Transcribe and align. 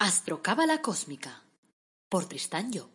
Astrocábala 0.00 0.80
Cósmica 0.80 1.42
por 2.08 2.26
Tristán 2.26 2.70
Job. 2.72 2.88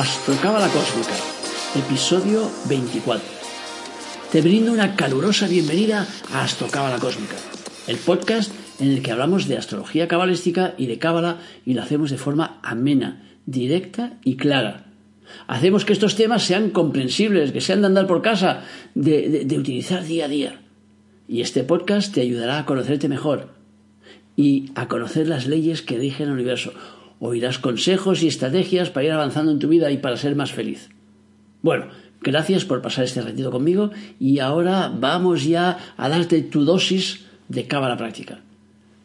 Astrocábala 0.00 0.68
Cósmica, 0.70 1.14
episodio 1.76 2.50
24. 2.64 3.22
Te 4.32 4.40
brindo 4.40 4.72
una 4.72 4.96
calurosa 4.96 5.46
bienvenida 5.46 6.04
a 6.32 6.42
Astrocábala 6.42 6.98
Cósmica, 6.98 7.36
el 7.86 7.98
podcast 7.98 8.50
en 8.80 8.90
el 8.90 9.02
que 9.02 9.12
hablamos 9.12 9.46
de 9.46 9.56
astrología 9.56 10.08
cabalística 10.08 10.74
y 10.78 10.86
de 10.86 10.98
cábala 10.98 11.38
y 11.64 11.74
lo 11.74 11.82
hacemos 11.82 12.10
de 12.10 12.18
forma 12.18 12.58
amena, 12.62 13.22
directa 13.46 14.18
y 14.24 14.36
clara. 14.36 14.86
Hacemos 15.46 15.84
que 15.84 15.92
estos 15.92 16.16
temas 16.16 16.42
sean 16.42 16.70
comprensibles, 16.70 17.52
que 17.52 17.60
sean 17.60 17.80
de 17.80 17.86
andar 17.86 18.06
por 18.06 18.22
casa, 18.22 18.64
de, 18.94 19.44
de 19.44 19.58
utilizar 19.58 20.04
día 20.04 20.24
a 20.24 20.28
día. 20.28 20.60
Y 21.28 21.42
este 21.42 21.62
podcast 21.62 22.12
te 22.12 22.22
ayudará 22.22 22.58
a 22.58 22.66
conocerte 22.66 23.08
mejor 23.08 23.48
y 24.36 24.70
a 24.74 24.88
conocer 24.88 25.28
las 25.28 25.46
leyes 25.46 25.82
que 25.82 25.98
rigen 25.98 26.28
el 26.28 26.34
universo. 26.34 26.72
Oirás 27.20 27.58
consejos 27.58 28.22
y 28.22 28.28
estrategias 28.28 28.90
para 28.90 29.06
ir 29.06 29.12
avanzando 29.12 29.52
en 29.52 29.58
tu 29.58 29.68
vida 29.68 29.90
y 29.90 29.98
para 29.98 30.16
ser 30.16 30.34
más 30.34 30.52
feliz. 30.52 30.88
Bueno, 31.62 31.88
gracias 32.22 32.64
por 32.64 32.80
pasar 32.80 33.04
este 33.04 33.20
ratito 33.20 33.50
conmigo 33.50 33.90
y 34.18 34.38
ahora 34.38 34.92
vamos 34.92 35.44
ya 35.44 35.76
a 35.96 36.08
darte 36.08 36.42
tu 36.42 36.64
dosis 36.64 37.26
de 37.48 37.66
cábala 37.66 37.96
práctica. 37.96 38.40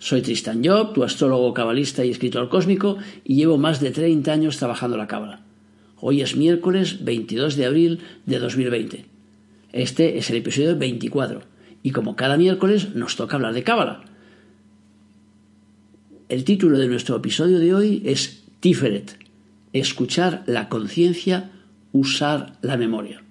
Soy 0.06 0.22
Tristan 0.22 0.64
Job, 0.64 0.94
tu 0.94 1.04
astrólogo 1.04 1.52
cabalista 1.56 2.06
y 2.06 2.12
escritor 2.12 2.48
cósmico, 2.48 3.00
y 3.24 3.38
llevo 3.38 3.58
más 3.58 3.80
de 3.80 3.90
30 3.90 4.32
años 4.32 4.58
trabajando 4.58 4.98
la 4.98 5.08
cábala. 5.08 5.42
Hoy 6.00 6.22
es 6.22 6.36
miércoles 6.36 7.04
22 7.04 7.56
de 7.56 7.66
abril 7.66 8.02
de 8.28 8.38
2020. 8.38 9.06
Este 9.74 10.20
es 10.20 10.30
el 10.30 10.36
episodio 10.36 10.78
24, 10.78 11.42
y 11.82 11.90
como 11.90 12.16
cada 12.16 12.38
miércoles 12.38 12.94
nos 12.94 13.16
toca 13.16 13.38
hablar 13.38 13.56
de 13.56 13.64
cábala. 13.64 14.04
El 16.30 16.44
título 16.44 16.78
de 16.78 16.88
nuestro 16.88 17.16
episodio 17.16 17.58
de 17.58 17.74
hoy 17.74 18.04
es 18.06 18.44
Tiferet, 18.60 19.18
escuchar 19.74 20.44
la 20.46 20.70
conciencia, 20.70 21.50
usar 21.94 22.60
la 22.62 22.78
memoria. 22.78 23.25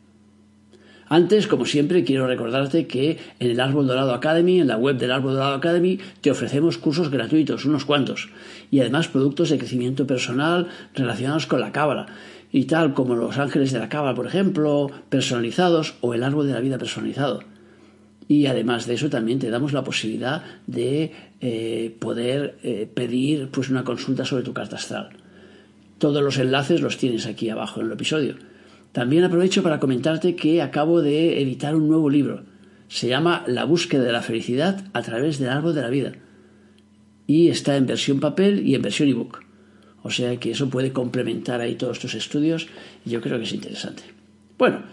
Antes, 1.08 1.46
como 1.46 1.66
siempre, 1.66 2.04
quiero 2.04 2.26
recordarte 2.26 2.86
que 2.86 3.18
en 3.38 3.50
el 3.50 3.60
Árbol 3.60 3.86
Dorado 3.86 4.14
Academy, 4.14 4.60
en 4.60 4.68
la 4.68 4.78
web 4.78 4.96
del 4.96 5.12
Árbol 5.12 5.34
Dorado 5.34 5.54
Academy, 5.54 5.98
te 6.20 6.30
ofrecemos 6.30 6.78
cursos 6.78 7.10
gratuitos, 7.10 7.64
unos 7.66 7.84
cuantos, 7.84 8.30
y 8.70 8.80
además 8.80 9.08
productos 9.08 9.50
de 9.50 9.58
crecimiento 9.58 10.06
personal 10.06 10.68
relacionados 10.94 11.46
con 11.46 11.60
la 11.60 11.72
cábala, 11.72 12.06
y 12.52 12.64
tal 12.64 12.94
como 12.94 13.16
los 13.16 13.36
ángeles 13.38 13.72
de 13.72 13.80
la 13.80 13.88
cábala, 13.88 14.14
por 14.14 14.26
ejemplo, 14.26 14.90
personalizados, 15.10 15.94
o 16.00 16.14
el 16.14 16.22
árbol 16.22 16.46
de 16.46 16.54
la 16.54 16.60
vida 16.60 16.78
personalizado. 16.78 17.42
Y 18.26 18.46
además 18.46 18.86
de 18.86 18.94
eso 18.94 19.10
también 19.10 19.38
te 19.38 19.50
damos 19.50 19.74
la 19.74 19.84
posibilidad 19.84 20.42
de 20.66 21.12
eh, 21.42 21.94
poder 21.98 22.56
eh, 22.62 22.88
pedir 22.92 23.50
pues, 23.50 23.68
una 23.68 23.84
consulta 23.84 24.24
sobre 24.24 24.44
tu 24.44 24.54
carta 24.54 24.76
astral. 24.76 25.10
Todos 25.98 26.22
los 26.22 26.38
enlaces 26.38 26.80
los 26.80 26.96
tienes 26.96 27.26
aquí 27.26 27.50
abajo 27.50 27.80
en 27.80 27.86
el 27.86 27.92
episodio. 27.92 28.36
También 28.94 29.24
aprovecho 29.24 29.64
para 29.64 29.80
comentarte 29.80 30.36
que 30.36 30.62
acabo 30.62 31.02
de 31.02 31.42
editar 31.42 31.74
un 31.74 31.88
nuevo 31.88 32.08
libro. 32.08 32.44
Se 32.86 33.08
llama 33.08 33.42
La 33.48 33.64
búsqueda 33.64 34.04
de 34.04 34.12
la 34.12 34.22
felicidad 34.22 34.84
a 34.92 35.02
través 35.02 35.40
del 35.40 35.48
árbol 35.48 35.74
de 35.74 35.82
la 35.82 35.90
vida. 35.90 36.12
Y 37.26 37.48
está 37.48 37.76
en 37.76 37.86
versión 37.86 38.20
papel 38.20 38.64
y 38.64 38.76
en 38.76 38.82
versión 38.82 39.08
ebook. 39.08 39.42
O 40.04 40.10
sea 40.10 40.38
que 40.38 40.52
eso 40.52 40.70
puede 40.70 40.92
complementar 40.92 41.60
ahí 41.60 41.74
todos 41.74 41.98
tus 41.98 42.14
estudios 42.14 42.68
y 43.04 43.10
yo 43.10 43.20
creo 43.20 43.36
que 43.36 43.46
es 43.46 43.52
interesante. 43.52 44.04
Bueno, 44.58 44.84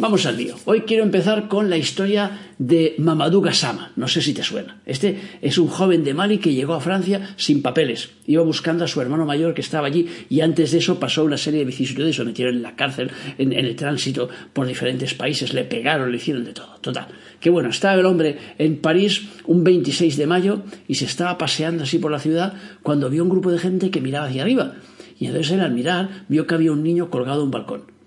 Vamos 0.00 0.26
al 0.26 0.36
lío. 0.36 0.54
Hoy 0.64 0.82
quiero 0.82 1.02
empezar 1.02 1.48
con 1.48 1.68
la 1.68 1.76
historia 1.76 2.52
de 2.56 2.94
Mamadou 2.98 3.40
Gassama. 3.40 3.90
No 3.96 4.06
sé 4.06 4.22
si 4.22 4.32
te 4.32 4.44
suena. 4.44 4.80
Este 4.86 5.18
es 5.42 5.58
un 5.58 5.66
joven 5.66 6.04
de 6.04 6.14
Mali 6.14 6.38
que 6.38 6.54
llegó 6.54 6.74
a 6.74 6.80
Francia 6.80 7.34
sin 7.36 7.62
papeles. 7.62 8.10
Iba 8.24 8.44
buscando 8.44 8.84
a 8.84 8.86
su 8.86 9.00
hermano 9.00 9.26
mayor 9.26 9.54
que 9.54 9.60
estaba 9.60 9.88
allí 9.88 10.06
y 10.30 10.40
antes 10.40 10.70
de 10.70 10.78
eso 10.78 11.00
pasó 11.00 11.24
una 11.24 11.36
serie 11.36 11.58
de 11.58 11.64
vicisitudes. 11.64 12.16
Lo 12.16 12.26
metieron 12.26 12.54
en 12.54 12.62
la 12.62 12.76
cárcel, 12.76 13.10
en, 13.38 13.52
el 13.52 13.74
tránsito 13.74 14.28
por 14.52 14.68
diferentes 14.68 15.14
países, 15.14 15.52
le 15.52 15.64
pegaron, 15.64 16.12
le 16.12 16.18
hicieron 16.18 16.44
de 16.44 16.52
todo. 16.52 16.76
Total. 16.80 17.08
Que 17.40 17.50
bueno, 17.50 17.70
estaba 17.70 17.98
el 17.98 18.06
hombre 18.06 18.38
en 18.56 18.76
París 18.76 19.26
un 19.46 19.64
26 19.64 20.16
de 20.16 20.26
mayo 20.28 20.62
y 20.86 20.94
se 20.94 21.06
estaba 21.06 21.36
paseando 21.38 21.82
así 21.82 21.98
por 21.98 22.12
la 22.12 22.20
ciudad 22.20 22.54
cuando 22.84 23.10
vio 23.10 23.24
un 23.24 23.30
grupo 23.30 23.50
de 23.50 23.58
gente 23.58 23.90
que 23.90 24.00
miraba 24.00 24.28
hacia 24.28 24.42
arriba. 24.42 24.74
Y 25.18 25.26
entonces 25.26 25.50
él 25.54 25.60
al 25.60 25.74
mirar 25.74 26.24
vio 26.28 26.46
que 26.46 26.54
había 26.54 26.70
un 26.70 26.84
niño 26.84 27.10
colgado 27.10 27.40
en 27.40 27.46
un 27.46 27.50
balcón. 27.50 27.97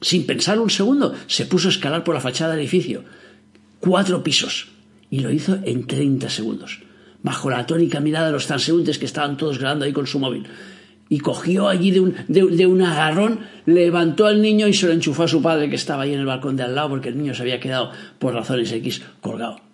Sin 0.00 0.26
pensar 0.26 0.60
un 0.60 0.70
segundo, 0.70 1.14
se 1.26 1.46
puso 1.46 1.68
a 1.68 1.70
escalar 1.70 2.04
por 2.04 2.14
la 2.14 2.20
fachada 2.20 2.52
del 2.52 2.60
edificio. 2.60 3.04
Cuatro 3.80 4.22
pisos. 4.22 4.68
Y 5.10 5.20
lo 5.20 5.30
hizo 5.30 5.58
en 5.64 5.86
30 5.86 6.28
segundos. 6.30 6.80
Bajo 7.22 7.50
la 7.50 7.66
tónica 7.66 8.00
mirada 8.00 8.26
de 8.26 8.32
los 8.32 8.46
transeúntes 8.46 8.98
que 8.98 9.06
estaban 9.06 9.36
todos 9.36 9.58
grabando 9.58 9.84
ahí 9.84 9.92
con 9.92 10.06
su 10.06 10.18
móvil. 10.18 10.46
Y 11.08 11.20
cogió 11.20 11.68
allí 11.68 11.90
de 11.90 12.00
un, 12.00 12.14
de 12.28 12.66
un 12.66 12.82
agarrón, 12.82 13.40
levantó 13.64 14.26
al 14.26 14.42
niño 14.42 14.68
y 14.68 14.74
se 14.74 14.86
lo 14.86 14.92
enchufó 14.92 15.22
a 15.22 15.28
su 15.28 15.40
padre 15.40 15.70
que 15.70 15.76
estaba 15.76 16.02
ahí 16.02 16.12
en 16.12 16.20
el 16.20 16.26
balcón 16.26 16.56
de 16.56 16.64
al 16.64 16.74
lado 16.74 16.90
porque 16.90 17.08
el 17.08 17.16
niño 17.16 17.34
se 17.34 17.42
había 17.42 17.60
quedado 17.60 17.92
por 18.18 18.34
razones 18.34 18.70
X 18.72 19.02
colgado. 19.22 19.67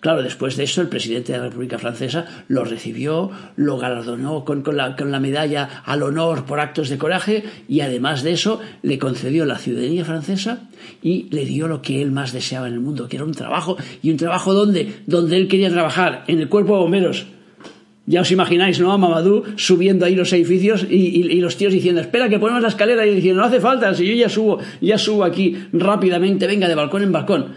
Claro, 0.00 0.22
después 0.22 0.56
de 0.56 0.64
eso, 0.64 0.80
el 0.80 0.88
presidente 0.88 1.32
de 1.32 1.38
la 1.38 1.44
República 1.44 1.78
Francesa 1.78 2.44
lo 2.48 2.64
recibió, 2.64 3.30
lo 3.56 3.76
galardonó 3.76 4.46
con, 4.46 4.64
la, 4.74 5.20
medalla 5.20 5.82
al 5.84 6.02
honor 6.02 6.46
por 6.46 6.58
actos 6.58 6.88
de 6.88 6.96
coraje 6.96 7.44
y 7.68 7.80
además 7.80 8.22
de 8.22 8.32
eso 8.32 8.60
le 8.82 8.98
concedió 8.98 9.44
la 9.44 9.58
ciudadanía 9.58 10.06
francesa 10.06 10.70
y 11.02 11.28
le 11.30 11.44
dio 11.44 11.68
lo 11.68 11.82
que 11.82 12.00
él 12.00 12.12
más 12.12 12.32
deseaba 12.32 12.66
en 12.68 12.74
el 12.74 12.80
mundo, 12.80 13.08
que 13.08 13.16
era 13.16 13.26
un 13.26 13.34
trabajo 13.34 13.76
y 14.02 14.10
un 14.10 14.16
trabajo 14.16 14.54
donde, 14.54 15.02
donde 15.06 15.36
él 15.36 15.48
quería 15.48 15.70
trabajar, 15.70 16.24
en 16.28 16.40
el 16.40 16.48
cuerpo 16.48 16.76
de 16.76 16.80
bomberos. 16.80 17.26
Ya 18.06 18.22
os 18.22 18.30
imagináis, 18.32 18.80
¿no? 18.80 18.90
A 18.92 18.98
Mamadou 18.98 19.44
subiendo 19.56 20.06
ahí 20.06 20.16
los 20.16 20.32
edificios 20.32 20.86
y, 20.88 21.38
los 21.40 21.56
tíos 21.56 21.72
diciendo, 21.72 22.00
espera 22.00 22.28
que 22.30 22.38
ponemos 22.38 22.62
la 22.62 22.68
escalera 22.68 23.06
y 23.06 23.14
diciendo, 23.14 23.42
no 23.42 23.46
hace 23.46 23.60
falta, 23.60 23.94
si 23.94 24.06
yo 24.06 24.14
ya 24.14 24.28
subo, 24.28 24.58
ya 24.80 24.96
subo 24.96 25.24
aquí 25.24 25.56
rápidamente, 25.74 26.46
venga, 26.46 26.66
de 26.66 26.74
balcón 26.74 27.02
en 27.02 27.12
balcón. 27.12 27.52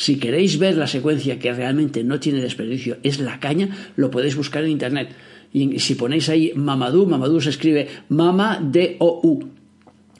Si 0.00 0.16
queréis 0.16 0.58
ver 0.58 0.78
la 0.78 0.86
secuencia 0.86 1.38
que 1.38 1.52
realmente 1.52 2.02
no 2.04 2.18
tiene 2.18 2.40
desperdicio, 2.40 2.96
es 3.02 3.20
la 3.20 3.38
caña, 3.38 3.68
lo 3.96 4.10
podéis 4.10 4.34
buscar 4.34 4.64
en 4.64 4.70
internet. 4.70 5.10
Y 5.52 5.78
si 5.78 5.94
ponéis 5.94 6.30
ahí 6.30 6.52
Mamadou, 6.56 7.04
Mamadou 7.04 7.38
se 7.38 7.50
escribe 7.50 7.86
Mama 8.08 8.64
D-O-U. 8.64 9.44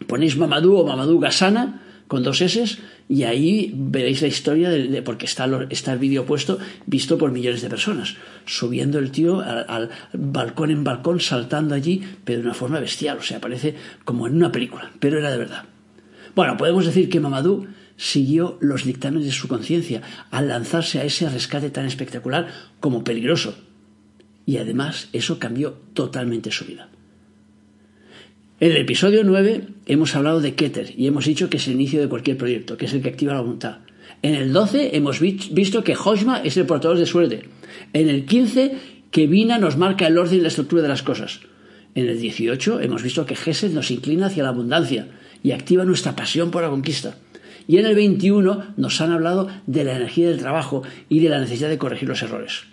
Ponéis 0.06 0.36
Mamadou 0.36 0.76
o 0.76 0.84
Mamadou 0.84 1.18
Gasana 1.18 1.80
con 2.08 2.20
dos 2.22 2.42
S 2.42 2.76
y 3.08 3.22
ahí 3.24 3.72
veréis 3.72 4.20
la 4.20 4.28
historia 4.28 4.68
de, 4.68 5.00
porque 5.00 5.24
está, 5.24 5.48
está 5.70 5.94
el 5.94 5.98
vídeo 5.98 6.26
puesto 6.26 6.58
visto 6.84 7.16
por 7.16 7.32
millones 7.32 7.62
de 7.62 7.70
personas 7.70 8.16
subiendo 8.44 8.98
el 8.98 9.10
tío 9.10 9.40
al, 9.40 9.64
al, 9.66 9.90
balcón 10.12 10.72
en 10.72 10.84
balcón 10.84 11.20
saltando 11.20 11.74
allí 11.74 12.02
pero 12.24 12.40
de 12.40 12.46
una 12.46 12.54
forma 12.54 12.80
bestial 12.80 13.18
o 13.18 13.22
sea 13.22 13.40
parece 13.40 13.76
como 14.04 14.26
en 14.26 14.34
una 14.34 14.50
película 14.50 14.90
pero 14.98 15.18
era 15.18 15.30
de 15.30 15.38
verdad 15.38 15.64
bueno 16.34 16.56
podemos 16.56 16.84
decir 16.84 17.08
que 17.08 17.20
Mamadou 17.20 17.66
siguió 18.00 18.56
los 18.62 18.84
dictámenes 18.84 19.26
de 19.26 19.32
su 19.32 19.46
conciencia 19.46 20.00
al 20.30 20.48
lanzarse 20.48 21.00
a 21.00 21.04
ese 21.04 21.28
rescate 21.28 21.68
tan 21.68 21.84
espectacular 21.84 22.48
como 22.80 23.04
peligroso. 23.04 23.54
Y 24.46 24.56
además 24.56 25.10
eso 25.12 25.38
cambió 25.38 25.74
totalmente 25.92 26.50
su 26.50 26.64
vida. 26.64 26.88
En 28.58 28.70
el 28.70 28.78
episodio 28.78 29.22
9 29.22 29.68
hemos 29.84 30.16
hablado 30.16 30.40
de 30.40 30.54
Keter 30.54 30.98
y 30.98 31.08
hemos 31.08 31.26
dicho 31.26 31.50
que 31.50 31.58
es 31.58 31.68
el 31.68 31.74
inicio 31.74 32.00
de 32.00 32.08
cualquier 32.08 32.38
proyecto, 32.38 32.78
que 32.78 32.86
es 32.86 32.94
el 32.94 33.02
que 33.02 33.10
activa 33.10 33.34
la 33.34 33.42
voluntad. 33.42 33.80
En 34.22 34.34
el 34.34 34.50
12 34.50 34.96
hemos 34.96 35.20
visto 35.20 35.84
que 35.84 35.94
Hojma 35.94 36.40
es 36.42 36.56
el 36.56 36.64
portador 36.64 36.96
de 36.96 37.04
suerte. 37.04 37.50
En 37.92 38.08
el 38.08 38.24
15 38.24 38.78
que 39.10 39.26
Vina 39.26 39.58
nos 39.58 39.76
marca 39.76 40.06
el 40.06 40.16
orden 40.16 40.38
y 40.38 40.42
la 40.42 40.48
estructura 40.48 40.80
de 40.80 40.88
las 40.88 41.02
cosas. 41.02 41.40
En 41.94 42.08
el 42.08 42.18
18 42.18 42.80
hemos 42.80 43.02
visto 43.02 43.26
que 43.26 43.36
Gesed 43.36 43.72
nos 43.72 43.90
inclina 43.90 44.26
hacia 44.26 44.42
la 44.42 44.50
abundancia 44.50 45.08
y 45.42 45.52
activa 45.52 45.84
nuestra 45.84 46.16
pasión 46.16 46.50
por 46.50 46.62
la 46.62 46.70
conquista. 46.70 47.18
Y 47.70 47.78
en 47.78 47.86
el 47.86 47.94
21 47.94 48.74
nos 48.76 49.00
han 49.00 49.12
hablado 49.12 49.46
de 49.68 49.84
la 49.84 49.94
energía 49.94 50.28
del 50.28 50.40
trabajo 50.40 50.82
y 51.08 51.20
de 51.20 51.28
la 51.28 51.38
necesidad 51.38 51.68
de 51.68 51.78
corregir 51.78 52.08
los 52.08 52.20
errores. 52.20 52.64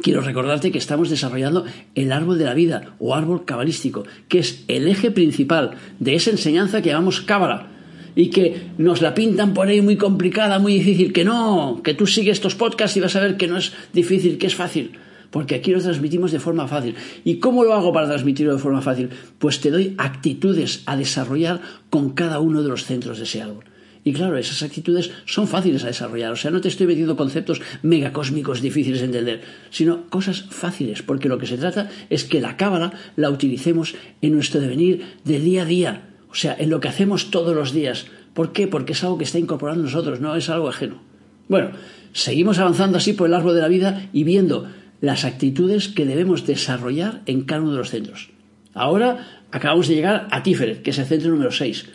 Quiero 0.00 0.22
recordarte 0.22 0.72
que 0.72 0.78
estamos 0.78 1.10
desarrollando 1.10 1.66
el 1.94 2.10
árbol 2.10 2.38
de 2.38 2.46
la 2.46 2.54
vida 2.54 2.94
o 2.98 3.14
árbol 3.14 3.44
cabalístico, 3.44 4.04
que 4.28 4.38
es 4.38 4.64
el 4.68 4.88
eje 4.88 5.10
principal 5.10 5.72
de 6.00 6.14
esa 6.14 6.30
enseñanza 6.30 6.80
que 6.80 6.88
llamamos 6.88 7.20
cábala 7.20 7.72
y 8.16 8.30
que 8.30 8.68
nos 8.78 9.02
la 9.02 9.12
pintan 9.12 9.52
por 9.52 9.68
ahí 9.68 9.82
muy 9.82 9.98
complicada, 9.98 10.58
muy 10.58 10.72
difícil, 10.72 11.12
que 11.12 11.26
no, 11.26 11.82
que 11.84 11.92
tú 11.92 12.06
sigues 12.06 12.38
estos 12.38 12.54
podcasts 12.54 12.96
y 12.96 13.00
vas 13.00 13.16
a 13.16 13.20
ver 13.20 13.36
que 13.36 13.48
no 13.48 13.58
es 13.58 13.74
difícil, 13.92 14.38
que 14.38 14.46
es 14.46 14.54
fácil, 14.54 14.92
porque 15.30 15.56
aquí 15.56 15.72
lo 15.72 15.82
transmitimos 15.82 16.32
de 16.32 16.40
forma 16.40 16.66
fácil. 16.68 16.94
¿Y 17.22 17.36
cómo 17.36 17.64
lo 17.64 17.74
hago 17.74 17.92
para 17.92 18.06
transmitirlo 18.06 18.54
de 18.54 18.62
forma 18.62 18.80
fácil? 18.80 19.10
Pues 19.38 19.60
te 19.60 19.70
doy 19.70 19.94
actitudes 19.98 20.84
a 20.86 20.96
desarrollar 20.96 21.60
con 21.90 22.12
cada 22.12 22.40
uno 22.40 22.62
de 22.62 22.70
los 22.70 22.86
centros 22.86 23.18
de 23.18 23.24
ese 23.24 23.42
árbol 23.42 23.64
Y 24.04 24.12
claro, 24.12 24.36
esas 24.36 24.62
actitudes 24.62 25.10
son 25.24 25.48
fáciles 25.48 25.82
a 25.82 25.86
desarrollar. 25.86 26.32
O 26.32 26.36
sea, 26.36 26.50
no 26.50 26.60
te 26.60 26.68
estoy 26.68 26.86
metiendo 26.86 27.16
conceptos 27.16 27.62
megacósmicos 27.82 28.60
difíciles 28.60 29.00
de 29.00 29.06
entender, 29.06 29.40
sino 29.70 30.10
cosas 30.10 30.42
fáciles, 30.50 31.02
porque 31.02 31.30
lo 31.30 31.38
que 31.38 31.46
se 31.46 31.56
trata 31.56 31.90
es 32.10 32.24
que 32.24 32.42
la 32.42 32.58
cábala 32.58 32.92
la 33.16 33.30
utilicemos 33.30 33.94
en 34.20 34.34
nuestro 34.34 34.60
devenir 34.60 35.04
de 35.24 35.40
día 35.40 35.62
a 35.62 35.64
día. 35.64 36.08
O 36.30 36.34
sea, 36.34 36.54
en 36.58 36.68
lo 36.68 36.80
que 36.80 36.88
hacemos 36.88 37.30
todos 37.30 37.56
los 37.56 37.72
días. 37.72 38.06
¿Por 38.34 38.52
qué? 38.52 38.66
Porque 38.66 38.92
es 38.92 39.02
algo 39.02 39.16
que 39.16 39.24
está 39.24 39.38
incorporando 39.38 39.84
nosotros, 39.84 40.20
no 40.20 40.36
es 40.36 40.50
algo 40.50 40.68
ajeno. 40.68 41.00
Bueno, 41.48 41.70
seguimos 42.12 42.58
avanzando 42.58 42.98
así 42.98 43.14
por 43.14 43.28
el 43.28 43.34
árbol 43.34 43.54
de 43.54 43.60
la 43.62 43.68
vida 43.68 44.08
y 44.12 44.24
viendo 44.24 44.68
las 45.00 45.24
actitudes 45.24 45.88
que 45.88 46.04
debemos 46.04 46.46
desarrollar 46.46 47.22
en 47.26 47.42
cada 47.42 47.62
uno 47.62 47.72
de 47.72 47.78
los 47.78 47.90
centros. 47.90 48.30
Ahora 48.74 49.44
acabamos 49.52 49.88
de 49.88 49.94
llegar 49.94 50.26
a 50.30 50.42
Tiferet, 50.42 50.82
que 50.82 50.90
es 50.90 50.98
el 50.98 51.06
centro 51.06 51.30
número 51.30 51.52
6. 51.52 51.86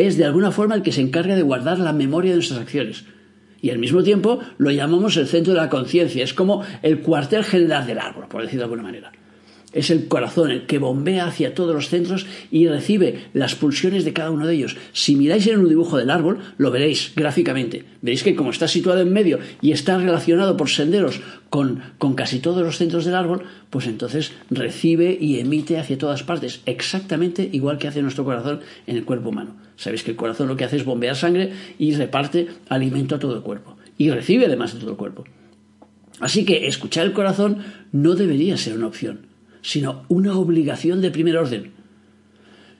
Es 0.00 0.16
de 0.16 0.24
alguna 0.24 0.50
forma 0.50 0.74
el 0.74 0.82
que 0.82 0.92
se 0.92 1.02
encarga 1.02 1.36
de 1.36 1.42
guardar 1.42 1.78
la 1.78 1.92
memoria 1.92 2.30
de 2.30 2.36
nuestras 2.36 2.60
acciones. 2.60 3.04
Y 3.60 3.68
al 3.68 3.78
mismo 3.78 4.02
tiempo 4.02 4.40
lo 4.56 4.70
llamamos 4.70 5.18
el 5.18 5.26
centro 5.26 5.52
de 5.52 5.60
la 5.60 5.68
conciencia. 5.68 6.24
Es 6.24 6.32
como 6.32 6.64
el 6.80 7.00
cuartel 7.00 7.44
general 7.44 7.86
del 7.86 7.98
árbol, 7.98 8.24
por 8.26 8.40
decirlo 8.40 8.60
de 8.60 8.64
alguna 8.64 8.82
manera. 8.82 9.12
Es 9.72 9.90
el 9.90 10.08
corazón 10.08 10.50
el 10.50 10.66
que 10.66 10.78
bombea 10.78 11.26
hacia 11.26 11.54
todos 11.54 11.72
los 11.72 11.88
centros 11.88 12.26
y 12.50 12.66
recibe 12.66 13.26
las 13.34 13.54
pulsiones 13.54 14.04
de 14.04 14.12
cada 14.12 14.32
uno 14.32 14.46
de 14.46 14.54
ellos. 14.54 14.76
Si 14.92 15.14
miráis 15.14 15.46
en 15.46 15.60
un 15.60 15.68
dibujo 15.68 15.96
del 15.96 16.10
árbol, 16.10 16.40
lo 16.58 16.72
veréis 16.72 17.12
gráficamente. 17.14 17.84
Veréis 18.02 18.24
que 18.24 18.34
como 18.34 18.50
está 18.50 18.66
situado 18.66 19.00
en 19.00 19.12
medio 19.12 19.38
y 19.62 19.70
está 19.70 19.96
relacionado 19.96 20.56
por 20.56 20.70
senderos 20.70 21.20
con, 21.50 21.82
con 21.98 22.14
casi 22.14 22.40
todos 22.40 22.64
los 22.64 22.78
centros 22.78 23.04
del 23.04 23.14
árbol, 23.14 23.44
pues 23.70 23.86
entonces 23.86 24.32
recibe 24.50 25.16
y 25.20 25.38
emite 25.38 25.78
hacia 25.78 25.98
todas 25.98 26.24
partes, 26.24 26.62
exactamente 26.66 27.48
igual 27.52 27.78
que 27.78 27.86
hace 27.86 28.02
nuestro 28.02 28.24
corazón 28.24 28.60
en 28.88 28.96
el 28.96 29.04
cuerpo 29.04 29.28
humano. 29.28 29.54
Sabéis 29.76 30.02
que 30.02 30.10
el 30.10 30.16
corazón 30.16 30.48
lo 30.48 30.56
que 30.56 30.64
hace 30.64 30.78
es 30.78 30.84
bombear 30.84 31.14
sangre 31.14 31.52
y 31.78 31.94
reparte 31.94 32.48
alimento 32.68 33.14
a 33.14 33.18
todo 33.20 33.36
el 33.36 33.42
cuerpo. 33.42 33.76
Y 33.96 34.10
recibe 34.10 34.46
además 34.46 34.74
de 34.74 34.80
todo 34.80 34.90
el 34.90 34.96
cuerpo. 34.96 35.24
Así 36.18 36.44
que 36.44 36.66
escuchar 36.66 37.06
el 37.06 37.12
corazón 37.12 37.58
no 37.92 38.14
debería 38.16 38.56
ser 38.56 38.76
una 38.76 38.88
opción 38.88 39.29
sino 39.62 40.04
una 40.08 40.36
obligación 40.36 41.00
de 41.00 41.10
primer 41.10 41.36
orden. 41.36 41.72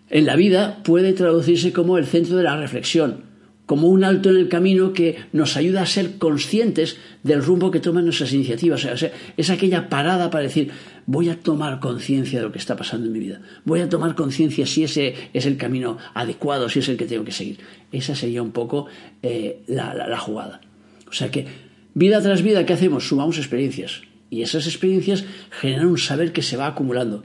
En 0.08 0.26
la 0.26 0.36
vida 0.36 0.82
puede 0.82 1.12
traducirse 1.12 1.72
como 1.72 1.96
el 1.96 2.06
centro 2.06 2.36
de 2.36 2.42
la 2.42 2.56
reflexión, 2.56 3.30
como 3.70 3.86
un 3.86 4.02
alto 4.02 4.30
en 4.30 4.36
el 4.36 4.48
camino 4.48 4.92
que 4.92 5.16
nos 5.32 5.56
ayuda 5.56 5.82
a 5.82 5.86
ser 5.86 6.18
conscientes 6.18 6.96
del 7.22 7.40
rumbo 7.40 7.70
que 7.70 7.78
toman 7.78 8.04
nuestras 8.04 8.32
iniciativas. 8.32 8.84
O 8.84 8.96
sea, 8.96 9.12
es 9.36 9.50
aquella 9.50 9.88
parada 9.88 10.28
para 10.28 10.42
decir, 10.42 10.72
voy 11.06 11.28
a 11.28 11.38
tomar 11.38 11.78
conciencia 11.78 12.40
de 12.40 12.46
lo 12.46 12.50
que 12.50 12.58
está 12.58 12.74
pasando 12.74 13.06
en 13.06 13.12
mi 13.12 13.20
vida, 13.20 13.40
voy 13.64 13.78
a 13.78 13.88
tomar 13.88 14.16
conciencia 14.16 14.66
si 14.66 14.82
ese 14.82 15.14
es 15.32 15.46
el 15.46 15.56
camino 15.56 15.98
adecuado, 16.14 16.68
si 16.68 16.80
es 16.80 16.88
el 16.88 16.96
que 16.96 17.06
tengo 17.06 17.24
que 17.24 17.30
seguir. 17.30 17.58
Esa 17.92 18.16
sería 18.16 18.42
un 18.42 18.50
poco 18.50 18.86
eh, 19.22 19.62
la, 19.68 19.94
la 19.94 20.18
jugada. 20.18 20.60
O 21.08 21.12
sea 21.12 21.30
que, 21.30 21.46
vida 21.94 22.20
tras 22.20 22.42
vida, 22.42 22.66
¿qué 22.66 22.72
hacemos? 22.72 23.06
Sumamos 23.06 23.38
experiencias. 23.38 24.02
Y 24.30 24.42
esas 24.42 24.66
experiencias 24.66 25.24
generan 25.50 25.86
un 25.86 25.98
saber 25.98 26.32
que 26.32 26.42
se 26.42 26.56
va 26.56 26.68
acumulando 26.68 27.24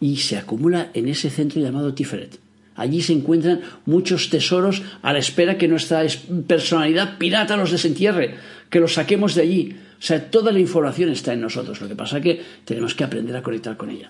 y 0.00 0.16
se 0.16 0.38
acumula 0.38 0.90
en 0.94 1.08
ese 1.08 1.30
centro 1.30 1.60
llamado 1.60 1.94
Tiferet. 1.94 2.38
Allí 2.74 3.02
se 3.02 3.12
encuentran 3.12 3.60
muchos 3.84 4.30
tesoros 4.30 4.82
a 5.02 5.12
la 5.12 5.18
espera 5.18 5.58
que 5.58 5.68
nuestra 5.68 6.02
personalidad 6.46 7.18
pirata 7.18 7.56
los 7.56 7.70
desentierre, 7.70 8.36
que 8.70 8.80
los 8.80 8.94
saquemos 8.94 9.34
de 9.34 9.42
allí. 9.42 9.76
O 9.98 10.02
sea, 10.02 10.30
toda 10.30 10.50
la 10.50 10.60
información 10.60 11.10
está 11.10 11.34
en 11.34 11.42
nosotros. 11.42 11.80
Lo 11.82 11.88
que 11.88 11.96
pasa 11.96 12.16
es 12.18 12.22
que 12.22 12.40
tenemos 12.64 12.94
que 12.94 13.04
aprender 13.04 13.36
a 13.36 13.42
conectar 13.42 13.76
con 13.76 13.90
ella. 13.90 14.08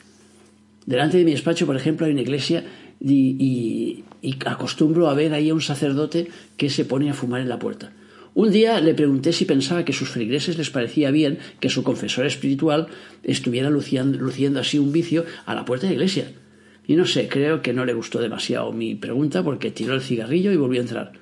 Delante 0.87 1.19
de 1.19 1.25
mi 1.25 1.33
despacho, 1.33 1.67
por 1.67 1.77
ejemplo, 1.77 2.07
hay 2.07 2.13
una 2.13 2.23
iglesia 2.23 2.65
y, 3.01 4.05
y 4.23 4.37
acostumbro 4.47 5.09
a 5.09 5.15
ver 5.15 5.35
ahí 5.35 5.51
a 5.51 5.55
un 5.55 5.61
sacerdote 5.61 6.29
que 6.57 6.71
se 6.71 6.85
pone 6.85 7.11
a 7.11 7.15
fumar 7.15 7.41
en 7.41 7.49
la 7.49 7.59
puerta. 7.59 7.93
Un 8.35 8.53
día 8.53 8.81
le 8.81 8.95
pregunté 8.95 9.33
si 9.33 9.45
pensaba 9.45 9.85
que 9.85 9.93
sus 9.93 10.11
feligreses 10.11 10.57
les 10.57 10.71
parecía 10.71 11.11
bien 11.11 11.39
que 11.59 11.69
su 11.69 11.83
confesor 11.83 12.27
espiritual 12.27 12.87
estuviera 13.25 13.71
luciendo, 13.71 14.61
así 14.61 14.79
un 14.79 14.93
vicio 14.93 15.25
a 15.47 15.55
la 15.55 15.65
puerta 15.65 15.87
de 15.87 15.91
la 15.91 15.95
iglesia. 15.95 16.33
Y 16.87 16.95
no 16.95 17.07
sé, 17.07 17.29
creo 17.29 17.61
que 17.61 17.73
no 17.73 17.85
le 17.85 17.93
gustó 17.93 18.21
demasiado 18.21 18.73
mi 18.73 18.95
pregunta 18.95 19.43
porque 19.43 19.71
tiró 19.71 19.95
el 19.95 20.01
cigarrillo 20.01 20.53
y 20.53 20.57
volvió 20.57 20.81
a 20.81 20.85
entrar. 20.85 21.13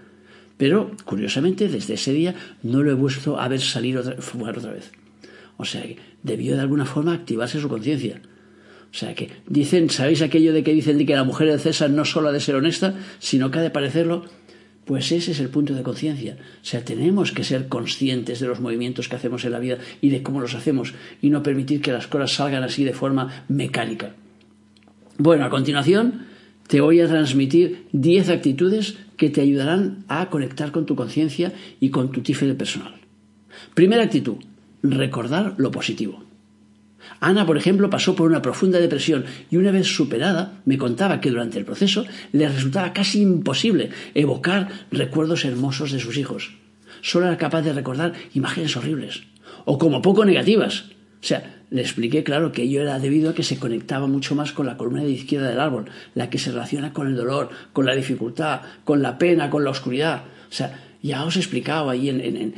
Pero, 0.57 0.91
curiosamente, 1.05 1.69
desde 1.69 1.95
ese 1.95 2.13
día 2.13 2.35
no 2.63 2.83
lo 2.83 2.91
he 2.91 2.95
vuelto 2.95 3.41
a 3.41 3.49
ver 3.49 3.61
salir 3.61 3.97
a 3.97 4.03
fumar 4.21 4.59
otra 4.59 4.73
vez. 4.73 4.93
O 5.57 5.65
sea 5.65 5.83
que 5.83 5.97
debió 6.23 6.55
de 6.57 6.63
alguna 6.63 6.85
forma 6.85 7.13
activarse 7.13 7.61
su 7.61 7.69
conciencia. 7.69 8.21
O 8.91 8.97
sea 8.97 9.15
que 9.15 9.31
dicen, 9.47 9.91
¿sabéis 9.91 10.23
aquello 10.23 10.53
de 10.53 10.63
que 10.63 10.73
dicen 10.73 10.99
de 10.99 11.07
que 11.07 11.15
la 11.15 11.25
mujer 11.25 11.49
de 11.51 11.59
César 11.59 11.91
no 11.91 12.05
solo 12.05 12.29
ha 12.29 12.33
de 12.33 12.41
ser 12.41 12.55
honesta, 12.55 12.95
sino 13.19 13.51
que 13.51 13.59
ha 13.59 13.63
de 13.63 13.71
parecerlo? 13.71 14.25
Pues 14.89 15.13
ese 15.13 15.33
es 15.33 15.41
el 15.41 15.51
punto 15.51 15.75
de 15.75 15.83
conciencia. 15.83 16.39
O 16.41 16.65
sea, 16.65 16.83
tenemos 16.83 17.33
que 17.33 17.45
ser 17.45 17.69
conscientes 17.69 18.41
de 18.41 18.47
los 18.47 18.59
movimientos 18.59 19.07
que 19.07 19.17
hacemos 19.17 19.45
en 19.45 19.53
la 19.53 19.59
vida 19.59 19.77
y 20.01 20.09
de 20.09 20.23
cómo 20.23 20.41
los 20.41 20.55
hacemos 20.55 20.95
y 21.21 21.29
no 21.29 21.43
permitir 21.43 21.83
que 21.83 21.93
las 21.93 22.07
cosas 22.07 22.33
salgan 22.33 22.63
así 22.63 22.85
de 22.85 22.95
forma 22.95 23.45
mecánica. 23.49 24.15
Bueno, 25.19 25.45
a 25.45 25.51
continuación 25.51 26.23
te 26.69 26.81
voy 26.81 27.03
a 27.03 27.07
transmitir 27.07 27.85
10 27.93 28.31
actitudes 28.31 28.97
que 29.19 29.29
te 29.29 29.43
ayudarán 29.43 30.07
a 30.09 30.31
conectar 30.31 30.73
con 30.73 30.87
tu 30.87 30.97
conciencia 30.97 31.53
y 31.81 31.91
con 31.91 32.11
tu 32.11 32.23
tifel 32.23 32.57
personal. 32.57 32.95
Primera 33.75 34.05
actitud, 34.05 34.37
recordar 34.83 35.53
lo 35.59 35.71
positivo. 35.71 36.28
Ana, 37.21 37.47
por 37.47 37.57
ejemplo, 37.57 37.91
pasó 37.91 38.15
por 38.15 38.29
una 38.31 38.43
profunda 38.43 38.79
depresión 38.79 39.25
y 39.51 39.57
una 39.57 39.71
vez 39.71 39.87
superada 39.87 40.61
me 40.65 40.79
contaba 40.79 41.21
que 41.21 41.31
durante 41.31 41.59
el 41.59 41.65
proceso 41.65 42.07
le 42.33 42.49
resultaba 42.49 42.93
casi 42.93 43.23
imposible 43.23 43.91
evocar 44.15 44.69
recuerdos 44.91 45.45
hermosos 45.45 45.93
de 45.93 46.01
sus 46.01 46.17
hijos. 46.17 46.55
Solo 47.03 47.27
era 47.27 47.37
capaz 47.37 47.63
de 47.63 47.73
recordar 47.73 48.13
imágenes 48.35 48.77
horribles 48.77 49.23
o 49.65 49.79
como 49.79 50.03
poco 50.03 50.25
negativas. 50.25 50.87
O 51.21 51.27
sea, 51.27 51.63
le 51.71 51.83
expliqué, 51.83 52.23
claro, 52.23 52.53
que 52.53 52.63
ello 52.63 52.81
era 52.81 52.99
debido 52.99 53.31
a 53.31 53.35
que 53.35 53.43
se 53.43 53.59
conectaba 53.59 54.07
mucho 54.07 54.35
más 54.35 54.53
con 54.53 54.67
la 54.67 54.77
columna 54.77 55.03
de 55.03 55.11
izquierda 55.11 55.49
del 55.49 55.61
árbol, 55.61 55.87
la 56.15 56.31
que 56.31 56.39
se 56.39 56.53
relaciona 56.53 56.93
con 56.93 57.07
el 57.07 57.17
dolor, 57.17 57.51
con 57.73 57.85
la 57.85 57.95
dificultad, 57.95 58.63
con 58.85 59.03
la 59.03 59.19
pena, 59.19 59.51
con 59.51 59.65
la 59.65 59.71
oscuridad. 59.71 60.23
O 60.49 60.53
sea, 60.53 60.81
ya 61.03 61.25
os 61.25 61.37
he 61.37 61.41
explicado 61.41 61.91
ahí 61.91 62.09
en, 62.09 62.55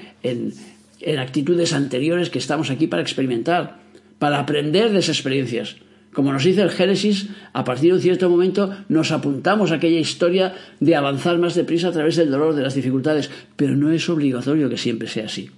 en 1.01 1.19
actitudes 1.19 1.73
anteriores 1.73 2.31
que 2.31 2.39
estamos 2.39 2.71
aquí 2.71 2.87
para 2.87 3.03
experimentar 3.03 3.81
para 4.21 4.39
aprender 4.39 4.93
de 4.93 5.01
esas 5.01 5.17
experiencias. 5.17 5.77
Como 6.13 6.33
nos 6.33 6.45
dice 6.45 6.63
el 6.63 6.71
Génesis, 6.71 7.29
a 7.53 7.65
partir 7.65 7.91
de 7.91 7.97
un 7.97 8.03
cierto 8.03 8.29
momento 8.29 8.77
nos 8.89 9.11
apuntamos 9.13 9.73
a 9.73 9.77
aquella 9.77 9.99
historia 9.99 10.55
de 10.79 10.95
avanzar 10.95 11.39
más 11.39 11.55
deprisa 11.55 11.89
a 11.89 11.93
través 11.93 12.17
del 12.17 12.31
dolor, 12.31 12.55
de 12.55 12.63
las 12.63 12.75
dificultades, 12.75 13.31
pero 13.57 13.77
no 13.77 13.91
es 13.91 14.09
obligatorio 14.09 14.69
que 14.69 14.77
siempre 14.77 15.09
sea 15.09 15.25
así. 15.27 15.51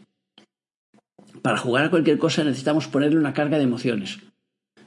Para 1.43 1.59
jugar 1.59 1.87
a 1.87 1.91
cualquier 1.91 2.19
cosa 2.19 2.45
necesitamos 2.45 2.87
ponerle 2.87 3.19
una 3.19 3.35
carga 3.35 3.59
de 3.59 3.65
emociones. 3.65 4.21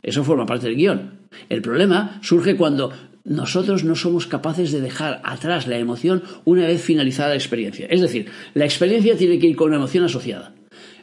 Eso 0.01 0.24
forma 0.24 0.45
parte 0.45 0.68
del 0.68 0.77
guion. 0.77 1.27
El 1.50 1.62
problema 1.62 2.19
surge 2.22 2.56
cuando 2.56 2.94
nosotros 3.25 3.84
no 3.84 3.96
somos 3.96 4.27
capaces 4.27 4.72
de 4.72 4.79
dejar 4.79 5.20
atrás 5.25 5.67
la 5.67 5.79
emoción 5.79 6.24
una 6.46 6.67
vez 6.67 6.82
finalizada 6.82 7.29
la 7.29 7.36
experiencia. 7.36 7.88
Es 7.89 8.00
decir, 8.00 8.29
la 8.53 8.65
experiencia 8.65 9.17
tiene 9.17 9.39
que 9.39 9.48
ir 9.48 9.55
con 9.58 9.70
una 9.70 9.77
emoción 9.77 10.05
asociada. 10.05 10.53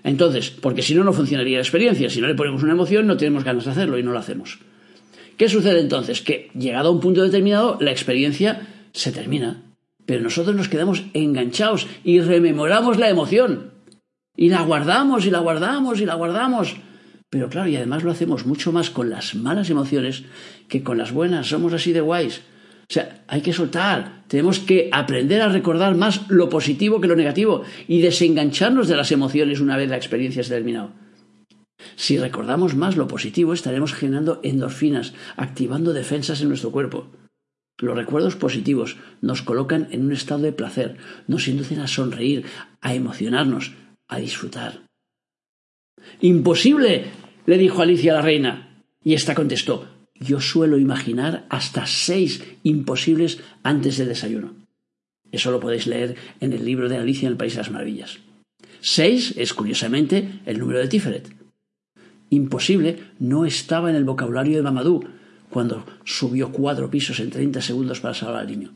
Entonces, 0.05 0.51
porque 0.51 0.83
si 0.83 0.95
no, 0.95 1.05
no 1.05 1.13
funcionaría 1.13 1.59
la 1.59 1.63
experiencia. 1.63 2.11
Si 2.11 2.21
no 2.21 2.27
le 2.27 2.35
ponemos 2.35 2.63
una 2.63 2.73
emoción, 2.73 3.07
no 3.07 3.17
tenemos 3.17 3.45
ganas 3.45 3.65
de 3.65 3.71
hacerlo 3.71 3.99
y 3.99 4.03
no 4.03 4.13
lo 4.13 4.19
hacemos. 4.19 4.59
¿Qué 5.37 5.49
sucede 5.49 5.81
entonces? 5.81 6.21
Que 6.21 6.51
llegado 6.55 6.89
a 6.89 6.93
un 6.93 7.01
punto 7.01 7.23
determinado, 7.23 7.79
la 7.81 7.93
experiencia 7.93 8.69
se 8.93 9.13
termina. 9.13 9.63
Pero 10.07 10.23
nosotros 10.23 10.57
nos 10.57 10.69
quedamos 10.69 11.05
enganchados 11.15 11.87
y 12.05 12.21
rememoramos 12.21 12.99
la 12.99 13.09
emoción. 13.09 13.71
Y 14.37 14.49
la 14.49 14.63
guardamos 14.63 15.27
y 15.27 15.31
la 15.31 15.39
guardamos 15.39 16.01
y 16.01 16.07
la 16.07 16.15
guardamos. 16.15 16.77
Pero 17.31 17.49
claro, 17.49 17.69
y 17.69 17.77
además 17.77 18.03
lo 18.03 18.11
hacemos 18.11 18.45
mucho 18.45 18.73
más 18.73 18.91
con 18.91 19.09
las 19.09 19.35
malas 19.35 19.71
emociones 19.71 20.25
que 20.69 20.83
con 20.83 20.99
las 20.99 21.13
buenas. 21.13 21.47
Somos 21.47 21.73
así 21.73 21.93
de 21.93 22.01
guays. 22.01 22.43
O 22.93 22.95
sea, 22.95 23.25
hay 23.27 23.41
que 23.41 23.55
soltar. 23.55 24.25
Tenemos 24.29 24.59
que 24.59 24.91
aprender 24.93 25.41
a 25.41 25.49
recordar 25.49 25.95
más 25.95 26.29
lo 26.29 26.51
positivo 26.51 27.01
que 27.01 27.09
lo 27.09 27.17
negativo 27.17 27.63
y 27.89 28.03
desengancharnos 28.03 28.87
de 28.87 28.97
las 28.97 29.11
emociones 29.13 29.61
una 29.61 29.79
vez 29.79 29.89
la 29.89 29.97
experiencia 29.97 30.43
se 30.43 30.53
ha 30.53 30.59
terminado. 30.59 30.93
Si 31.97 32.19
recordamos 32.19 32.77
más 32.77 32.99
lo 32.99 33.09
positivo, 33.09 33.55
estaremos 33.55 33.95
generando 33.95 34.41
endorfinas, 34.43 35.15
activando 35.39 35.95
defensas 35.95 36.43
en 36.43 36.49
nuestro 36.49 36.71
cuerpo. 36.71 37.07
Los 37.79 37.97
recuerdos 37.97 38.37
positivos 38.37 38.99
nos 39.23 39.41
colocan 39.41 39.89
en 39.91 40.05
un 40.05 40.13
estado 40.13 40.43
de 40.43 40.53
placer, 40.53 40.99
nos 41.27 41.49
inducen 41.49 41.81
a 41.81 41.87
sonreír, 41.87 42.45
a 42.83 42.95
emocionarnos, 42.95 43.73
a 44.07 44.19
disfrutar. 44.19 44.83
Imposible, 46.21 47.07
le 47.47 47.57
dijo 47.57 47.81
Alicia 47.81 48.13
a 48.13 48.17
la 48.17 48.21
reina. 48.23 48.85
Y 49.03 49.15
ésta 49.15 49.35
contestó, 49.35 49.89
yo 50.23 50.41
suelo 50.41 50.79
imaginar 50.79 51.47
hasta 51.49 51.87
seis 51.87 52.43
imposibles 52.62 53.41
antes 53.62 53.99
del 53.99 54.09
desayuno. 54.09 54.55
Eso 55.31 55.50
lo 55.50 55.61
podéis 55.61 55.87
leer 55.87 56.17
en 56.41 56.52
el 56.52 56.64
libro 56.64 56.88
de 56.88 56.97
Alicia 56.97 57.26
en 57.26 57.33
el 57.33 57.38
País 57.38 57.55
de 57.55 57.59
las 57.59 57.71
Maravillas. 57.71 58.19
Seis 58.81 59.35
es, 59.37 59.55
curiosamente, 59.55 60.41
el 60.45 60.59
número 60.59 60.79
de 60.79 60.88
Tiferet. 60.88 61.35
Imposible 62.31 62.99
no 63.19 63.45
estaba 63.45 63.91
en 63.91 63.97
el 63.97 64.05
vocabulario 64.05 64.57
de 64.57 64.62
Mamadou 64.62 65.05
cuando 65.50 65.85
subió 66.05 66.50
cuatro 66.50 66.91
pisos 66.91 67.21
en 67.21 67.31
30 67.31 67.61
segundos 67.61 68.00
para 68.00 68.14
salvar 68.14 68.41
al 68.41 68.47
niño. 68.49 68.73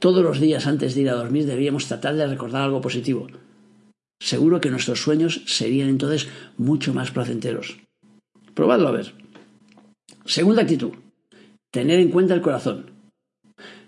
Todos 0.00 0.24
los 0.24 0.40
días 0.40 0.66
antes 0.66 0.94
de 0.94 1.02
ir 1.02 1.10
a 1.10 1.14
dormir 1.14 1.46
deberíamos 1.46 1.86
tratar 1.86 2.16
de 2.16 2.26
recordar 2.26 2.62
algo 2.62 2.80
positivo. 2.80 3.28
Seguro 4.20 4.60
que 4.60 4.70
nuestros 4.70 5.00
sueños 5.02 5.42
serían 5.46 5.88
entonces 5.88 6.28
mucho 6.56 6.92
más 6.92 7.10
placenteros. 7.10 7.78
Probadlo 8.54 8.88
a 8.88 8.92
ver. 8.92 9.14
Segunda 10.24 10.62
actitud. 10.62 10.92
Tener 11.70 12.00
en 12.00 12.10
cuenta 12.10 12.34
el 12.34 12.40
corazón. 12.40 12.90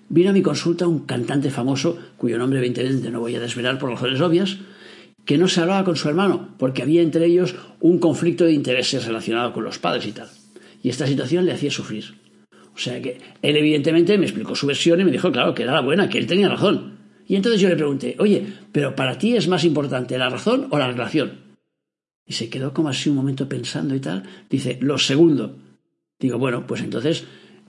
Vino 0.08 0.30
a 0.30 0.32
mi 0.32 0.42
consulta 0.42 0.86
un 0.86 1.06
cantante 1.06 1.50
famoso, 1.50 1.98
cuyo 2.16 2.38
nombre 2.38 2.58
evidentemente 2.58 3.10
no 3.10 3.20
voy 3.20 3.34
a 3.34 3.40
desvelar 3.40 3.78
por 3.78 3.90
razones 3.90 4.20
obvias, 4.20 4.58
que 5.24 5.38
no 5.38 5.48
se 5.48 5.60
hablaba 5.60 5.84
con 5.84 5.96
su 5.96 6.08
hermano, 6.08 6.54
porque 6.58 6.82
había 6.82 7.02
entre 7.02 7.26
ellos 7.26 7.54
un 7.80 7.98
conflicto 7.98 8.44
de 8.44 8.52
intereses 8.52 9.06
relacionado 9.06 9.52
con 9.52 9.64
los 9.64 9.78
padres 9.78 10.06
y 10.06 10.12
tal. 10.12 10.28
Y 10.82 10.88
esta 10.88 11.06
situación 11.06 11.46
le 11.46 11.52
hacía 11.52 11.70
sufrir. 11.70 12.20
O 12.74 12.78
sea 12.78 13.00
que 13.00 13.18
él 13.42 13.56
evidentemente 13.56 14.18
me 14.18 14.26
explicó 14.26 14.54
su 14.54 14.66
versión 14.66 15.00
y 15.00 15.04
me 15.04 15.10
dijo, 15.10 15.30
claro, 15.30 15.54
que 15.54 15.62
era 15.62 15.72
la 15.72 15.80
buena, 15.80 16.08
que 16.08 16.18
él 16.18 16.26
tenía 16.26 16.48
razón. 16.48 16.98
Y 17.26 17.36
entonces 17.36 17.60
yo 17.60 17.68
le 17.68 17.76
pregunté, 17.76 18.16
oye, 18.18 18.44
pero 18.72 18.96
para 18.96 19.18
ti 19.18 19.36
es 19.36 19.48
más 19.48 19.64
importante 19.64 20.18
la 20.18 20.28
razón 20.28 20.66
o 20.70 20.78
la 20.78 20.88
relación? 20.88 21.56
Y 22.26 22.32
se 22.32 22.48
quedó 22.48 22.72
como 22.72 22.88
así 22.88 23.10
un 23.10 23.16
momento 23.16 23.48
pensando 23.48 23.94
y 23.94 24.00
tal. 24.00 24.24
Dice, 24.48 24.78
lo 24.80 24.98
segundo. 24.98 25.56
Digo, 26.22 26.38
bueno, 26.38 26.68
pues 26.68 26.80
entonces, 26.82 27.24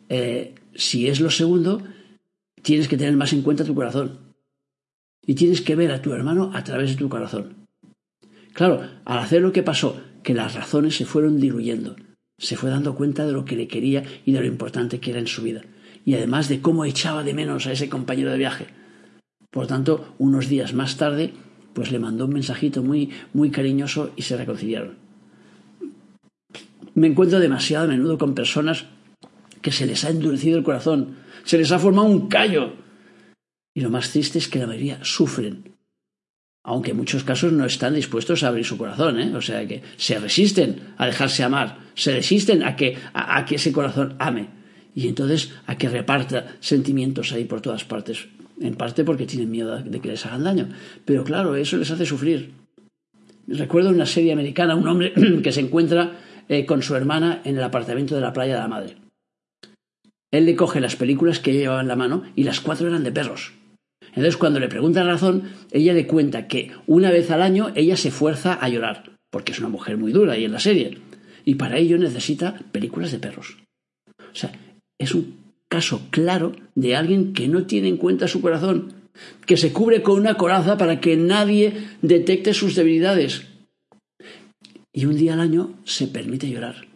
eh, 0.10 0.54
si 0.76 1.08
es 1.08 1.20
lo 1.20 1.32
segundo, 1.32 1.82
tienes 2.62 2.88
que 2.88 2.98
tener 2.98 3.18
más 3.18 3.34
en 3.34 3.42
cuenta 3.42 3.66
tu 3.66 3.74
corazón. 3.74 4.20
Y 5.26 5.34
tienes 5.34 5.62
que 5.62 5.76
ver 5.76 5.92
a 5.92 6.04
tu 6.04 6.14
hermano 6.14 6.52
a 6.54 6.64
través 6.64 6.92
de 6.92 6.98
tu 6.98 7.10
corazón. 7.10 7.66
Claro, 8.54 8.88
al 9.06 9.18
hacer 9.18 9.42
lo 9.42 9.52
que 9.52 9.64
pasó, 9.64 10.00
que 10.22 10.36
las 10.36 10.54
razones 10.54 10.96
se 10.96 11.06
fueron 11.06 11.40
diluyendo. 11.40 11.96
Se 12.38 12.56
fue 12.56 12.70
dando 12.70 12.94
cuenta 12.94 13.26
de 13.26 13.32
lo 13.32 13.44
que 13.44 13.56
le 13.56 13.68
quería 13.68 14.04
y 14.24 14.34
de 14.34 14.42
lo 14.42 14.46
importante 14.46 15.00
que 15.00 15.10
era 15.10 15.20
en 15.20 15.28
su 15.28 15.42
vida. 15.42 15.64
Y 16.06 16.14
además 16.14 16.48
de 16.48 16.62
cómo 16.62 16.86
echaba 16.86 17.24
de 17.24 17.34
menos 17.34 17.66
a 17.66 17.72
ese 17.72 17.90
compañero 17.90 18.30
de 18.30 18.38
viaje. 18.38 18.68
Por 19.50 19.66
tanto, 19.66 20.14
unos 20.20 20.48
días 20.48 20.76
más 20.76 20.98
tarde, 20.98 21.34
pues 21.74 21.92
le 21.92 21.98
mandó 21.98 22.26
un 22.26 22.34
mensajito 22.34 22.84
muy, 22.84 23.10
muy 23.34 23.50
cariñoso 23.50 24.12
y 24.16 24.22
se 24.22 24.38
reconciliaron. 24.38 25.03
Me 26.96 27.08
encuentro 27.08 27.40
demasiado 27.40 27.86
a 27.86 27.88
menudo 27.88 28.18
con 28.18 28.36
personas 28.36 28.86
que 29.62 29.72
se 29.72 29.86
les 29.86 30.04
ha 30.04 30.10
endurecido 30.10 30.58
el 30.58 30.64
corazón, 30.64 31.16
se 31.44 31.58
les 31.58 31.72
ha 31.72 31.80
formado 31.80 32.08
un 32.08 32.28
callo. 32.28 32.74
Y 33.74 33.82
lo 33.82 33.90
más 33.90 34.12
triste 34.12 34.38
es 34.38 34.48
que 34.48 34.60
la 34.60 34.68
mayoría 34.68 35.00
sufren, 35.04 35.74
aunque 36.64 36.92
en 36.92 36.98
muchos 36.98 37.24
casos 37.24 37.52
no 37.52 37.66
están 37.66 37.96
dispuestos 37.96 38.44
a 38.44 38.50
abrir 38.50 38.66
su 38.66 38.78
corazón, 38.78 39.20
¿eh? 39.20 39.36
o 39.36 39.42
sea 39.42 39.68
que 39.68 39.82
se 39.98 40.20
resisten 40.20 40.94
a 40.98 41.08
dejarse 41.08 41.44
amar, 41.44 41.80
se 41.96 42.14
resisten 42.14 42.64
a 42.64 42.76
que, 42.76 42.98
a 43.14 43.44
que 43.46 43.56
ese 43.56 43.72
corazón 43.72 44.16
ame 44.20 44.50
y 44.96 45.08
entonces 45.08 45.52
a 45.66 45.78
que 45.78 45.90
reparta 45.90 46.56
sentimientos 46.60 47.32
ahí 47.32 47.46
por 47.46 47.62
todas 47.62 47.84
partes, 47.84 48.28
en 48.62 48.76
parte 48.76 49.04
porque 49.04 49.26
tienen 49.26 49.50
miedo 49.50 49.78
de 49.78 50.00
que 50.00 50.10
les 50.10 50.26
hagan 50.26 50.44
daño, 50.44 50.70
pero 51.06 51.24
claro, 51.24 51.56
eso 51.56 51.78
les 51.78 51.90
hace 51.90 52.06
sufrir. 52.06 52.52
Recuerdo 53.48 53.90
una 53.90 54.06
serie 54.06 54.32
americana, 54.32 54.76
un 54.76 54.88
hombre 54.88 55.14
que 55.44 55.52
se 55.52 55.62
encuentra 55.62 56.20
eh, 56.54 56.66
con 56.66 56.84
su 56.84 56.96
hermana 56.96 57.42
en 57.44 57.58
el 57.58 57.64
apartamento 57.64 58.16
de 58.16 58.22
la 58.22 58.34
playa 58.34 58.54
de 58.54 58.60
la 58.60 58.68
madre. 58.68 58.98
Él 60.32 60.46
le 60.46 60.56
coge 60.56 60.80
las 60.80 60.96
películas 60.96 61.40
que 61.40 61.54
llevaba 61.54 61.82
en 61.82 61.88
la 61.88 61.96
mano 61.96 62.24
y 62.36 62.44
las 62.44 62.60
cuatro 62.60 62.88
eran 62.88 63.04
de 63.04 63.12
perros. 63.12 63.54
Entonces, 64.10 64.38
cuando 64.38 64.60
le 64.60 64.68
pregunta 64.68 65.04
razón, 65.04 65.50
ella 65.72 65.94
le 65.94 66.08
cuenta 66.08 66.48
que 66.48 66.72
una 66.86 67.12
vez 67.12 67.32
al 67.32 67.42
año 67.42 67.72
ella 67.76 67.98
se 67.98 68.12
fuerza 68.12 68.54
a 68.54 68.70
llorar, 68.70 69.16
porque 69.32 69.52
es 69.52 69.60
una 69.60 69.70
mujer 69.70 69.98
muy 69.98 70.12
dura 70.12 70.38
y 70.38 70.46
en 70.46 70.52
la 70.52 70.60
serie, 70.60 71.00
y 71.46 71.56
para 71.56 71.78
ello 71.78 71.98
necesita 71.98 72.60
películas 72.72 73.12
de 73.12 73.20
perros. 73.20 73.58
O 74.20 74.36
sea, 74.36 74.52
es 75.00 75.16
un 75.16 75.38
caso 75.68 76.02
claro 76.12 76.54
de 76.76 76.96
alguien 76.96 77.34
que 77.34 77.48
no 77.48 77.66
tiene 77.66 77.88
en 77.88 77.98
cuenta 77.98 78.28
su 78.28 78.42
corazón, 78.42 78.94
que 79.46 79.58
se 79.58 79.74
cubre 79.74 80.04
con 80.04 80.20
una 80.20 80.36
coraza 80.36 80.78
para 80.78 81.00
que 81.00 81.18
nadie 81.18 81.74
detecte 82.02 82.54
sus 82.54 82.76
debilidades. 82.76 83.48
Y 84.94 85.06
un 85.06 85.18
día 85.18 85.34
al 85.34 85.40
año 85.40 85.74
se 85.86 86.08
permite 86.08 86.50
llorar. 86.50 86.88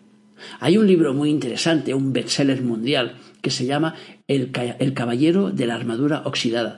Hay 0.60 0.78
un 0.78 0.86
libro 0.86 1.16
muy 1.16 1.32
interesante, 1.32 1.96
un 1.96 2.14
bestseller 2.14 2.62
mundial, 2.62 3.16
que 3.42 3.50
se 3.50 3.66
llama 3.66 3.96
El, 4.28 4.52
Caballero 4.94 5.50
de 5.50 5.66
la 5.66 5.76
Armadura 5.76 6.22
Oxidada. 6.26 6.78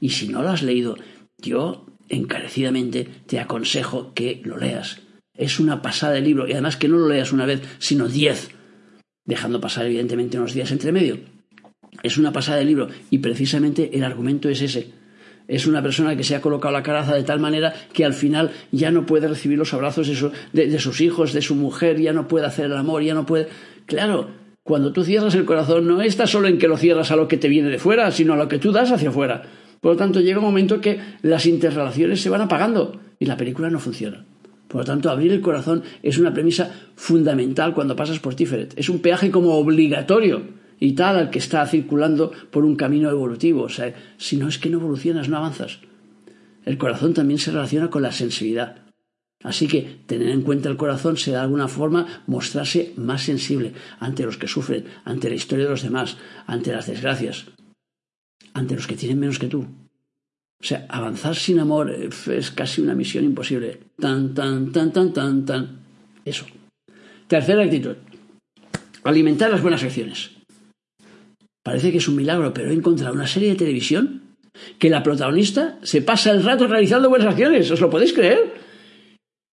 Y 0.00 0.10
si 0.10 0.28
no 0.28 0.42
lo 0.42 0.50
has 0.50 0.62
leído, 0.62 0.96
yo 1.38 1.86
encarecidamente 2.08 3.08
te 3.26 3.40
aconsejo 3.40 4.14
que 4.14 4.40
lo 4.44 4.58
leas. 4.58 5.00
Es 5.34 5.58
una 5.58 5.82
pasada 5.82 6.14
de 6.14 6.20
libro 6.20 6.46
y 6.46 6.52
además 6.52 6.76
que 6.76 6.88
no 6.88 6.98
lo 6.98 7.08
leas 7.08 7.32
una 7.32 7.46
vez, 7.46 7.62
sino 7.78 8.08
diez, 8.08 8.50
dejando 9.24 9.60
pasar 9.60 9.86
evidentemente 9.86 10.38
unos 10.38 10.54
días 10.54 10.70
entre 10.70 10.92
medio. 10.92 11.18
Es 12.02 12.16
una 12.16 12.32
pasada 12.32 12.58
de 12.58 12.64
libro 12.64 12.88
y 13.10 13.18
precisamente 13.18 13.96
el 13.96 14.04
argumento 14.04 14.48
es 14.48 14.62
ese 14.62 14.99
es 15.50 15.66
una 15.66 15.82
persona 15.82 16.16
que 16.16 16.22
se 16.22 16.36
ha 16.36 16.40
colocado 16.40 16.72
la 16.72 16.82
caraza 16.82 17.14
de 17.14 17.24
tal 17.24 17.40
manera 17.40 17.74
que 17.92 18.04
al 18.04 18.14
final 18.14 18.52
ya 18.70 18.92
no 18.92 19.04
puede 19.04 19.26
recibir 19.26 19.58
los 19.58 19.74
abrazos 19.74 20.06
de, 20.52 20.78
sus 20.78 21.00
hijos, 21.00 21.32
de 21.32 21.42
su 21.42 21.56
mujer, 21.56 22.00
ya 22.00 22.12
no 22.12 22.28
puede 22.28 22.46
hacer 22.46 22.66
el 22.66 22.76
amor, 22.76 23.02
ya 23.02 23.14
no 23.14 23.26
puede. 23.26 23.48
Claro, 23.86 24.28
cuando 24.62 24.92
tú 24.92 25.02
cierras 25.02 25.34
el 25.34 25.44
corazón 25.44 25.88
no 25.88 26.00
está 26.02 26.28
solo 26.28 26.46
en 26.46 26.58
que 26.58 26.68
lo 26.68 26.76
cierras 26.76 27.10
a 27.10 27.16
lo 27.16 27.26
que 27.26 27.36
te 27.36 27.48
viene 27.48 27.68
de 27.68 27.78
fuera, 27.78 28.12
sino 28.12 28.34
a 28.34 28.36
lo 28.36 28.46
que 28.46 28.58
tú 28.58 28.70
das 28.70 28.92
hacia 28.92 29.08
afuera. 29.08 29.42
Por 29.80 29.92
lo 29.92 29.98
tanto, 29.98 30.20
llega 30.20 30.38
un 30.38 30.44
momento 30.44 30.80
que 30.80 31.00
las 31.22 31.46
interrelaciones 31.46 32.20
se 32.20 32.30
van 32.30 32.42
apagando 32.42 33.00
y 33.18 33.26
la 33.26 33.36
película 33.36 33.70
no 33.70 33.80
funciona. 33.80 34.24
Por 34.68 34.82
lo 34.82 34.84
tanto, 34.84 35.10
abrir 35.10 35.32
el 35.32 35.40
corazón 35.40 35.82
es 36.04 36.18
una 36.18 36.32
premisa 36.32 36.70
fundamental 36.94 37.74
cuando 37.74 37.96
pasas 37.96 38.20
por 38.20 38.36
Tiferet. 38.36 38.74
Es 38.78 38.88
un 38.88 39.00
peaje 39.00 39.32
como 39.32 39.56
obligatorio 39.56 40.59
y 40.80 40.94
tal 40.94 41.16
al 41.16 41.30
que 41.30 41.38
está 41.38 41.64
circulando 41.66 42.32
por 42.50 42.64
un 42.64 42.74
camino 42.74 43.10
evolutivo. 43.10 43.62
O 43.62 43.68
sea, 43.68 43.94
si 44.16 44.36
no 44.38 44.48
es 44.48 44.58
que 44.58 44.70
no 44.70 44.78
evolucionas, 44.78 45.28
no 45.28 45.36
avanzas. 45.36 45.78
El 46.64 46.78
corazón 46.78 47.14
también 47.14 47.38
se 47.38 47.52
relaciona 47.52 47.90
con 47.90 48.02
la 48.02 48.12
sensibilidad. 48.12 48.82
Así 49.42 49.68
que 49.68 50.00
tener 50.06 50.28
en 50.28 50.42
cuenta 50.42 50.68
el 50.68 50.76
corazón 50.76 51.16
será 51.16 51.38
de 51.38 51.44
alguna 51.44 51.68
forma 51.68 52.24
mostrarse 52.26 52.92
más 52.96 53.22
sensible 53.22 53.72
ante 53.98 54.24
los 54.24 54.36
que 54.36 54.48
sufren, 54.48 54.84
ante 55.04 55.30
la 55.30 55.36
historia 55.36 55.64
de 55.64 55.70
los 55.70 55.82
demás, 55.82 56.18
ante 56.46 56.72
las 56.72 56.86
desgracias, 56.86 57.46
ante 58.52 58.74
los 58.74 58.86
que 58.86 58.96
tienen 58.96 59.18
menos 59.18 59.38
que 59.38 59.46
tú. 59.46 59.66
O 60.62 60.64
sea, 60.64 60.84
avanzar 60.90 61.36
sin 61.36 61.58
amor 61.58 61.90
eh, 61.90 62.10
es 62.36 62.50
casi 62.50 62.82
una 62.82 62.94
misión 62.94 63.24
imposible. 63.24 63.80
Tan, 63.98 64.34
tan, 64.34 64.72
tan, 64.72 64.92
tan, 64.92 65.12
tan, 65.12 65.46
tan. 65.46 65.80
Eso. 66.22 66.44
Tercera 67.26 67.62
actitud. 67.62 67.96
Alimentar 69.04 69.50
las 69.50 69.62
buenas 69.62 69.82
acciones. 69.82 70.39
Parece 71.62 71.92
que 71.92 71.98
es 71.98 72.08
un 72.08 72.16
milagro, 72.16 72.52
pero 72.54 72.70
he 72.70 72.74
encontrado 72.74 73.14
una 73.14 73.26
serie 73.26 73.50
de 73.50 73.56
televisión 73.56 74.22
que 74.78 74.90
la 74.90 75.02
protagonista 75.02 75.78
se 75.82 76.02
pasa 76.02 76.30
el 76.32 76.42
rato 76.42 76.66
realizando 76.66 77.08
buenas 77.08 77.28
acciones. 77.28 77.70
¿Os 77.70 77.80
lo 77.80 77.90
podéis 77.90 78.12
creer? 78.12 78.54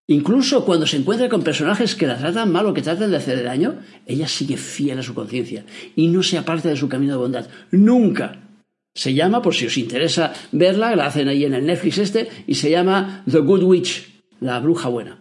Incluso 0.09 0.63
cuando 0.63 0.87
se 0.87 0.97
encuentra 0.97 1.27
con 1.27 1.43
personajes 1.43 1.95
que 1.95 2.07
la 2.07 2.17
tratan 2.17 2.51
mal 2.51 2.65
o 2.65 2.73
que 2.73 2.81
tratan 2.81 3.11
de 3.11 3.17
hacer 3.17 3.43
daño, 3.43 3.79
ella 4.05 4.27
sigue 4.27 4.55
fiel 4.55 4.99
a 4.99 5.03
su 5.03 5.13
conciencia 5.13 5.65
y 5.97 6.07
no 6.07 6.23
se 6.23 6.37
aparta 6.37 6.69
de 6.69 6.77
su 6.77 6.87
camino 6.87 7.13
de 7.13 7.19
bondad. 7.19 7.47
Nunca. 7.71 8.43
Se 8.95 9.13
llama, 9.13 9.41
por 9.41 9.53
si 9.53 9.67
os 9.67 9.77
interesa 9.77 10.33
verla, 10.53 10.95
la 10.95 11.07
hacen 11.07 11.27
ahí 11.27 11.43
en 11.43 11.53
el 11.53 11.65
Netflix 11.65 11.97
este, 11.97 12.29
y 12.47 12.55
se 12.55 12.71
llama 12.71 13.23
The 13.29 13.39
Good 13.39 13.63
Witch, 13.63 14.23
la 14.39 14.59
bruja 14.59 14.87
buena. 14.87 15.19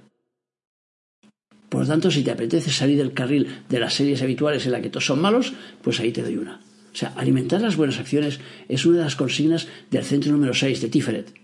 Por 1.69 1.81
lo 1.81 1.87
tanto, 1.87 2.11
si 2.11 2.23
te 2.23 2.31
apetece 2.31 2.71
salir 2.71 2.97
del 2.97 3.12
carril 3.12 3.64
de 3.69 3.81
las 3.81 3.93
series 3.93 4.23
habituales 4.23 4.64
en 4.66 4.73
la 4.73 4.81
que 4.81 4.88
todos 4.88 5.05
son 5.05 5.21
malos, 5.21 5.52
pues 5.83 5.99
ahí 5.99 6.12
te 6.12 6.23
doy 6.23 6.37
una. 6.37 6.61
O 6.97 6.99
sea, 6.99 7.12
alimentar 7.15 7.61
las 7.61 7.76
buenas 7.76 7.99
acciones 7.99 8.41
es 8.71 8.87
una 8.87 8.97
de 8.97 9.05
las 9.05 9.17
consignas 9.17 9.69
del 9.91 10.03
centro 10.03 10.33
número 10.33 10.55
6 10.55 10.81
de 10.81 10.88
Tiferet. 10.88 11.35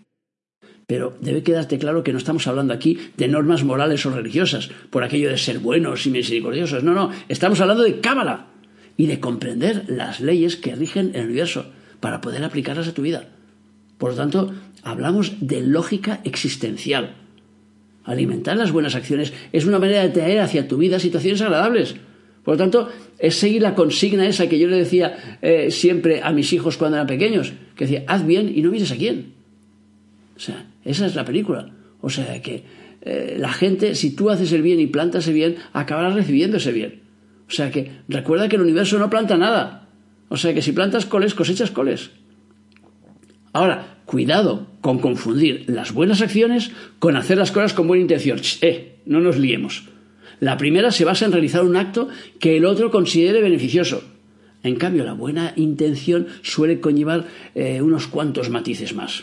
Pero 0.86 1.14
debe 1.20 1.42
quedarte 1.42 1.78
claro 1.78 2.02
que 2.02 2.12
no 2.12 2.16
estamos 2.16 2.46
hablando 2.46 2.72
aquí 2.72 2.98
de 3.18 3.28
normas 3.28 3.62
morales 3.62 4.06
o 4.06 4.10
religiosas, 4.10 4.70
por 4.88 5.04
aquello 5.04 5.28
de 5.28 5.36
ser 5.36 5.58
buenos 5.58 6.06
y 6.06 6.10
misericordiosos. 6.10 6.82
No, 6.82 6.94
no, 6.94 7.10
estamos 7.28 7.60
hablando 7.60 7.82
de 7.82 8.00
cábala 8.00 8.46
y 8.96 9.08
de 9.08 9.20
comprender 9.20 9.84
las 9.88 10.20
leyes 10.20 10.56
que 10.56 10.74
rigen 10.74 11.10
el 11.14 11.26
universo 11.26 11.66
para 12.00 12.22
poder 12.22 12.42
aplicarlas 12.44 12.88
a 12.88 12.94
tu 12.94 13.02
vida. 13.02 13.28
Por 13.98 14.12
lo 14.12 14.16
tanto, 14.16 14.54
hablamos 14.82 15.34
de 15.42 15.60
lógica 15.60 16.22
existencial. 16.24 17.14
Alimentar 18.04 18.56
las 18.56 18.72
buenas 18.72 18.94
acciones 18.94 19.34
es 19.52 19.66
una 19.66 19.78
manera 19.78 20.00
de 20.00 20.08
traer 20.08 20.40
hacia 20.40 20.66
tu 20.66 20.78
vida 20.78 20.98
situaciones 20.98 21.42
agradables. 21.42 21.96
Por 22.44 22.54
lo 22.54 22.58
tanto, 22.58 22.88
es 23.18 23.36
seguir 23.36 23.62
la 23.62 23.74
consigna 23.74 24.26
esa 24.26 24.48
que 24.48 24.58
yo 24.58 24.68
le 24.68 24.76
decía 24.76 25.38
eh, 25.42 25.70
siempre 25.70 26.22
a 26.22 26.32
mis 26.32 26.52
hijos 26.52 26.76
cuando 26.76 26.96
eran 26.96 27.06
pequeños, 27.06 27.52
que 27.76 27.84
decía, 27.84 28.04
haz 28.08 28.26
bien 28.26 28.52
y 28.54 28.62
no 28.62 28.70
mires 28.70 28.90
a 28.90 28.96
quién. 28.96 29.34
O 30.36 30.40
sea, 30.40 30.66
esa 30.84 31.06
es 31.06 31.14
la 31.14 31.24
película. 31.24 31.70
O 32.00 32.10
sea, 32.10 32.42
que 32.42 32.64
eh, 33.02 33.36
la 33.38 33.52
gente, 33.52 33.94
si 33.94 34.10
tú 34.10 34.30
haces 34.30 34.52
el 34.52 34.62
bien 34.62 34.80
y 34.80 34.86
plantas 34.86 35.28
el 35.28 35.34
bien, 35.34 35.56
acabarás 35.72 36.14
recibiendo 36.14 36.56
ese 36.56 36.72
bien. 36.72 37.02
O 37.48 37.52
sea, 37.52 37.70
que 37.70 37.92
recuerda 38.08 38.48
que 38.48 38.56
el 38.56 38.62
universo 38.62 38.98
no 38.98 39.10
planta 39.10 39.36
nada. 39.36 39.88
O 40.28 40.36
sea, 40.36 40.52
que 40.54 40.62
si 40.62 40.72
plantas 40.72 41.06
coles, 41.06 41.34
cosechas 41.34 41.70
coles. 41.70 42.10
Ahora, 43.52 43.98
cuidado 44.06 44.66
con 44.80 44.98
confundir 44.98 45.64
las 45.68 45.92
buenas 45.92 46.22
acciones 46.22 46.72
con 46.98 47.16
hacer 47.16 47.38
las 47.38 47.52
cosas 47.52 47.74
con 47.74 47.86
buena 47.86 48.02
intención. 48.02 48.40
Eh, 48.62 48.96
no 49.06 49.20
nos 49.20 49.38
liemos. 49.38 49.91
La 50.42 50.56
primera 50.56 50.90
se 50.90 51.04
basa 51.04 51.24
en 51.24 51.30
realizar 51.30 51.62
un 51.62 51.76
acto 51.76 52.08
que 52.40 52.56
el 52.56 52.64
otro 52.64 52.90
considere 52.90 53.40
beneficioso. 53.40 54.02
En 54.64 54.74
cambio, 54.74 55.04
la 55.04 55.12
buena 55.12 55.52
intención 55.54 56.26
suele 56.42 56.80
conllevar 56.80 57.26
eh, 57.54 57.80
unos 57.80 58.08
cuantos 58.08 58.50
matices 58.50 58.92
más, 58.92 59.22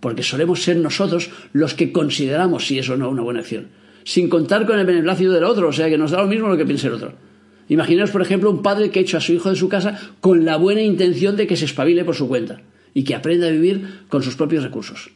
porque 0.00 0.22
solemos 0.22 0.62
ser 0.62 0.76
nosotros 0.76 1.30
los 1.54 1.72
que 1.72 1.90
consideramos 1.90 2.66
si 2.66 2.78
es 2.78 2.90
o 2.90 2.98
no 2.98 3.08
una 3.08 3.22
buena 3.22 3.40
acción, 3.40 3.68
sin 4.04 4.28
contar 4.28 4.66
con 4.66 4.78
el 4.78 4.84
beneplácito 4.84 5.32
del 5.32 5.44
otro, 5.44 5.68
o 5.68 5.72
sea 5.72 5.88
que 5.88 5.96
nos 5.96 6.10
da 6.10 6.20
lo 6.20 6.28
mismo 6.28 6.48
lo 6.48 6.58
que 6.58 6.66
piense 6.66 6.88
el 6.88 6.92
otro. 6.92 7.14
Imaginaos, 7.70 8.10
por 8.10 8.20
ejemplo, 8.20 8.50
un 8.50 8.60
padre 8.60 8.90
que 8.90 9.00
echa 9.00 9.16
a 9.16 9.22
su 9.22 9.32
hijo 9.32 9.48
de 9.48 9.56
su 9.56 9.70
casa 9.70 9.98
con 10.20 10.44
la 10.44 10.58
buena 10.58 10.82
intención 10.82 11.34
de 11.38 11.46
que 11.46 11.56
se 11.56 11.64
espabile 11.64 12.04
por 12.04 12.14
su 12.14 12.28
cuenta 12.28 12.60
y 12.92 13.04
que 13.04 13.14
aprenda 13.14 13.46
a 13.46 13.52
vivir 13.52 14.04
con 14.10 14.22
sus 14.22 14.36
propios 14.36 14.64
recursos. 14.64 15.12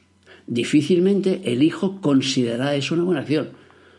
Difícilmente 0.47 1.43
el 1.45 1.63
hijo 1.63 2.01
considerará 2.01 2.75
eso 2.75 2.95
una 2.95 3.05
buena 3.05 3.21
acción. 3.21 3.51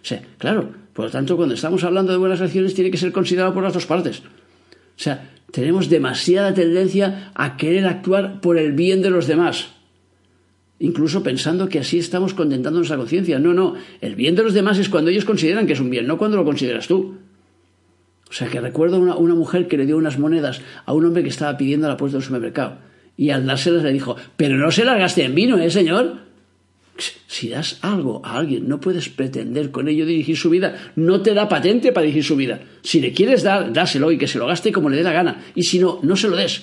O 0.01 0.05
sea, 0.05 0.23
claro, 0.39 0.82
por 0.93 1.05
lo 1.05 1.11
tanto, 1.11 1.35
cuando 1.35 1.55
estamos 1.55 1.83
hablando 1.83 2.11
de 2.11 2.19
buenas 2.19 2.41
acciones 2.41 2.73
tiene 2.73 2.91
que 2.91 2.97
ser 2.97 3.11
considerado 3.11 3.53
por 3.53 3.63
las 3.63 3.73
dos 3.73 3.85
partes. 3.85 4.19
O 4.19 5.01
sea, 5.01 5.31
tenemos 5.51 5.89
demasiada 5.89 6.53
tendencia 6.53 7.31
a 7.33 7.57
querer 7.57 7.85
actuar 7.87 8.41
por 8.41 8.57
el 8.57 8.73
bien 8.73 9.01
de 9.01 9.09
los 9.09 9.25
demás, 9.25 9.71
incluso 10.79 11.23
pensando 11.23 11.67
que 11.67 11.79
así 11.79 11.97
estamos 11.97 12.33
contentando 12.35 12.79
nuestra 12.79 12.97
conciencia. 12.97 13.39
No, 13.39 13.53
no, 13.53 13.75
el 14.01 14.15
bien 14.15 14.35
de 14.35 14.43
los 14.43 14.53
demás 14.53 14.77
es 14.77 14.89
cuando 14.89 15.09
ellos 15.09 15.25
consideran 15.25 15.65
que 15.65 15.73
es 15.73 15.79
un 15.79 15.89
bien, 15.89 16.05
no 16.05 16.17
cuando 16.17 16.37
lo 16.37 16.45
consideras 16.45 16.87
tú. 16.87 17.17
O 18.29 18.33
sea, 18.33 18.47
que 18.47 18.59
recuerdo 18.59 18.99
una, 18.99 19.15
una 19.15 19.35
mujer 19.35 19.67
que 19.67 19.77
le 19.77 19.85
dio 19.85 19.97
unas 19.97 20.17
monedas 20.17 20.61
a 20.85 20.93
un 20.93 21.05
hombre 21.05 21.23
que 21.23 21.29
estaba 21.29 21.57
pidiendo 21.57 21.87
a 21.87 21.89
la 21.91 21.97
puerta 21.97 22.17
del 22.17 22.25
supermercado. 22.25 22.77
Y 23.15 23.29
al 23.29 23.45
dárselas 23.45 23.83
le 23.83 23.93
dijo, 23.93 24.15
pero 24.37 24.57
no 24.57 24.71
se 24.71 24.85
las 24.85 24.97
gaste 24.97 25.23
en 25.23 25.35
vino, 25.35 25.59
¿eh, 25.59 25.69
señor? 25.69 26.32
Si 26.97 27.49
das 27.49 27.79
algo 27.81 28.21
a 28.23 28.37
alguien, 28.37 28.67
no 28.67 28.79
puedes 28.79 29.09
pretender 29.09 29.71
con 29.71 29.87
ello 29.87 30.05
dirigir 30.05 30.37
su 30.37 30.49
vida. 30.49 30.75
No 30.95 31.21
te 31.21 31.33
da 31.33 31.49
patente 31.49 31.91
para 31.91 32.03
dirigir 32.03 32.23
su 32.23 32.35
vida. 32.35 32.61
Si 32.83 33.01
le 33.01 33.11
quieres 33.11 33.41
dar, 33.41 33.73
dáselo 33.73 34.11
y 34.11 34.17
que 34.17 34.27
se 34.27 34.37
lo 34.37 34.45
gaste 34.45 34.71
como 34.71 34.89
le 34.89 34.97
dé 34.97 35.03
la 35.03 35.13
gana. 35.13 35.43
Y 35.55 35.63
si 35.63 35.79
no, 35.79 35.99
no 36.03 36.15
se 36.15 36.27
lo 36.27 36.35
des. 36.35 36.61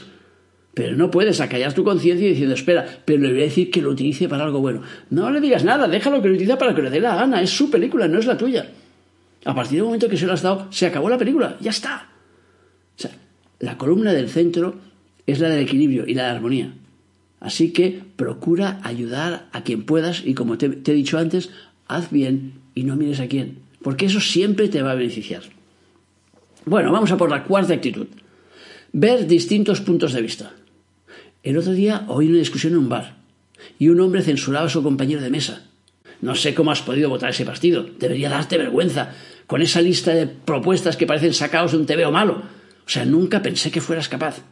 Pero 0.72 0.96
no 0.96 1.10
puedes 1.10 1.40
acallar 1.40 1.72
tu 1.72 1.82
conciencia 1.82 2.28
diciendo, 2.28 2.54
espera, 2.54 2.86
pero 3.04 3.22
le 3.22 3.32
voy 3.32 3.40
a 3.40 3.44
decir 3.44 3.70
que 3.70 3.82
lo 3.82 3.90
utilice 3.90 4.28
para 4.28 4.44
algo 4.44 4.60
bueno. 4.60 4.82
No 5.10 5.30
le 5.30 5.40
digas 5.40 5.64
nada, 5.64 5.88
déjalo 5.88 6.22
que 6.22 6.28
lo 6.28 6.34
utilice 6.34 6.56
para 6.56 6.74
que 6.74 6.82
le 6.82 6.90
dé 6.90 7.00
la 7.00 7.16
gana. 7.16 7.42
Es 7.42 7.50
su 7.50 7.68
película, 7.68 8.06
no 8.06 8.20
es 8.20 8.26
la 8.26 8.38
tuya. 8.38 8.70
A 9.44 9.54
partir 9.54 9.78
del 9.78 9.86
momento 9.86 10.08
que 10.08 10.16
se 10.16 10.26
lo 10.26 10.34
has 10.34 10.42
dado, 10.42 10.68
se 10.70 10.86
acabó 10.86 11.10
la 11.10 11.18
película, 11.18 11.56
ya 11.60 11.70
está. 11.70 12.10
O 12.96 13.00
sea, 13.00 13.10
la 13.58 13.76
columna 13.76 14.12
del 14.12 14.28
centro 14.28 14.76
es 15.26 15.40
la 15.40 15.48
del 15.48 15.60
equilibrio 15.60 16.06
y 16.06 16.14
la 16.14 16.24
de 16.24 16.30
armonía. 16.30 16.72
Así 17.40 17.72
que 17.72 18.02
procura 18.16 18.80
ayudar 18.84 19.48
a 19.52 19.62
quien 19.62 19.84
puedas 19.84 20.22
y 20.24 20.34
como 20.34 20.58
te, 20.58 20.66
he 20.66 20.94
dicho 20.94 21.18
antes, 21.18 21.50
haz 21.88 22.10
bien 22.10 22.60
y 22.74 22.84
no 22.84 22.96
mires 22.96 23.20
a 23.20 23.28
quién, 23.28 23.58
porque 23.82 24.06
eso 24.06 24.20
siempre 24.20 24.68
te 24.68 24.82
va 24.82 24.92
a 24.92 24.94
beneficiar. 24.94 25.42
Bueno, 26.66 26.92
vamos 26.92 27.10
a 27.10 27.16
por 27.16 27.30
la 27.30 27.44
cuarta 27.44 27.72
actitud. 27.72 28.06
Ver 28.92 29.26
distintos 29.26 29.80
puntos 29.80 30.12
de 30.12 30.20
vista. 30.20 30.52
El 31.42 31.56
otro 31.56 31.72
día 31.72 32.04
oí 32.08 32.28
una 32.28 32.38
discusión 32.38 32.74
en 32.74 32.80
un 32.80 32.88
bar 32.90 33.16
y 33.78 33.88
un 33.88 34.00
hombre 34.00 34.22
censuraba 34.22 34.66
a 34.66 34.70
su 34.70 34.82
compañero 34.82 35.22
de 35.22 35.30
mesa. 35.30 35.66
No 36.20 36.34
sé 36.34 36.54
cómo 36.54 36.70
has 36.70 36.82
podido 36.82 37.08
votar 37.08 37.30
ese 37.30 37.46
partido. 37.46 37.86
Debería 37.98 38.28
darte 38.28 38.58
vergüenza 38.58 39.14
con 39.46 39.62
esa 39.62 39.80
lista 39.80 40.12
de 40.12 40.26
propuestas 40.26 40.98
que 40.98 41.06
parecen 41.06 41.32
sacados 41.32 41.72
de 41.72 41.78
un 41.78 41.86
tebeo 41.86 42.12
malo. 42.12 42.42
O 42.84 42.88
sea, 42.88 43.06
nunca 43.06 43.40
pensé 43.40 43.70
que 43.70 43.80
fueras 43.80 44.08
capaz. 44.10 44.42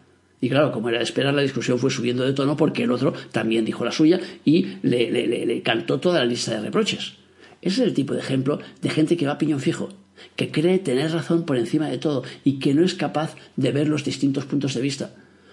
Y 0.41 0.49
claro, 0.49 0.71
como 0.71 0.89
era 0.89 0.99
de 0.99 1.05
esperar, 1.05 1.35
la 1.35 1.43
discusión 1.43 1.79
fue 1.79 1.91
subiendo 1.91 2.25
de 2.25 2.33
tono 2.33 2.57
porque 2.57 2.85
el 2.85 2.93
otro 2.93 3.13
también 3.33 3.65
dijo 3.65 3.85
la 3.85 3.91
suya 3.91 4.21
y 4.45 4.67
le, 4.83 5.63
cantó 5.63 5.99
toda 5.99 6.21
la 6.21 6.27
lista 6.27 6.53
de 6.53 6.61
reproches. 6.61 7.15
Ese 7.61 7.83
es 7.83 7.89
el 7.89 7.95
tipo 7.95 8.15
de 8.15 8.21
ejemplo 8.21 8.61
de 8.81 8.91
gente 8.91 9.17
que 9.17 9.27
va 9.27 9.33
a 9.33 9.39
piñón 9.39 9.59
fijo, 9.59 9.89
que 10.37 10.51
cree 10.51 10.79
tener 10.79 11.11
razón 11.11 11.45
por 11.45 11.57
encima 11.57 11.89
de 11.89 11.99
todo 11.99 12.23
y 12.45 12.61
que 12.61 12.73
no 12.73 12.85
es 12.85 12.95
capaz 12.95 13.35
de 13.57 13.73
ver 13.73 13.89
los 13.89 14.05
distintos 14.05 14.45
puntos 14.45 14.75
de 14.75 14.81
vista. 14.81 15.11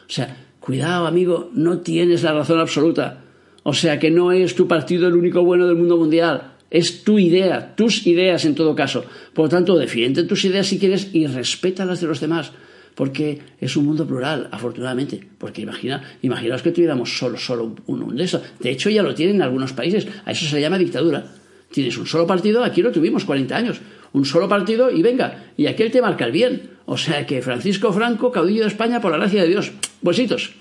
O 0.08 0.12
sea, 0.12 0.38
cuidado 0.60 1.08
amigo, 1.08 1.50
no 1.54 1.80
tienes 1.80 2.22
la 2.22 2.34
razón 2.34 2.60
absoluta. 2.60 3.24
O 3.64 3.74
sea 3.74 3.98
que 3.98 4.12
no 4.12 4.32
es 4.32 4.54
tu 4.54 4.68
partido 4.68 5.08
el 5.08 5.16
único 5.16 5.44
bueno 5.44 5.66
del 5.66 5.78
mundo 5.78 5.98
mundial. 5.98 6.54
Es 6.70 7.04
tu 7.04 7.18
idea, 7.18 7.76
tus 7.76 8.06
ideas 8.06 8.46
en 8.46 8.54
todo 8.54 8.76
caso. 8.76 9.04
Por 9.34 9.46
lo 9.46 9.50
tanto, 9.50 9.78
defiende 9.78 10.26
tus 10.26 10.46
ideas 10.46 10.68
si 10.68 10.78
quieres 10.78 11.10
y 11.14 11.26
respeta 11.26 11.86
las 11.86 12.02
de 12.02 12.08
los 12.08 12.20
demás 12.20 12.52
porque 12.96 13.42
es 13.60 13.76
un 13.76 13.86
mundo 13.86 14.08
plural, 14.08 14.48
afortunadamente. 14.52 15.22
Porque 15.38 15.62
imagina, 15.62 16.02
imaginaos 16.22 16.64
que 16.64 16.72
tuviéramos 16.72 17.18
solo, 17.18 17.38
solo 17.38 17.76
un, 17.86 18.16
de 18.16 18.24
eso. 18.24 18.42
De 18.60 18.72
hecho, 18.72 18.90
ya 18.90 19.04
lo 19.04 19.14
tienen 19.14 19.36
en 19.36 19.42
algunos 19.42 19.74
países. 19.74 20.08
A 20.24 20.32
eso 20.32 20.46
se 20.46 20.62
llama 20.62 20.78
dictadura. 20.78 21.28
Tienes 21.72 21.98
un 21.98 22.08
solo 22.08 22.26
partido, 22.26 22.64
aquí 22.64 22.82
lo 22.82 22.92
tuvimos 22.92 23.26
40 23.26 23.56
años. 23.56 23.82
Un 24.14 24.26
solo 24.26 24.48
partido 24.48 24.90
y 24.90 25.02
venga, 25.02 25.52
y 25.58 25.68
aquel 25.68 25.92
te 25.92 26.02
marca 26.02 26.26
el 26.26 26.32
bien. 26.32 26.72
O 26.86 26.98
sea 26.98 27.26
que 27.26 27.42
Francisco 27.42 27.92
Franco, 27.92 28.32
caudillo 28.32 28.62
de 28.62 28.70
España, 28.70 29.02
por 29.02 29.12
la 29.12 29.18
gracia 29.18 29.42
de 29.42 29.50
Dios. 29.50 29.74
Bolsitos. 30.02 30.54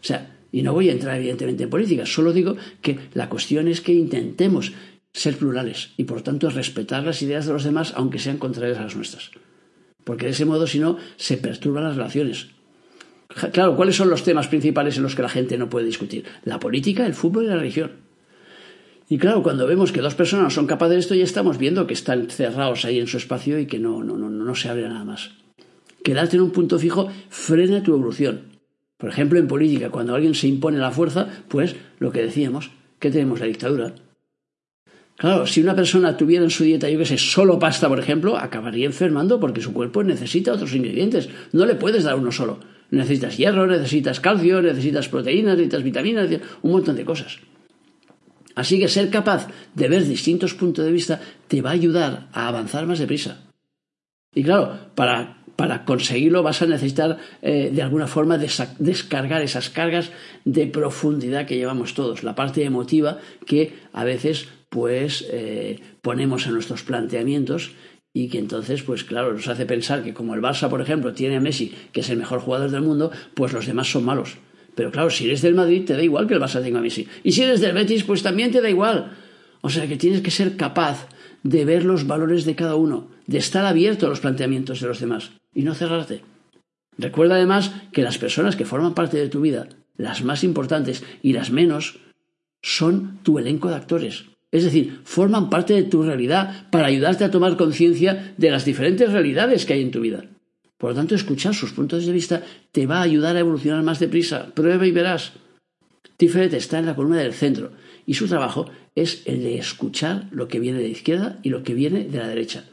O 0.00 0.04
sea, 0.06 0.34
y 0.50 0.62
no 0.62 0.72
voy 0.72 0.88
a 0.88 0.92
entrar 0.92 1.18
evidentemente 1.18 1.64
en 1.64 1.70
política, 1.70 2.06
solo 2.06 2.32
digo 2.32 2.56
que 2.80 2.98
la 3.12 3.28
cuestión 3.28 3.68
es 3.68 3.82
que 3.82 3.92
intentemos 3.92 4.72
ser 5.12 5.36
plurales 5.36 5.90
y 5.96 6.04
por 6.04 6.22
tanto 6.22 6.48
respetar 6.48 7.04
las 7.04 7.20
ideas 7.22 7.46
de 7.46 7.52
los 7.52 7.64
demás 7.64 7.92
aunque 7.96 8.18
sean 8.18 8.38
contrarias 8.38 8.78
a 8.78 8.82
las 8.82 8.96
nuestras 8.96 9.30
porque 10.06 10.26
de 10.26 10.32
ese 10.32 10.44
modo, 10.44 10.68
si 10.68 10.78
no, 10.78 10.98
se 11.16 11.36
perturban 11.36 11.82
las 11.82 11.96
relaciones. 11.96 12.46
Claro, 13.52 13.74
¿cuáles 13.74 13.96
son 13.96 14.08
los 14.08 14.22
temas 14.22 14.46
principales 14.46 14.96
en 14.96 15.02
los 15.02 15.16
que 15.16 15.22
la 15.22 15.28
gente 15.28 15.58
no 15.58 15.68
puede 15.68 15.84
discutir? 15.84 16.24
La 16.44 16.60
política, 16.60 17.04
el 17.04 17.12
fútbol 17.12 17.42
y 17.42 17.48
la 17.48 17.56
religión. 17.56 17.90
Y 19.08 19.18
claro, 19.18 19.42
cuando 19.42 19.66
vemos 19.66 19.90
que 19.90 20.00
dos 20.00 20.14
personas 20.14 20.54
son 20.54 20.68
capaces 20.68 20.94
de 20.94 21.00
esto, 21.00 21.14
ya 21.16 21.24
estamos 21.24 21.58
viendo 21.58 21.88
que 21.88 21.94
están 21.94 22.30
cerrados 22.30 22.84
ahí 22.84 23.00
en 23.00 23.08
su 23.08 23.16
espacio 23.16 23.58
y 23.58 23.66
que 23.66 23.80
no, 23.80 24.04
no, 24.04 24.16
no, 24.16 24.30
no 24.30 24.54
se 24.54 24.68
abre 24.68 24.88
nada 24.88 25.04
más. 25.04 25.32
Quedarte 26.04 26.36
en 26.36 26.42
un 26.42 26.52
punto 26.52 26.78
fijo 26.78 27.10
frena 27.28 27.82
tu 27.82 27.92
evolución. 27.92 28.60
Por 28.98 29.10
ejemplo, 29.10 29.40
en 29.40 29.48
política, 29.48 29.90
cuando 29.90 30.14
alguien 30.14 30.36
se 30.36 30.46
impone 30.46 30.78
la 30.78 30.92
fuerza, 30.92 31.26
pues 31.48 31.74
lo 31.98 32.12
que 32.12 32.22
decíamos, 32.22 32.70
que 33.00 33.10
tenemos 33.10 33.40
la 33.40 33.46
dictadura. 33.46 33.92
Claro, 35.16 35.46
si 35.46 35.62
una 35.62 35.74
persona 35.74 36.16
tuviera 36.16 36.44
en 36.44 36.50
su 36.50 36.64
dieta, 36.64 36.90
yo 36.90 36.98
que 36.98 37.06
sé, 37.06 37.16
solo 37.16 37.58
pasta, 37.58 37.88
por 37.88 37.98
ejemplo, 37.98 38.36
acabaría 38.36 38.84
enfermando 38.84 39.40
porque 39.40 39.62
su 39.62 39.72
cuerpo 39.72 40.02
necesita 40.02 40.52
otros 40.52 40.74
ingredientes. 40.74 41.30
No 41.52 41.64
le 41.64 41.74
puedes 41.74 42.04
dar 42.04 42.16
uno 42.16 42.30
solo. 42.30 42.60
Necesitas 42.90 43.36
hierro, 43.36 43.66
necesitas 43.66 44.20
calcio, 44.20 44.60
necesitas 44.60 45.08
proteínas, 45.08 45.56
necesitas 45.56 45.82
vitaminas, 45.82 46.28
un 46.62 46.70
montón 46.70 46.96
de 46.96 47.04
cosas. 47.04 47.38
Así 48.54 48.78
que 48.78 48.88
ser 48.88 49.10
capaz 49.10 49.48
de 49.74 49.88
ver 49.88 50.04
distintos 50.04 50.54
puntos 50.54 50.84
de 50.84 50.92
vista 50.92 51.20
te 51.48 51.62
va 51.62 51.70
a 51.70 51.74
ayudar 51.74 52.28
a 52.32 52.48
avanzar 52.48 52.86
más 52.86 52.98
deprisa. 52.98 53.42
Y 54.34 54.42
claro, 54.44 54.78
para, 54.94 55.42
para 55.56 55.84
conseguirlo 55.84 56.42
vas 56.42 56.60
a 56.62 56.66
necesitar 56.66 57.18
eh, 57.42 57.70
de 57.72 57.82
alguna 57.82 58.06
forma 58.06 58.38
descargar 58.38 59.42
esas 59.42 59.70
cargas 59.70 60.10
de 60.44 60.66
profundidad 60.66 61.46
que 61.46 61.56
llevamos 61.56 61.94
todos, 61.94 62.22
la 62.22 62.34
parte 62.34 62.64
emotiva 62.64 63.18
que 63.46 63.74
a 63.92 64.04
veces 64.04 64.48
pues 64.68 65.26
eh, 65.30 65.80
ponemos 66.02 66.46
en 66.46 66.54
nuestros 66.54 66.82
planteamientos 66.82 67.72
y 68.12 68.28
que 68.28 68.38
entonces, 68.38 68.82
pues 68.82 69.04
claro, 69.04 69.32
nos 69.34 69.48
hace 69.48 69.66
pensar 69.66 70.02
que 70.02 70.14
como 70.14 70.34
el 70.34 70.40
Barça, 70.40 70.70
por 70.70 70.80
ejemplo, 70.80 71.12
tiene 71.12 71.36
a 71.36 71.40
Messi, 71.40 71.74
que 71.92 72.00
es 72.00 72.08
el 72.08 72.16
mejor 72.16 72.40
jugador 72.40 72.70
del 72.70 72.82
mundo, 72.82 73.10
pues 73.34 73.52
los 73.52 73.66
demás 73.66 73.90
son 73.90 74.04
malos. 74.04 74.38
Pero 74.74 74.90
claro, 74.90 75.10
si 75.10 75.26
eres 75.26 75.42
del 75.42 75.54
Madrid, 75.54 75.84
te 75.84 75.94
da 75.94 76.02
igual 76.02 76.26
que 76.26 76.34
el 76.34 76.40
Barça 76.40 76.62
tenga 76.62 76.78
a 76.78 76.82
Messi. 76.82 77.06
Y 77.24 77.32
si 77.32 77.42
eres 77.42 77.60
del 77.60 77.74
Betis, 77.74 78.04
pues 78.04 78.22
también 78.22 78.52
te 78.52 78.60
da 78.60 78.70
igual. 78.70 79.16
O 79.60 79.70
sea 79.70 79.86
que 79.86 79.96
tienes 79.96 80.20
que 80.20 80.30
ser 80.30 80.56
capaz 80.56 81.08
de 81.42 81.64
ver 81.64 81.84
los 81.84 82.06
valores 82.06 82.44
de 82.44 82.56
cada 82.56 82.76
uno, 82.76 83.08
de 83.26 83.38
estar 83.38 83.64
abierto 83.64 84.06
a 84.06 84.08
los 84.08 84.20
planteamientos 84.20 84.80
de 84.80 84.88
los 84.88 85.00
demás 85.00 85.32
y 85.54 85.62
no 85.62 85.74
cerrarte. 85.74 86.22
Recuerda 86.98 87.36
además 87.36 87.72
que 87.92 88.02
las 88.02 88.18
personas 88.18 88.56
que 88.56 88.64
forman 88.64 88.94
parte 88.94 89.18
de 89.18 89.28
tu 89.28 89.40
vida, 89.40 89.68
las 89.96 90.24
más 90.24 90.44
importantes 90.44 91.04
y 91.22 91.32
las 91.32 91.50
menos, 91.50 91.98
son 92.62 93.18
tu 93.22 93.38
elenco 93.38 93.68
de 93.68 93.76
actores. 93.76 94.24
Es 94.52 94.64
decir, 94.64 95.00
forman 95.04 95.50
parte 95.50 95.74
de 95.74 95.82
tu 95.82 96.02
realidad 96.02 96.68
para 96.70 96.86
ayudarte 96.86 97.24
a 97.24 97.30
tomar 97.30 97.56
conciencia 97.56 98.34
de 98.36 98.50
las 98.50 98.64
diferentes 98.64 99.12
realidades 99.12 99.66
que 99.66 99.74
hay 99.74 99.82
en 99.82 99.90
tu 99.90 100.00
vida. 100.00 100.24
Por 100.78 100.90
lo 100.90 100.96
tanto, 100.96 101.14
escuchar 101.14 101.54
sus 101.54 101.72
puntos 101.72 102.06
de 102.06 102.12
vista 102.12 102.42
te 102.72 102.86
va 102.86 102.98
a 102.98 103.02
ayudar 103.02 103.36
a 103.36 103.40
evolucionar 103.40 103.82
más 103.82 103.98
deprisa. 103.98 104.54
Prueba 104.54 104.86
y 104.86 104.92
verás. 104.92 105.32
Tiferet 106.16 106.54
está 106.54 106.78
en 106.78 106.86
la 106.86 106.94
columna 106.94 107.18
del 107.18 107.34
centro 107.34 107.72
y 108.06 108.14
su 108.14 108.26
trabajo 108.28 108.70
es 108.94 109.22
el 109.26 109.42
de 109.42 109.58
escuchar 109.58 110.28
lo 110.30 110.48
que 110.48 110.60
viene 110.60 110.78
de 110.78 110.84
la 110.84 110.90
izquierda 110.90 111.38
y 111.42 111.50
lo 111.50 111.62
que 111.62 111.74
viene 111.74 112.04
de 112.04 112.18
la 112.18 112.28
derecha. 112.28 112.64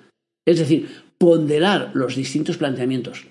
Es 0.45 0.59
decir, 0.59 0.89
ponderar 1.17 1.91
los 1.93 2.15
distintos 2.15 2.57
planteamientos 2.57 3.25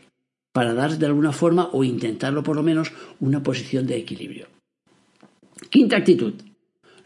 para 0.52 0.74
dar 0.74 0.98
de 0.98 1.06
alguna 1.06 1.32
forma 1.32 1.70
o 1.72 1.84
intentarlo 1.84 2.42
por 2.42 2.56
lo 2.56 2.62
menos 2.62 2.92
una 3.20 3.42
posición 3.42 3.86
de 3.86 3.96
equilibrio. 3.96 4.48
Quinta 5.70 5.96
actitud 5.96 6.34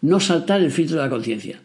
no 0.00 0.20
saltar 0.20 0.60
el 0.60 0.70
filtro 0.70 0.96
de 0.96 1.02
la 1.02 1.10
conciencia. 1.10 1.60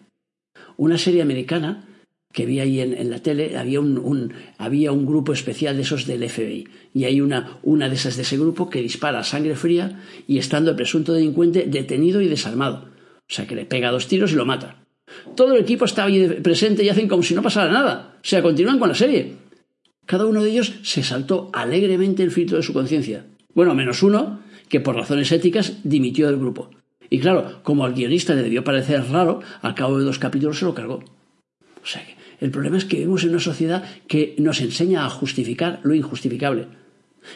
Una 0.78 0.98
serie 0.98 1.22
americana 1.22 1.88
que 2.32 2.46
vi 2.46 2.60
ahí 2.60 2.80
en, 2.80 3.10
la 3.10 3.20
tele, 3.20 3.58
había 3.58 3.80
un, 3.80 4.34
había 4.58 4.92
un 4.92 5.06
grupo 5.06 5.34
especial 5.34 5.76
de 5.76 5.82
esos 5.82 6.08
del 6.08 6.28
FBI. 6.30 6.68
Y 6.94 7.04
hay 7.04 7.22
una, 7.22 7.60
una 7.64 7.90
de 7.90 7.96
esas 7.96 8.16
de 8.16 8.22
ese 8.22 8.38
grupo 8.38 8.70
que 8.70 8.82
dispara 8.82 9.20
a 9.20 9.24
sangre 9.24 9.56
fría 9.56 10.02
y 10.28 10.38
estando 10.38 10.72
el 10.72 10.78
presunto 10.78 11.14
delincuente 11.14 11.66
detenido 11.68 12.22
y 12.22 12.28
desarmado. 12.28 12.90
O 13.18 13.34
sea, 13.34 13.48
que 13.48 13.56
le 13.56 13.66
pega 13.66 13.92
dos 13.92 14.08
tiros 14.08 14.32
y 14.32 14.36
lo 14.36 14.46
mata. 14.46 14.84
Todo 15.36 15.56
el 15.56 15.62
equipo 15.62 15.86
está 15.86 16.06
ahí 16.06 16.28
presente 16.42 16.84
y 16.84 16.90
hacen 16.90 17.08
como 17.08 17.24
si 17.24 17.36
no 17.36 17.42
pasara 17.42 17.72
nada. 17.72 18.16
O 18.18 18.28
sea, 18.28 18.42
continúan 18.42 18.80
con 18.80 18.90
la 18.90 18.96
serie. 18.96 19.36
Cada 20.06 20.26
uno 20.26 20.44
de 20.44 20.52
ellos 20.52 20.74
se 20.84 21.04
saltó 21.04 21.50
alegremente 21.54 22.24
el 22.24 22.32
filtro 22.32 22.58
de 22.58 22.64
su 22.64 22.74
conciencia. 22.74 23.26
Bueno, 23.54 23.76
menos 23.76 24.04
uno, 24.04 24.40
que 24.70 24.80
por 24.80 24.96
razones 24.96 25.32
éticas 25.32 25.80
dimitió 25.84 26.28
del 26.28 26.38
grupo. 26.38 26.70
Y 27.12 27.20
claro, 27.20 27.60
como 27.62 27.84
al 27.84 27.94
guionista 27.94 28.34
le 28.34 28.42
debió 28.42 28.64
parecer 28.64 29.04
raro, 29.12 29.42
al 29.62 29.76
cabo 29.76 30.00
de 30.00 30.06
dos 30.06 30.18
capítulos 30.18 30.58
se 30.58 30.66
lo 30.66 30.74
cargó. 30.74 31.04
O 31.84 31.86
sea 31.86 32.04
que 32.06 32.16
el 32.40 32.52
problema 32.52 32.78
es 32.78 32.86
que 32.86 32.98
vivimos 32.98 33.24
en 33.24 33.32
una 33.32 33.40
sociedad 33.40 33.84
que 34.08 34.34
nos 34.40 34.62
enseña 34.62 35.06
a 35.06 35.10
justificar 35.10 35.82
lo 35.84 35.94
injustificable. 35.94 36.68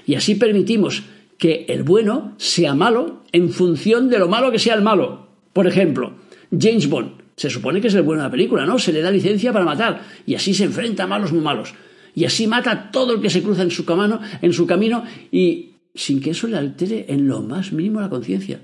Y 0.07 0.15
así 0.15 0.35
permitimos 0.35 1.03
que 1.37 1.65
el 1.67 1.83
bueno 1.83 2.35
sea 2.37 2.73
malo 2.73 3.23
en 3.33 3.49
función 3.49 4.09
de 4.09 4.17
lo 4.17 4.29
malo 4.29 4.49
que 4.49 4.59
sea 4.59 4.75
el 4.75 4.81
malo. 4.81 5.27
Por 5.51 5.67
ejemplo, 5.67 6.13
James 6.57 6.87
Bond. 6.89 7.25
Se 7.35 7.49
supone 7.49 7.81
que 7.81 7.89
es 7.89 7.95
el 7.95 8.03
bueno 8.03 8.21
de 8.21 8.29
la 8.29 8.31
película, 8.31 8.65
¿no? 8.65 8.79
Se 8.79 8.93
le 8.93 9.01
da 9.01 9.11
licencia 9.11 9.51
para 9.51 9.65
matar 9.65 10.03
y 10.25 10.35
así 10.35 10.53
se 10.53 10.63
enfrenta 10.63 11.03
a 11.03 11.07
malos 11.07 11.33
muy 11.33 11.41
malos. 11.41 11.73
Y 12.15 12.23
así 12.23 12.47
mata 12.47 12.71
a 12.71 12.91
todo 12.91 13.15
el 13.15 13.21
que 13.21 13.29
se 13.29 13.43
cruza 13.43 13.63
en 13.63 13.71
su, 13.71 13.83
camino, 13.83 14.21
en 14.41 14.53
su 14.53 14.65
camino 14.65 15.03
y 15.33 15.73
sin 15.93 16.21
que 16.21 16.29
eso 16.29 16.47
le 16.47 16.55
altere 16.55 17.07
en 17.09 17.27
lo 17.27 17.41
más 17.41 17.73
mínimo 17.73 17.99
la 17.99 18.09
conciencia. 18.09 18.61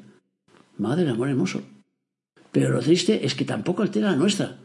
Madre 0.78 1.10
amor 1.10 1.30
hermoso. 1.30 1.62
Pero 2.52 2.70
lo 2.70 2.80
triste 2.80 3.26
es 3.26 3.36
que 3.36 3.46
tampoco 3.46 3.82
altera 3.82 4.12
la 4.12 4.18
nuestra. 4.18 4.58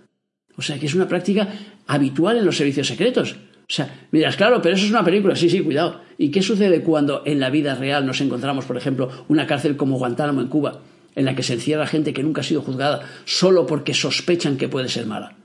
O 0.57 0.63
sea, 0.63 0.79
que 0.79 0.87
es 0.87 0.95
una 0.95 1.09
práctica 1.09 1.49
habitual 1.87 2.39
en 2.39 2.47
los 2.47 2.57
servicios 2.57 2.87
secretos. 2.87 3.37
O 3.69 3.73
sea, 3.73 4.07
miras, 4.13 4.37
claro, 4.37 4.63
pero 4.63 4.77
eso 4.77 4.85
es 4.85 4.91
una 4.91 5.05
película, 5.05 5.35
sí, 5.35 5.51
sí, 5.51 5.61
cuidado. 5.61 6.01
¿Y 6.19 6.31
qué 6.31 6.41
sucede 6.41 6.83
cuando 6.83 7.23
en 7.27 7.41
la 7.41 7.51
vida 7.51 7.75
real 7.75 8.07
nos 8.07 8.21
encontramos, 8.21 8.65
por 8.65 8.77
ejemplo, 8.77 9.11
una 9.29 9.47
cárcel 9.47 9.77
como 9.77 9.99
Guantánamo 9.99 10.41
en 10.41 10.49
Cuba, 10.49 10.83
en 11.15 11.25
la 11.25 11.35
que 11.35 11.43
se 11.43 11.55
encierra 11.55 11.87
gente 11.87 12.13
que 12.13 12.23
nunca 12.23 12.43
ha 12.43 12.45
sido 12.45 12.63
juzgada 12.63 13.03
solo 13.25 13.67
porque 13.67 13.93
sospechan 13.93 14.57
que 14.57 14.69
puede 14.69 14.89
ser 14.89 15.07
mala? 15.07 15.37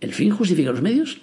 ¿El 0.00 0.12
fin 0.12 0.30
justifica 0.30 0.72
los 0.72 0.82
medios? 0.82 1.20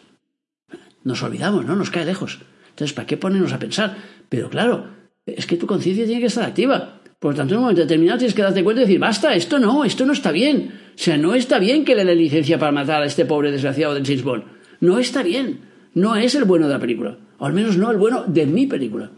Nos 1.04 1.22
olvidamos, 1.22 1.66
¿no? 1.66 1.76
Nos 1.76 1.92
cae 1.92 2.06
lejos. 2.06 2.40
Entonces, 2.70 2.94
¿para 2.94 3.06
qué 3.06 3.18
ponernos 3.18 3.54
a 3.54 3.60
pensar? 3.60 3.98
Pero 4.30 4.50
claro, 4.50 4.88
es 5.26 5.46
que 5.46 5.58
tu 5.58 5.68
conciencia 5.68 6.06
tiene 6.06 6.22
que 6.22 6.28
estar 6.28 6.46
activa. 6.46 7.02
Por 7.26 7.34
lo 7.34 7.38
tanto, 7.38 7.56
en 7.56 7.58
un 7.58 7.64
momento 7.64 7.82
determinado 7.82 8.20
tienes 8.20 8.36
que 8.36 8.44
darte 8.44 8.64
cuenta 8.64 8.84
y 8.84 8.86
decir, 8.86 9.00
basta, 9.00 9.34
esto 9.34 9.58
no, 9.58 9.84
esto 9.84 10.06
no 10.06 10.14
está 10.14 10.32
bien. 10.32 10.74
O 10.90 10.96
sea, 10.96 11.18
no 11.18 11.34
está 11.34 11.58
bien 11.58 11.84
que 11.84 11.96
le 11.96 12.06
dé 12.06 12.14
licencia 12.14 12.60
para 12.60 12.72
matar 12.72 13.02
a 13.02 13.08
este 13.08 13.26
pobre 13.26 13.52
desgraciado 13.52 13.96
de 13.96 14.06
James. 14.06 14.44
No 14.80 15.00
está 15.00 15.24
bien 15.24 15.60
no 15.96 16.16
es 16.16 16.36
el 16.36 16.44
bueno 16.44 16.68
de 16.68 16.74
la 16.74 16.80
película, 16.80 17.18
o 17.40 17.48
al 17.48 17.54
menos 17.54 17.78
no 17.78 17.90
el 17.90 17.98
bueno 17.98 18.26
de 18.28 18.46
mi 18.46 18.68
película. 18.68 19.10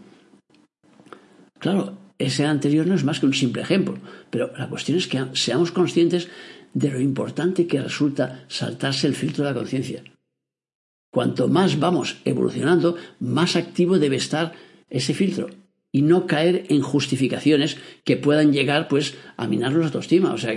Claro, 1.60 1.98
ese 2.17 2.46
anterior 2.46 2.88
no 2.88 2.96
es 2.96 3.04
más 3.04 3.20
que 3.20 3.26
un 3.26 3.34
simple 3.34 3.63
ejemplo, 3.63 3.98
pero 4.30 4.54
la 4.58 4.70
cuestión 4.70 4.98
es 4.98 5.08
que 5.08 5.26
seamos 5.34 5.74
conscientes 5.74 6.30
de 6.74 6.89
lo 6.89 7.02
importante 7.02 7.67
que 7.67 7.82
resulta 7.82 8.46
saltarse 8.48 9.06
el 9.08 9.15
filtro 9.15 9.43
de 9.43 9.50
la 9.50 9.58
conciencia. 9.58 10.02
Cuanto 11.12 11.50
más 11.50 11.78
vamos 11.78 12.22
evolucionando, 12.24 12.96
más 13.20 13.58
activo 13.58 14.00
debe 14.00 14.15
estar 14.15 14.54
ese 14.89 15.13
filtro 15.13 15.50
y 15.97 16.03
no 16.03 16.27
caer 16.27 16.65
en 16.69 16.83
justificaciones 16.83 17.77
que 18.03 18.17
puedan 18.17 18.53
llegar 18.53 18.88
pues 18.88 19.15
a 19.36 19.47
minarnos 19.47 19.79
la 19.79 19.86
autoestima. 19.88 20.31
O 20.31 20.38
sea 20.38 20.53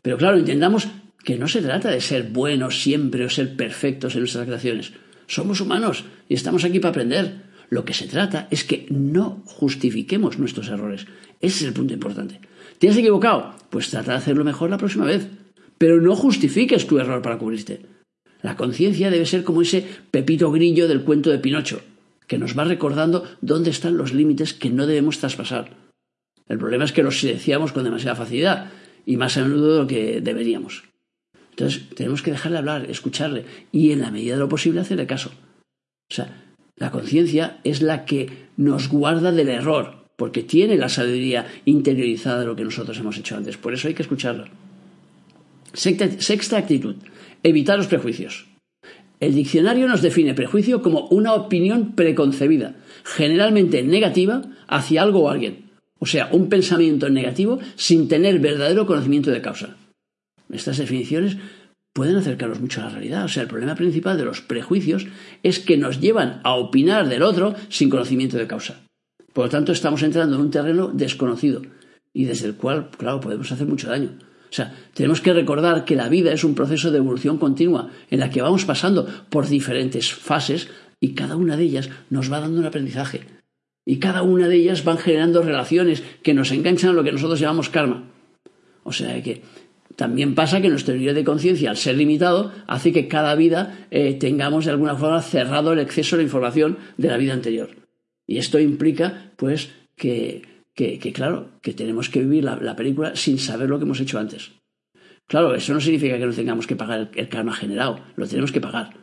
pero 0.00 0.16
claro, 0.16 0.38
entendamos 0.38 0.88
que 1.22 1.36
no 1.36 1.46
se 1.46 1.60
trata 1.60 1.90
de 1.90 2.00
ser 2.00 2.30
buenos 2.30 2.80
siempre 2.80 3.26
o 3.26 3.28
ser 3.28 3.54
perfectos 3.54 4.14
en 4.14 4.20
nuestras 4.20 4.46
creaciones. 4.46 4.94
Somos 5.26 5.60
humanos 5.60 6.06
y 6.26 6.32
estamos 6.32 6.64
aquí 6.64 6.80
para 6.80 6.92
aprender. 6.92 7.42
Lo 7.68 7.84
que 7.84 7.92
se 7.92 8.06
trata 8.06 8.48
es 8.50 8.64
que 8.64 8.86
no 8.88 9.42
justifiquemos 9.44 10.38
nuestros 10.38 10.68
errores. 10.68 11.06
Ese 11.42 11.58
es 11.58 11.62
el 11.64 11.74
punto 11.74 11.92
importante. 11.92 12.40
¿Te 12.78 12.88
has 12.88 12.96
equivocado? 12.96 13.56
Pues 13.68 13.90
trata 13.90 14.12
de 14.12 14.18
hacerlo 14.18 14.42
mejor 14.42 14.70
la 14.70 14.78
próxima 14.78 15.04
vez. 15.04 15.28
Pero 15.76 16.00
no 16.00 16.16
justifiques 16.16 16.86
tu 16.86 16.98
error 16.98 17.20
para 17.20 17.36
cubrirte. 17.36 17.82
La 18.40 18.56
conciencia 18.56 19.10
debe 19.10 19.26
ser 19.26 19.44
como 19.44 19.60
ese 19.60 19.84
pepito 20.10 20.50
grillo 20.50 20.88
del 20.88 21.02
cuento 21.02 21.28
de 21.28 21.40
Pinocho, 21.40 21.82
que 22.28 22.38
nos 22.38 22.56
va 22.56 22.62
recordando 22.64 23.24
dónde 23.40 23.70
están 23.70 23.96
los 23.96 24.12
límites 24.14 24.54
que 24.54 24.70
no 24.70 24.86
debemos 24.86 25.18
traspasar. 25.18 25.76
El 26.46 26.58
problema 26.58 26.84
es 26.84 26.92
que 26.92 27.02
los 27.02 27.18
silenciamos 27.18 27.72
con 27.72 27.82
demasiada 27.82 28.14
facilidad 28.14 28.70
y 29.04 29.16
más 29.16 29.36
a 29.36 29.42
menudo 29.42 29.72
de 29.72 29.80
lo 29.80 29.86
que 29.86 30.20
deberíamos. 30.20 30.84
Entonces, 31.50 31.88
tenemos 31.96 32.22
que 32.22 32.30
dejarle 32.30 32.58
hablar, 32.58 32.88
escucharle 32.88 33.44
y 33.72 33.90
en 33.90 34.00
la 34.00 34.12
medida 34.12 34.34
de 34.34 34.40
lo 34.40 34.48
posible 34.48 34.80
hacerle 34.80 35.06
caso. 35.06 35.30
O 36.10 36.14
sea, 36.14 36.54
la 36.76 36.92
conciencia 36.92 37.58
es 37.64 37.82
la 37.82 38.04
que 38.04 38.48
nos 38.56 38.88
guarda 38.88 39.32
del 39.32 39.48
error, 39.48 40.06
porque 40.16 40.42
tiene 40.42 40.76
la 40.76 40.88
sabiduría 40.88 41.46
interiorizada 41.64 42.40
de 42.40 42.46
lo 42.46 42.54
que 42.54 42.64
nosotros 42.64 42.98
hemos 42.98 43.18
hecho 43.18 43.36
antes. 43.36 43.56
Por 43.56 43.74
eso 43.74 43.88
hay 43.88 43.94
que 43.94 44.02
escucharla. 44.02 44.48
Sexta, 45.72 46.56
actitud, 46.56 46.96
evitar 47.42 47.76
los 47.76 47.88
prejuicios. 47.88 48.46
El 49.20 49.34
diccionario 49.34 49.88
nos 49.88 50.02
define 50.02 50.34
prejuicio 50.34 50.80
como 50.82 51.08
una 51.08 51.34
opinión 51.34 51.92
preconcebida, 51.92 52.76
generalmente 53.04 53.82
negativa, 53.82 54.42
hacia 54.68 55.02
algo 55.02 55.24
o 55.24 55.30
alguien. 55.30 55.70
O 55.98 56.06
sea, 56.06 56.28
un 56.32 56.48
pensamiento 56.48 57.08
negativo 57.10 57.58
sin 57.74 58.06
tener 58.08 58.38
verdadero 58.38 58.86
conocimiento 58.86 59.30
de 59.30 59.42
causa. 59.42 59.76
Estas 60.50 60.78
definiciones 60.78 61.36
pueden 61.92 62.16
acercarnos 62.16 62.60
mucho 62.60 62.80
a 62.80 62.84
la 62.84 62.90
realidad. 62.90 63.24
O 63.24 63.28
sea, 63.28 63.42
el 63.42 63.48
problema 63.48 63.74
principal 63.74 64.16
de 64.16 64.24
los 64.24 64.40
prejuicios 64.40 65.06
es 65.42 65.58
que 65.58 65.76
nos 65.76 66.00
llevan 66.00 66.40
a 66.44 66.54
opinar 66.54 67.08
del 67.08 67.22
otro 67.22 67.54
sin 67.68 67.90
conocimiento 67.90 68.36
de 68.36 68.46
causa. 68.46 68.80
Por 69.32 69.46
lo 69.46 69.50
tanto, 69.50 69.72
estamos 69.72 70.02
entrando 70.04 70.36
en 70.36 70.42
un 70.42 70.50
terreno 70.50 70.88
desconocido 70.88 71.62
y 72.12 72.24
desde 72.24 72.46
el 72.46 72.54
cual, 72.54 72.90
claro, 72.96 73.20
podemos 73.20 73.50
hacer 73.50 73.66
mucho 73.66 73.88
daño. 73.88 74.10
O 74.50 74.52
sea, 74.52 74.74
tenemos 74.94 75.20
que 75.20 75.32
recordar 75.32 75.84
que 75.84 75.96
la 75.96 76.08
vida 76.08 76.32
es 76.32 76.44
un 76.44 76.54
proceso 76.54 76.90
de 76.90 76.98
evolución 76.98 77.38
continua 77.38 77.90
en 78.10 78.20
la 78.20 78.30
que 78.30 78.42
vamos 78.42 78.64
pasando 78.64 79.06
por 79.28 79.48
diferentes 79.48 80.12
fases 80.12 80.68
y 81.00 81.14
cada 81.14 81.36
una 81.36 81.56
de 81.56 81.64
ellas 81.64 81.90
nos 82.10 82.32
va 82.32 82.40
dando 82.40 82.60
un 82.60 82.66
aprendizaje. 82.66 83.22
Y 83.84 83.98
cada 83.98 84.22
una 84.22 84.48
de 84.48 84.56
ellas 84.56 84.84
van 84.84 84.98
generando 84.98 85.42
relaciones 85.42 86.02
que 86.22 86.34
nos 86.34 86.52
enganchan 86.52 86.90
a 86.90 86.92
lo 86.92 87.04
que 87.04 87.12
nosotros 87.12 87.40
llamamos 87.40 87.70
karma. 87.70 88.10
O 88.82 88.92
sea 88.92 89.22
que 89.22 89.42
también 89.96 90.34
pasa 90.34 90.60
que 90.60 90.68
nuestro 90.68 90.94
nivel 90.94 91.14
de 91.14 91.24
conciencia, 91.24 91.70
al 91.70 91.76
ser 91.76 91.96
limitado, 91.96 92.52
hace 92.66 92.92
que 92.92 93.08
cada 93.08 93.34
vida 93.34 93.86
eh, 93.90 94.14
tengamos 94.14 94.64
de 94.64 94.70
alguna 94.70 94.94
forma 94.94 95.20
cerrado 95.22 95.72
el 95.72 95.80
exceso 95.80 96.16
de 96.16 96.22
información 96.22 96.78
de 96.96 97.08
la 97.08 97.16
vida 97.16 97.32
anterior. 97.32 97.70
Y 98.26 98.38
esto 98.38 98.60
implica, 98.60 99.32
pues, 99.36 99.70
que, 99.96 100.42
claro, 101.12 101.50
que 101.62 101.72
tenemos 101.72 102.08
que 102.08 102.20
vivir 102.20 102.44
la, 102.44 102.76
película 102.76 103.16
sin 103.16 103.38
saber 103.38 103.68
lo 103.68 103.78
que 103.78 103.84
hemos 103.84 104.00
hecho 104.00 104.18
antes. 104.18 104.52
Claro, 105.26 105.54
eso 105.54 105.74
no 105.74 105.80
significa 105.80 106.18
que 106.18 106.26
no 106.26 106.32
tengamos 106.32 106.66
que 106.66 106.76
pagar 106.76 107.00
el, 107.00 107.10
el 107.14 107.28
karma 107.28 107.52
generado, 107.52 108.00
lo 108.16 108.26
tenemos 108.26 108.52
que 108.52 108.60
pagar. 108.60 108.96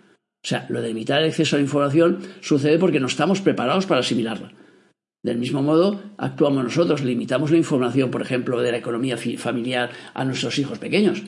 O 0.43 0.47
sea, 0.47 0.65
lo 0.69 0.81
de 0.81 0.89
limitar 0.89 1.21
el 1.21 1.29
exceso 1.29 1.55
de 1.55 1.63
información 1.63 2.19
sucede 2.41 2.77
porque 2.77 2.99
no 2.99 3.07
estamos 3.07 3.41
preparados 3.41 3.85
para 3.85 4.01
asimilarla. 4.01 4.53
Del 5.23 5.39
mismo 5.39 5.63
modo, 5.63 6.03
actuamos 6.17 6.63
nosotros, 6.63 7.03
limitamos 7.03 7.49
la 7.49 7.57
información, 7.57 8.11
por 8.11 8.21
ejemplo, 8.21 8.61
de 8.61 8.71
la 8.71 8.77
economía 8.77 9.17
familiar 9.17 9.89
a 10.13 10.23
nuestros 10.23 10.59
hijos 10.59 10.77
pequeños. 10.77 11.23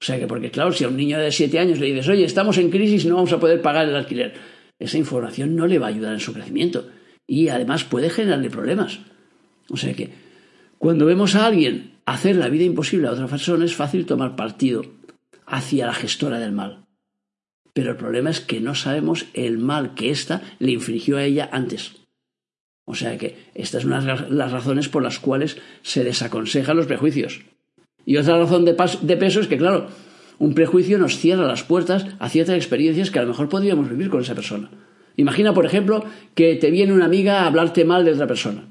O 0.00 0.04
sea 0.04 0.18
que, 0.18 0.26
porque 0.26 0.50
claro, 0.50 0.70
si 0.72 0.84
a 0.84 0.88
un 0.88 0.96
niño 0.96 1.18
de 1.18 1.32
siete 1.32 1.58
años 1.58 1.80
le 1.80 1.86
dices, 1.86 2.08
oye, 2.08 2.24
estamos 2.24 2.58
en 2.58 2.70
crisis, 2.70 3.06
no 3.06 3.16
vamos 3.16 3.32
a 3.32 3.40
poder 3.40 3.62
pagar 3.62 3.88
el 3.88 3.96
alquiler, 3.96 4.34
esa 4.78 4.98
información 4.98 5.56
no 5.56 5.66
le 5.66 5.78
va 5.78 5.86
a 5.86 5.88
ayudar 5.88 6.12
en 6.12 6.20
su 6.20 6.32
crecimiento 6.32 6.88
y 7.26 7.48
además 7.48 7.84
puede 7.84 8.10
generarle 8.10 8.50
problemas. 8.50 9.00
O 9.70 9.76
sea 9.76 9.94
que, 9.94 10.10
cuando 10.78 11.06
vemos 11.06 11.34
a 11.34 11.46
alguien 11.46 11.92
hacer 12.06 12.36
la 12.36 12.48
vida 12.48 12.64
imposible 12.64 13.08
a 13.08 13.12
otra 13.12 13.26
persona, 13.26 13.64
es 13.64 13.74
fácil 13.74 14.06
tomar 14.06 14.36
partido 14.36 14.82
hacia 15.46 15.86
la 15.86 15.94
gestora 15.94 16.38
del 16.38 16.52
mal. 16.52 16.86
Pero 17.72 17.90
el 17.90 17.96
problema 17.96 18.30
es 18.30 18.40
que 18.40 18.60
no 18.60 18.74
sabemos 18.74 19.26
el 19.34 19.58
mal 19.58 19.94
que 19.94 20.10
ésta 20.10 20.42
le 20.58 20.72
infligió 20.72 21.16
a 21.16 21.24
ella 21.24 21.48
antes. 21.52 21.96
O 22.84 22.94
sea 22.94 23.18
que 23.18 23.36
estas 23.54 23.82
son 23.82 23.90
las 23.90 24.52
razones 24.52 24.88
por 24.88 25.02
las 25.02 25.18
cuales 25.18 25.58
se 25.82 26.04
desaconsejan 26.04 26.76
los 26.76 26.86
prejuicios. 26.86 27.42
Y 28.06 28.16
otra 28.16 28.38
razón 28.38 28.64
de, 28.64 28.72
peso 28.72 29.40
es 29.40 29.48
que, 29.48 29.58
claro, 29.58 29.88
un 30.38 30.54
prejuicio 30.54 30.98
nos 30.98 31.18
cierra 31.18 31.46
las 31.46 31.62
puertas 31.62 32.06
a 32.18 32.30
ciertas 32.30 32.56
experiencias 32.56 33.10
que 33.10 33.18
a 33.18 33.22
lo 33.22 33.28
mejor 33.28 33.50
podríamos 33.50 33.90
vivir 33.90 34.08
con 34.08 34.22
esa 34.22 34.34
persona. 34.34 34.70
Imagina, 35.16 35.52
por 35.52 35.66
ejemplo, 35.66 36.04
que 36.34 36.54
te 36.54 36.70
viene 36.70 36.94
una 36.94 37.04
amiga 37.04 37.42
a 37.42 37.46
hablarte 37.46 37.84
mal 37.84 38.06
de 38.06 38.12
otra 38.12 38.26
persona. 38.26 38.64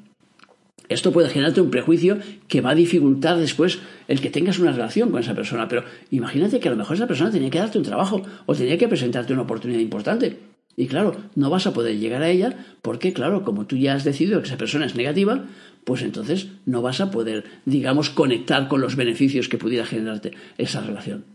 Esto 0.90 1.12
puede 1.12 1.30
generarte 1.30 1.62
un 1.62 1.70
prejuicio 1.70 2.18
que 2.48 2.62
va 2.62 2.72
a 2.72 2.76
dificultar 2.76 3.38
después 3.38 3.80
el 4.08 4.22
que 4.22 4.30
tengas 4.30 4.60
una 4.60 4.72
relación 4.72 5.12
con 5.12 5.22
esa 5.22 5.36
persona. 5.36 5.68
Pero 5.68 5.84
imagínate 6.12 6.60
que 6.60 6.68
a 6.68 6.72
lo 6.72 6.78
mejor 6.78 6.96
esa 6.96 7.08
persona 7.08 7.32
tenía 7.32 7.50
que 7.50 7.60
darte 7.60 7.78
un 7.78 7.84
trabajo 7.84 8.22
o 8.46 8.56
tenía 8.56 8.78
que 8.78 8.88
presentarte 8.88 9.34
una 9.34 9.42
oportunidad 9.42 9.80
importante. 9.80 10.38
Y 10.80 10.88
claro, 10.88 11.16
no 11.36 11.50
vas 11.50 11.66
a 11.66 11.74
poder 11.74 11.98
llegar 11.98 12.22
a 12.22 12.30
ella 12.30 12.56
porque, 12.82 13.12
claro, 13.12 13.44
como 13.44 13.66
tú 13.66 13.76
ya 13.78 13.96
has 13.96 14.04
decidido 14.04 14.40
que 14.40 14.48
esa 14.48 14.58
persona 14.58 14.86
es 14.86 14.96
negativa, 14.96 15.46
pues 15.84 16.04
entonces 16.04 16.50
no 16.66 16.82
vas 16.82 17.02
a 17.02 17.10
poder, 17.10 17.46
digamos, 17.66 18.12
conectar 18.12 18.68
con 18.68 18.80
los 18.80 18.96
beneficios 18.96 19.50
que 19.50 19.58
pudiera 19.58 19.86
generarte 19.86 20.34
esa 20.58 20.82
relación. 20.82 21.26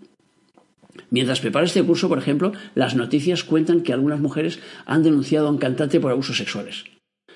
Mientras 1.10 1.40
preparo 1.40 1.66
este 1.66 1.82
curso, 1.82 2.08
por 2.08 2.18
ejemplo, 2.18 2.52
las 2.74 2.94
noticias 2.94 3.44
cuentan 3.44 3.82
que 3.82 3.92
algunas 3.92 4.20
mujeres 4.20 4.60
han 4.86 5.02
denunciado 5.02 5.48
a 5.48 5.50
un 5.50 5.58
cantante 5.58 5.98
por 6.00 6.12
abusos 6.12 6.36
sexuales. 6.36 6.84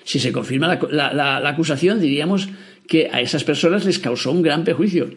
Si 0.07 0.21
se 0.21 0.31
confirma 0.31 0.79
la, 0.89 1.49
acusación, 1.49 1.99
diríamos 1.99 2.47
que 2.87 3.09
a 3.11 3.19
esas 3.19 3.43
personas 3.43 3.83
les 3.83 3.99
causó 3.99 4.31
un 4.31 4.41
gran 4.41 4.63
perjuicio. 4.63 5.09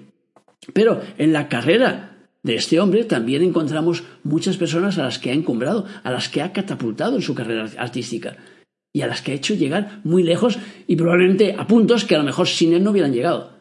Pero 0.74 1.00
en 1.16 1.32
la 1.32 1.48
carrera 1.48 2.18
de 2.42 2.56
este 2.56 2.80
hombre 2.80 3.04
también 3.04 3.42
encontramos 3.44 4.02
muchas 4.24 4.56
personas 4.56 4.98
a 4.98 5.04
las 5.04 5.20
que 5.20 5.30
ha 5.30 5.32
encumbrado, 5.32 5.86
a 6.02 6.10
las 6.10 6.28
que 6.28 6.42
ha 6.42 6.52
catapultado 6.52 7.14
en 7.14 7.22
su 7.22 7.36
carrera 7.36 7.70
artística 7.78 8.36
y 8.92 9.02
a 9.02 9.06
las 9.06 9.22
que 9.22 9.30
ha 9.30 9.36
hecho 9.36 9.54
llegar 9.54 10.00
muy 10.02 10.24
lejos 10.24 10.58
y 10.88 10.96
probablemente 10.96 11.54
a 11.56 11.68
puntos 11.68 12.04
que 12.04 12.16
a 12.16 12.18
lo 12.18 12.24
mejor 12.24 12.48
sin 12.48 12.72
él 12.72 12.82
no 12.82 12.90
hubieran 12.90 13.12
llegado. 13.12 13.52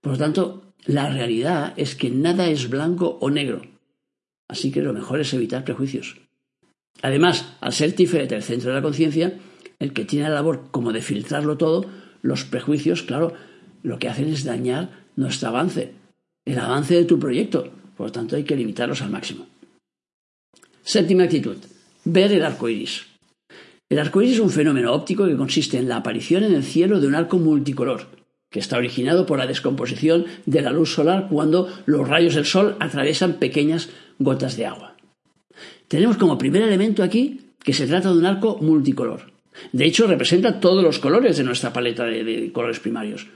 Por 0.00 0.12
lo 0.12 0.18
tanto, 0.18 0.74
la 0.86 1.10
realidad 1.10 1.74
es 1.76 1.96
que 1.96 2.08
nada 2.08 2.46
es 2.46 2.70
blanco 2.70 3.18
o 3.20 3.30
negro. 3.30 3.62
Así 4.46 4.70
que 4.70 4.80
lo 4.80 4.92
mejor 4.92 5.18
es 5.18 5.34
evitar 5.34 5.64
prejuicios. 5.64 6.18
Además, 7.02 7.56
al 7.60 7.72
ser 7.72 7.94
Tiferet 7.94 8.30
el 8.30 8.44
centro 8.44 8.70
de 8.70 8.76
la 8.76 8.82
conciencia, 8.82 9.32
el 9.82 9.92
que 9.92 10.04
tiene 10.04 10.28
la 10.28 10.36
labor 10.36 10.68
como 10.70 10.92
de 10.92 11.02
filtrarlo 11.02 11.58
todo, 11.58 11.86
los 12.22 12.44
prejuicios, 12.44 13.02
claro, 13.02 13.34
lo 13.82 13.98
que 13.98 14.08
hacen 14.08 14.28
es 14.28 14.44
dañar 14.44 14.90
nuestro 15.16 15.48
avance, 15.48 15.92
el 16.44 16.58
avance 16.60 16.94
de 16.94 17.04
tu 17.04 17.18
proyecto. 17.18 17.68
Por 17.96 18.06
lo 18.06 18.12
tanto, 18.12 18.36
hay 18.36 18.44
que 18.44 18.54
limitarlos 18.54 19.02
al 19.02 19.10
máximo. 19.10 19.46
Séptima 20.84 21.24
actitud, 21.24 21.56
ver 22.04 22.32
el 22.32 22.44
arco 22.44 22.68
iris. 22.68 23.06
El 23.88 23.98
arco 23.98 24.22
iris 24.22 24.34
es 24.34 24.40
un 24.40 24.50
fenómeno 24.50 24.92
óptico 24.92 25.26
que 25.26 25.36
consiste 25.36 25.78
en 25.78 25.88
la 25.88 25.96
aparición 25.96 26.44
en 26.44 26.54
el 26.54 26.62
cielo 26.62 27.00
de 27.00 27.08
un 27.08 27.16
arco 27.16 27.38
multicolor, 27.38 28.06
que 28.50 28.60
está 28.60 28.76
originado 28.76 29.26
por 29.26 29.38
la 29.38 29.48
descomposición 29.48 30.26
de 30.46 30.62
la 30.62 30.70
luz 30.70 30.94
solar 30.94 31.26
cuando 31.28 31.68
los 31.86 32.06
rayos 32.06 32.36
del 32.36 32.46
sol 32.46 32.76
atraviesan 32.78 33.40
pequeñas 33.40 33.90
gotas 34.20 34.56
de 34.56 34.66
agua. 34.66 34.96
Tenemos 35.88 36.18
como 36.18 36.38
primer 36.38 36.62
elemento 36.62 37.02
aquí 37.02 37.40
que 37.64 37.72
se 37.72 37.88
trata 37.88 38.12
de 38.12 38.18
un 38.18 38.26
arco 38.26 38.58
multicolor. 38.60 39.31
De 39.72 39.84
hecho, 39.84 40.06
representa 40.06 40.60
todos 40.60 40.82
los 40.82 40.98
colores 40.98 41.36
de 41.36 41.44
nuestra 41.44 41.72
paleta 41.72 42.04
de, 42.04 42.50
colores 42.52 42.80
primarios. 42.80 43.26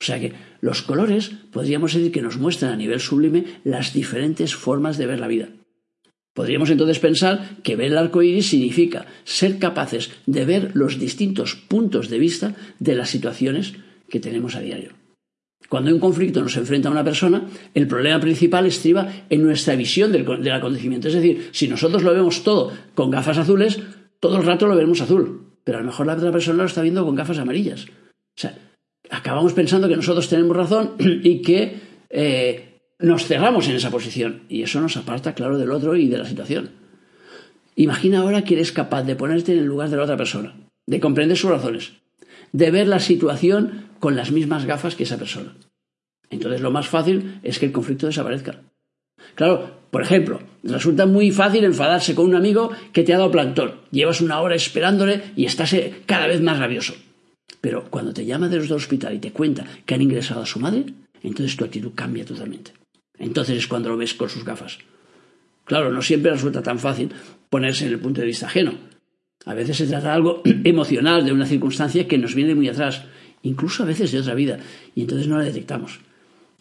O 0.00 0.04
sea 0.04 0.18
que 0.20 0.32
los 0.60 0.82
colores 0.82 1.30
podríamos 1.52 1.94
decir 1.94 2.10
que 2.10 2.22
nos 2.22 2.36
muestran 2.36 2.72
a 2.72 2.76
nivel 2.76 3.00
sublime 3.00 3.44
las 3.64 3.92
diferentes 3.92 4.54
formas 4.54 4.98
de 4.98 5.06
ver 5.06 5.20
la 5.20 5.28
vida. 5.28 5.48
Podríamos 6.34 6.70
entonces 6.70 6.98
pensar 6.98 7.58
que 7.62 7.76
ver 7.76 7.92
el 7.92 7.98
arco 7.98 8.22
iris 8.22 8.48
significa 8.48 9.06
ser 9.24 9.58
capaces 9.58 10.10
de 10.26 10.44
ver 10.44 10.70
los 10.74 10.98
distintos 10.98 11.54
puntos 11.54 12.08
de 12.08 12.18
vista 12.18 12.54
de 12.78 12.94
las 12.94 13.10
situaciones 13.10 13.74
que 14.08 14.18
tenemos 14.18 14.56
a 14.56 14.60
diario. 14.60 14.92
Cuando 15.68 15.92
un 15.92 16.00
conflicto 16.00 16.42
nos 16.42 16.56
enfrenta 16.56 16.90
una 16.90 17.04
persona, 17.04 17.46
el 17.74 17.86
problema 17.86 18.18
principal 18.18 18.66
estriba 18.66 19.08
en 19.30 19.42
nuestra 19.42 19.76
visión 19.76 20.10
del, 20.10 20.24
del, 20.24 20.52
acontecimiento. 20.52 21.08
Es 21.08 21.14
decir, 21.14 21.48
si 21.52 21.68
nosotros 21.68 22.02
lo 22.02 22.12
vemos 22.12 22.42
todo 22.42 22.72
con 22.94 23.10
gafas 23.10 23.38
azules, 23.38 23.78
todo 24.18 24.38
el 24.38 24.44
rato 24.44 24.66
lo 24.66 24.74
vemos 24.74 25.00
azul 25.00 25.51
pero 25.64 25.78
a 25.78 25.80
lo 25.80 25.86
mejor 25.86 26.06
la 26.06 26.14
otra 26.14 26.32
persona 26.32 26.58
lo 26.58 26.66
está 26.66 26.82
viendo 26.82 27.04
con 27.04 27.14
gafas 27.14 27.38
amarillas. 27.38 27.86
O 27.88 28.40
sea, 28.40 28.56
acabamos 29.10 29.52
pensando 29.52 29.88
que 29.88 29.96
nosotros 29.96 30.28
tenemos 30.28 30.56
razón 30.56 30.92
y 30.98 31.42
que 31.42 31.80
eh, 32.10 32.80
nos 32.98 33.26
cerramos 33.26 33.68
en 33.68 33.76
esa 33.76 33.90
posición. 33.90 34.42
Y 34.48 34.62
eso 34.62 34.80
nos 34.80 34.96
aparta, 34.96 35.34
claro, 35.34 35.58
del 35.58 35.70
otro 35.70 35.96
y 35.96 36.08
de 36.08 36.18
la 36.18 36.26
situación. 36.26 36.70
Imagina 37.74 38.20
ahora 38.20 38.44
que 38.44 38.54
eres 38.54 38.72
capaz 38.72 39.02
de 39.04 39.16
ponerte 39.16 39.52
en 39.52 39.58
el 39.58 39.64
lugar 39.64 39.88
de 39.88 39.96
la 39.96 40.04
otra 40.04 40.16
persona, 40.16 40.54
de 40.86 41.00
comprender 41.00 41.36
sus 41.36 41.50
razones, 41.50 41.92
de 42.52 42.70
ver 42.70 42.86
la 42.86 43.00
situación 43.00 43.88
con 43.98 44.14
las 44.14 44.30
mismas 44.30 44.66
gafas 44.66 44.94
que 44.94 45.04
esa 45.04 45.16
persona. 45.16 45.54
Entonces 46.28 46.60
lo 46.60 46.70
más 46.70 46.88
fácil 46.88 47.40
es 47.42 47.58
que 47.58 47.66
el 47.66 47.72
conflicto 47.72 48.06
desaparezca. 48.06 48.60
Claro, 49.34 49.82
por 49.90 50.02
ejemplo, 50.02 50.40
resulta 50.62 51.06
muy 51.06 51.30
fácil 51.30 51.64
enfadarse 51.64 52.14
con 52.14 52.26
un 52.26 52.34
amigo 52.34 52.70
que 52.92 53.02
te 53.02 53.12
ha 53.12 53.18
dado 53.18 53.30
plantón. 53.30 53.74
Llevas 53.90 54.20
una 54.20 54.40
hora 54.40 54.54
esperándole 54.54 55.22
y 55.36 55.44
estás 55.44 55.72
eh, 55.74 56.02
cada 56.06 56.26
vez 56.26 56.40
más 56.40 56.58
rabioso. 56.58 56.94
Pero 57.60 57.84
cuando 57.90 58.12
te 58.12 58.24
llama 58.24 58.48
desde 58.48 58.66
el 58.66 58.72
hospital 58.72 59.14
y 59.14 59.18
te 59.18 59.32
cuenta 59.32 59.66
que 59.84 59.94
han 59.94 60.02
ingresado 60.02 60.42
a 60.42 60.46
su 60.46 60.60
madre, 60.60 60.86
entonces 61.22 61.56
tu 61.56 61.64
actitud 61.64 61.92
cambia 61.94 62.24
totalmente. 62.24 62.72
Entonces 63.18 63.58
es 63.58 63.68
cuando 63.68 63.90
lo 63.90 63.96
ves 63.96 64.14
con 64.14 64.28
sus 64.28 64.44
gafas. 64.44 64.78
Claro, 65.64 65.92
no 65.92 66.02
siempre 66.02 66.32
resulta 66.32 66.62
tan 66.62 66.78
fácil 66.78 67.10
ponerse 67.50 67.86
en 67.86 67.92
el 67.92 68.00
punto 68.00 68.20
de 68.20 68.26
vista 68.26 68.46
ajeno. 68.46 68.72
A 69.44 69.54
veces 69.54 69.76
se 69.76 69.86
trata 69.86 70.08
de 70.08 70.14
algo 70.14 70.42
emocional, 70.64 71.24
de 71.24 71.32
una 71.32 71.46
circunstancia 71.46 72.08
que 72.08 72.18
nos 72.18 72.34
viene 72.34 72.54
muy 72.54 72.68
atrás, 72.68 73.02
incluso 73.42 73.82
a 73.82 73.86
veces 73.86 74.10
de 74.10 74.20
otra 74.20 74.34
vida, 74.34 74.58
y 74.94 75.02
entonces 75.02 75.28
no 75.28 75.38
la 75.38 75.44
detectamos. 75.44 76.00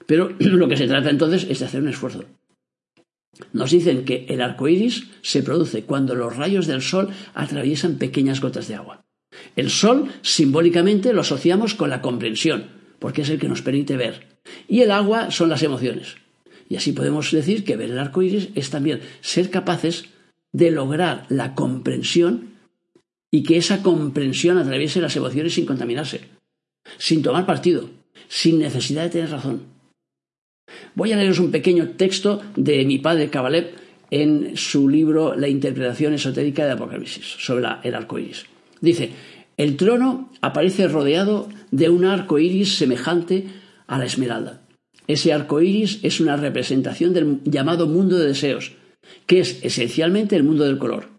Pero 0.05 0.33
lo 0.39 0.67
que 0.67 0.77
se 0.77 0.87
trata 0.87 1.09
entonces 1.09 1.47
es 1.49 1.59
de 1.59 1.65
hacer 1.65 1.81
un 1.81 1.89
esfuerzo, 1.89 2.25
nos 3.53 3.71
dicen 3.71 4.05
que 4.05 4.25
el 4.29 4.41
arco 4.41 4.67
iris 4.67 5.07
se 5.21 5.43
produce 5.43 5.83
cuando 5.83 6.15
los 6.15 6.35
rayos 6.35 6.67
del 6.67 6.81
sol 6.81 7.09
atraviesan 7.33 7.97
pequeñas 7.97 8.41
gotas 8.41 8.67
de 8.67 8.75
agua. 8.75 9.05
El 9.55 9.69
sol 9.69 10.11
simbólicamente 10.21 11.13
lo 11.13 11.21
asociamos 11.21 11.73
con 11.73 11.89
la 11.89 12.01
comprensión, 12.01 12.67
porque 12.99 13.21
es 13.21 13.29
el 13.29 13.39
que 13.39 13.47
nos 13.47 13.61
permite 13.61 13.97
ver. 13.97 14.27
Y 14.67 14.81
el 14.81 14.91
agua 14.91 15.31
son 15.31 15.49
las 15.49 15.63
emociones. 15.63 16.15
Y 16.69 16.75
así 16.75 16.91
podemos 16.91 17.31
decir 17.31 17.63
que 17.63 17.75
ver 17.75 17.91
el 17.91 17.99
arco 17.99 18.21
iris 18.21 18.49
es 18.55 18.69
también 18.69 19.01
ser 19.21 19.49
capaces 19.49 20.05
de 20.51 20.71
lograr 20.71 21.25
la 21.29 21.55
comprensión 21.55 22.51
y 23.29 23.43
que 23.43 23.57
esa 23.57 23.81
comprensión 23.81 24.57
atraviese 24.57 25.01
las 25.01 25.15
emociones 25.15 25.53
sin 25.53 25.65
contaminarse, 25.65 26.21
sin 26.97 27.21
tomar 27.21 27.45
partido, 27.45 27.89
sin 28.27 28.59
necesidad 28.59 29.03
de 29.03 29.09
tener 29.09 29.31
razón. 29.31 29.70
Voy 30.95 31.11
a 31.11 31.15
leeros 31.15 31.39
un 31.39 31.51
pequeño 31.51 31.89
texto 31.89 32.41
de 32.55 32.83
mi 32.85 32.97
padre 32.97 33.29
Kabalev 33.29 33.71
en 34.09 34.57
su 34.57 34.89
libro 34.89 35.35
La 35.35 35.47
interpretación 35.47 36.13
esotérica 36.13 36.65
de 36.65 36.71
Apocalipsis 36.71 37.25
sobre 37.39 37.65
el 37.83 37.95
arco 37.95 38.19
iris. 38.19 38.45
Dice: 38.81 39.11
El 39.57 39.77
trono 39.77 40.29
aparece 40.41 40.87
rodeado 40.87 41.49
de 41.71 41.89
un 41.89 42.05
arco 42.05 42.39
iris 42.39 42.77
semejante 42.77 43.47
a 43.87 43.97
la 43.97 44.05
esmeralda. 44.05 44.61
Ese 45.07 45.33
arco 45.33 45.61
iris 45.61 45.99
es 46.03 46.19
una 46.19 46.35
representación 46.35 47.13
del 47.13 47.39
llamado 47.43 47.87
mundo 47.87 48.17
de 48.17 48.27
deseos, 48.27 48.73
que 49.25 49.39
es 49.39 49.59
esencialmente 49.63 50.35
el 50.35 50.43
mundo 50.43 50.63
del 50.65 50.77
color. 50.77 51.09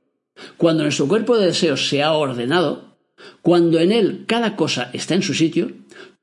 Cuando 0.57 0.83
nuestro 0.83 1.09
cuerpo 1.09 1.37
de 1.37 1.47
deseos 1.47 1.88
se 1.88 2.03
ha 2.03 2.12
ordenado, 2.12 2.97
cuando 3.43 3.79
en 3.79 3.93
él 3.93 4.25
cada 4.27 4.57
cosa 4.57 4.91
está 4.93 5.15
en 5.15 5.23
su 5.23 5.35
sitio, 5.35 5.71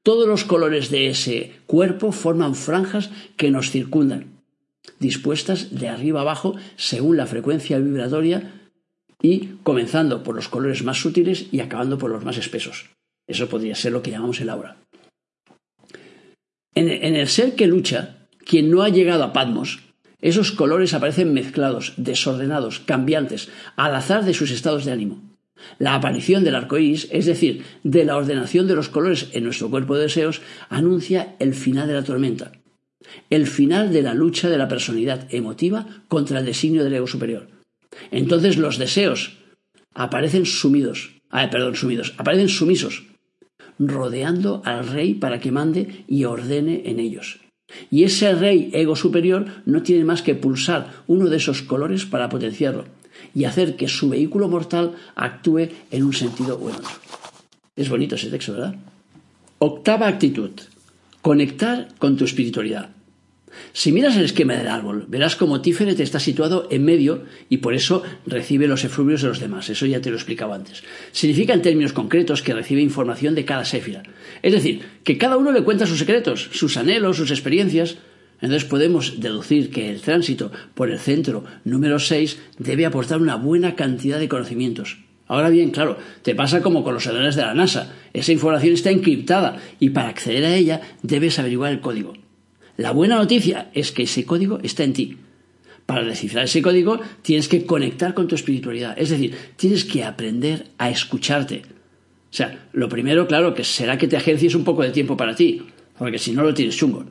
todos 0.03 0.27
los 0.27 0.43
colores 0.43 0.89
de 0.89 1.09
ese 1.09 1.53
cuerpo 1.67 2.11
forman 2.11 2.55
franjas 2.55 3.09
que 3.37 3.51
nos 3.51 3.71
circundan, 3.71 4.41
dispuestas 4.99 5.77
de 5.77 5.89
arriba 5.89 6.21
abajo 6.21 6.55
según 6.77 7.17
la 7.17 7.27
frecuencia 7.27 7.79
vibratoria 7.79 8.53
y 9.21 9.47
comenzando 9.63 10.23
por 10.23 10.35
los 10.35 10.47
colores 10.47 10.83
más 10.83 10.97
sutiles 10.97 11.47
y 11.51 11.59
acabando 11.59 11.97
por 11.97 12.09
los 12.09 12.23
más 12.23 12.37
espesos. 12.37 12.89
Eso 13.27 13.49
podría 13.49 13.75
ser 13.75 13.91
lo 13.91 14.01
que 14.01 14.11
llamamos 14.11 14.39
el 14.41 14.49
aura. 14.49 14.77
En 16.75 17.15
el 17.15 17.27
ser 17.27 17.55
que 17.55 17.67
lucha, 17.67 18.27
quien 18.45 18.71
no 18.71 18.83
ha 18.83 18.89
llegado 18.89 19.23
a 19.23 19.33
Patmos, 19.33 19.79
esos 20.21 20.51
colores 20.51 20.93
aparecen 20.93 21.33
mezclados, 21.33 21.93
desordenados, 21.97 22.79
cambiantes, 22.79 23.49
al 23.75 23.95
azar 23.95 24.25
de 24.25 24.33
sus 24.33 24.51
estados 24.51 24.85
de 24.85 24.91
ánimo. 24.91 25.28
La 25.77 25.95
aparición 25.95 26.43
del 26.43 26.55
arco 26.55 26.77
iris, 26.77 27.07
es 27.11 27.25
decir, 27.25 27.63
de 27.83 28.05
la 28.05 28.17
ordenación 28.17 28.67
de 28.67 28.75
los 28.75 28.89
colores 28.89 29.29
en 29.33 29.43
nuestro 29.43 29.69
cuerpo 29.69 29.95
de 29.95 30.03
deseos, 30.03 30.41
anuncia 30.69 31.35
el 31.39 31.53
final 31.53 31.87
de 31.87 31.93
la 31.93 32.03
tormenta, 32.03 32.51
el 33.29 33.47
final 33.47 33.91
de 33.91 34.01
la 34.01 34.13
lucha 34.13 34.49
de 34.49 34.57
la 34.57 34.67
personalidad 34.67 35.27
emotiva 35.33 36.03
contra 36.07 36.39
el 36.39 36.45
designio 36.45 36.83
del 36.83 36.93
ego 36.93 37.07
superior. 37.07 37.47
Entonces 38.11 38.57
los 38.57 38.77
deseos 38.77 39.37
aparecen 39.93 40.45
sumidos, 40.45 41.11
ah, 41.29 41.49
perdón, 41.49 41.75
sumidos, 41.75 42.13
aparecen 42.17 42.49
sumisos, 42.49 43.03
rodeando 43.79 44.61
al 44.65 44.87
rey 44.87 45.13
para 45.13 45.39
que 45.39 45.51
mande 45.51 46.03
y 46.07 46.25
ordene 46.25 46.83
en 46.85 46.99
ellos. 46.99 47.39
Y 47.91 48.03
ese 48.03 48.33
rey 48.33 48.71
ego 48.73 48.95
superior 48.95 49.45
no 49.65 49.83
tiene 49.83 50.03
más 50.03 50.21
que 50.21 50.35
pulsar 50.35 51.03
uno 51.07 51.29
de 51.29 51.37
esos 51.37 51.61
colores 51.61 52.05
para 52.05 52.29
potenciarlo 52.29 52.85
y 53.35 53.45
hacer 53.45 53.75
que 53.75 53.87
su 53.87 54.09
vehículo 54.09 54.47
mortal 54.47 54.95
actúe 55.15 55.69
en 55.91 56.03
un 56.03 56.13
sentido 56.13 56.57
u 56.57 56.69
otro. 56.69 56.87
Es 57.75 57.89
bonito 57.89 58.15
ese 58.15 58.29
texto, 58.29 58.53
¿verdad? 58.53 58.75
Octava 59.59 60.07
actitud. 60.07 60.51
Conectar 61.21 61.89
con 61.97 62.15
tu 62.17 62.25
espiritualidad. 62.25 62.89
Si 63.73 63.91
miras 63.91 64.15
el 64.15 64.25
esquema 64.25 64.53
del 64.53 64.67
árbol, 64.67 65.05
verás 65.07 65.35
como 65.35 65.61
Tiferet 65.61 65.99
está 65.99 66.19
situado 66.19 66.67
en 66.71 66.85
medio 66.85 67.23
y 67.49 67.57
por 67.57 67.73
eso 67.73 68.03
recibe 68.25 68.67
los 68.67 68.83
efluvios 68.83 69.21
de 69.21 69.27
los 69.27 69.39
demás. 69.39 69.69
Eso 69.69 69.85
ya 69.85 70.01
te 70.01 70.09
lo 70.09 70.15
explicaba 70.15 70.55
antes. 70.55 70.83
Significa 71.11 71.53
en 71.53 71.61
términos 71.61 71.93
concretos 71.93 72.41
que 72.41 72.53
recibe 72.53 72.81
información 72.81 73.35
de 73.35 73.45
cada 73.45 73.65
séfira. 73.65 74.03
Es 74.41 74.53
decir, 74.53 74.81
que 75.03 75.17
cada 75.17 75.37
uno 75.37 75.51
le 75.51 75.63
cuenta 75.63 75.85
sus 75.85 75.99
secretos, 75.99 76.49
sus 76.53 76.77
anhelos, 76.77 77.17
sus 77.17 77.31
experiencias, 77.31 77.97
entonces 78.41 78.67
podemos 78.67 79.19
deducir 79.19 79.69
que 79.69 79.89
el 79.89 80.01
tránsito 80.01 80.51
por 80.73 80.89
el 80.89 80.99
centro 80.99 81.43
número 81.65 81.99
6 81.99 82.39
debe 82.57 82.85
aportar 82.85 83.21
una 83.21 83.35
buena 83.35 83.75
cantidad 83.75 84.19
de 84.19 84.29
conocimientos. 84.29 84.97
Ahora 85.27 85.49
bien, 85.49 85.71
claro, 85.71 85.97
te 86.23 86.35
pasa 86.35 86.61
como 86.61 86.83
con 86.83 86.93
los 86.93 87.03
servidores 87.03 87.35
de 87.35 87.43
la 87.43 87.53
NASA. 87.53 87.93
Esa 88.13 88.31
información 88.31 88.73
está 88.73 88.89
encriptada 88.91 89.57
y 89.79 89.89
para 89.89 90.09
acceder 90.09 90.45
a 90.45 90.55
ella 90.55 90.81
debes 91.03 91.37
averiguar 91.37 91.71
el 91.71 91.81
código. 91.81 92.13
La 92.77 92.91
buena 92.91 93.17
noticia 93.17 93.69
es 93.73 93.91
que 93.91 94.03
ese 94.03 94.25
código 94.25 94.59
está 94.63 94.85
en 94.85 94.93
ti. 94.93 95.17
Para 95.85 96.05
descifrar 96.05 96.45
ese 96.45 96.61
código 96.61 96.99
tienes 97.21 97.47
que 97.47 97.65
conectar 97.65 98.13
con 98.13 98.27
tu 98.27 98.35
espiritualidad, 98.35 98.97
es 98.97 99.09
decir, 99.09 99.35
tienes 99.55 99.83
que 99.85 100.03
aprender 100.03 100.67
a 100.77 100.89
escucharte. 100.89 101.63
O 102.31 102.33
sea, 102.33 102.67
lo 102.73 102.87
primero, 102.89 103.27
claro, 103.27 103.53
que 103.53 103.63
será 103.63 103.97
que 103.97 104.07
te 104.07 104.15
ejercies 104.15 104.55
un 104.55 104.63
poco 104.63 104.83
de 104.83 104.91
tiempo 104.91 105.17
para 105.17 105.35
ti, 105.35 105.63
porque 105.97 106.19
si 106.19 106.31
no 106.31 106.43
lo 106.43 106.53
tienes 106.53 106.77
chungo 106.77 107.05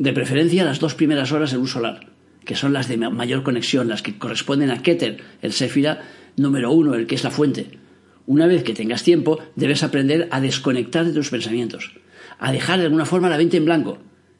de 0.00 0.14
preferencia 0.14 0.64
las 0.64 0.80
dos 0.80 0.94
primeras 0.94 1.30
horas 1.30 1.50
de 1.52 1.58
luz 1.58 1.72
solar. 1.72 2.08
que 2.46 2.56
son 2.56 2.72
las 2.72 2.88
de 2.88 2.96
mayor 2.96 3.42
conexión, 3.42 3.86
las 3.86 4.00
que 4.00 4.16
corresponden 4.16 4.70
a 4.70 4.80
Keter, 4.80 5.18
el 5.42 5.52
Séfira 5.52 6.00
número 6.36 6.72
uno, 6.72 6.94
el 6.94 7.06
que 7.06 7.14
es 7.14 7.22
la 7.22 7.30
fuente. 7.30 7.78
Una 8.26 8.46
vez 8.46 8.64
que 8.64 8.72
tengas 8.72 9.02
tiempo, 9.02 9.38
debes 9.56 9.82
aprender 9.82 10.26
a 10.30 10.40
desconectar 10.40 11.04
de 11.04 11.12
tus 11.12 11.28
pensamientos, 11.28 11.92
a 12.38 12.50
dejar 12.50 12.78
de 12.78 12.86
alguna 12.86 13.04
forma 13.04 13.28
la 13.28 13.36
mente 13.36 13.58
en 13.58 13.66
blanco, 13.66 13.98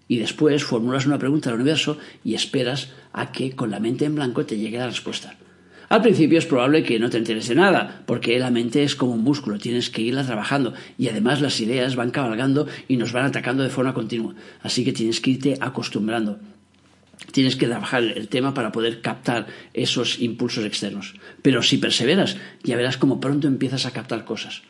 y 0.09 0.17
después 0.17 0.65
formulas 0.65 1.05
una 1.05 1.19
pregunta 1.19 1.51
al 1.51 1.57
universo 1.57 1.99
y 2.25 2.35
esperas 2.35 2.89
a 3.13 3.31
que 3.31 3.55
con 3.55 3.71
la 3.71 3.81
mente 3.81 4.07
en 4.07 4.15
blanco 4.15 4.47
te 4.47 4.57
llegue 4.57 4.79
la 4.79 4.87
respuesta. 4.87 5.37
Al 5.91 6.03
principio 6.03 6.39
es 6.39 6.47
probable 6.47 6.85
que 6.85 7.01
no 7.01 7.11
te 7.11 7.19
interese 7.19 7.53
nada, 7.57 8.05
porque 8.07 8.39
la 8.39 8.53
mente 8.53 8.85
es 8.85 8.95
como 8.95 9.15
un 9.15 9.25
músculo, 9.25 9.59
tienes 9.59 9.91
que 9.91 10.03
irla 10.03 10.25
trabajando 10.25 10.73
y 10.97 11.09
además 11.09 11.41
las 11.41 11.61
ideas 11.61 11.97
van 11.97 12.13
cabalgando 12.13 12.69
y 12.87 12.97
nos 12.97 13.13
van 13.13 13.25
atacando 13.25 13.65
de 13.65 13.71
forma 13.71 13.93
continua, 13.93 14.37
así 14.63 14.85
que 14.85 14.93
tienes 14.93 15.21
que 15.21 15.33
irte 15.33 15.59
acostumbrando. 15.61 16.39
Tienes 17.33 17.57
que 17.57 17.67
trabajar 17.67 18.05
el 18.05 18.29
tema 18.29 18.55
para 18.55 18.71
poder 18.71 19.01
captar 19.01 19.49
esos 19.75 20.21
impulsos 20.21 20.65
externos. 20.65 21.17
Pero 21.43 21.61
si 21.61 21.77
perseveras, 21.79 22.37
ya 22.63 22.77
verás 22.77 22.97
cómo 22.97 23.21
pronto 23.21 23.49
empiezas 23.49 23.85
a 23.85 23.91
captar 23.91 24.25
cosas. 24.25 24.63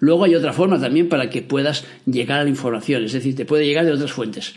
Luego 0.00 0.24
hay 0.24 0.34
otra 0.34 0.52
forma 0.52 0.80
también 0.80 1.08
para 1.08 1.30
que 1.30 1.42
puedas 1.42 1.84
llegar 2.04 2.40
a 2.40 2.44
la 2.44 2.50
información, 2.50 3.04
es 3.04 3.12
decir, 3.12 3.36
te 3.36 3.44
puede 3.44 3.64
llegar 3.64 3.84
de 3.84 3.92
otras 3.92 4.12
fuentes. 4.12 4.56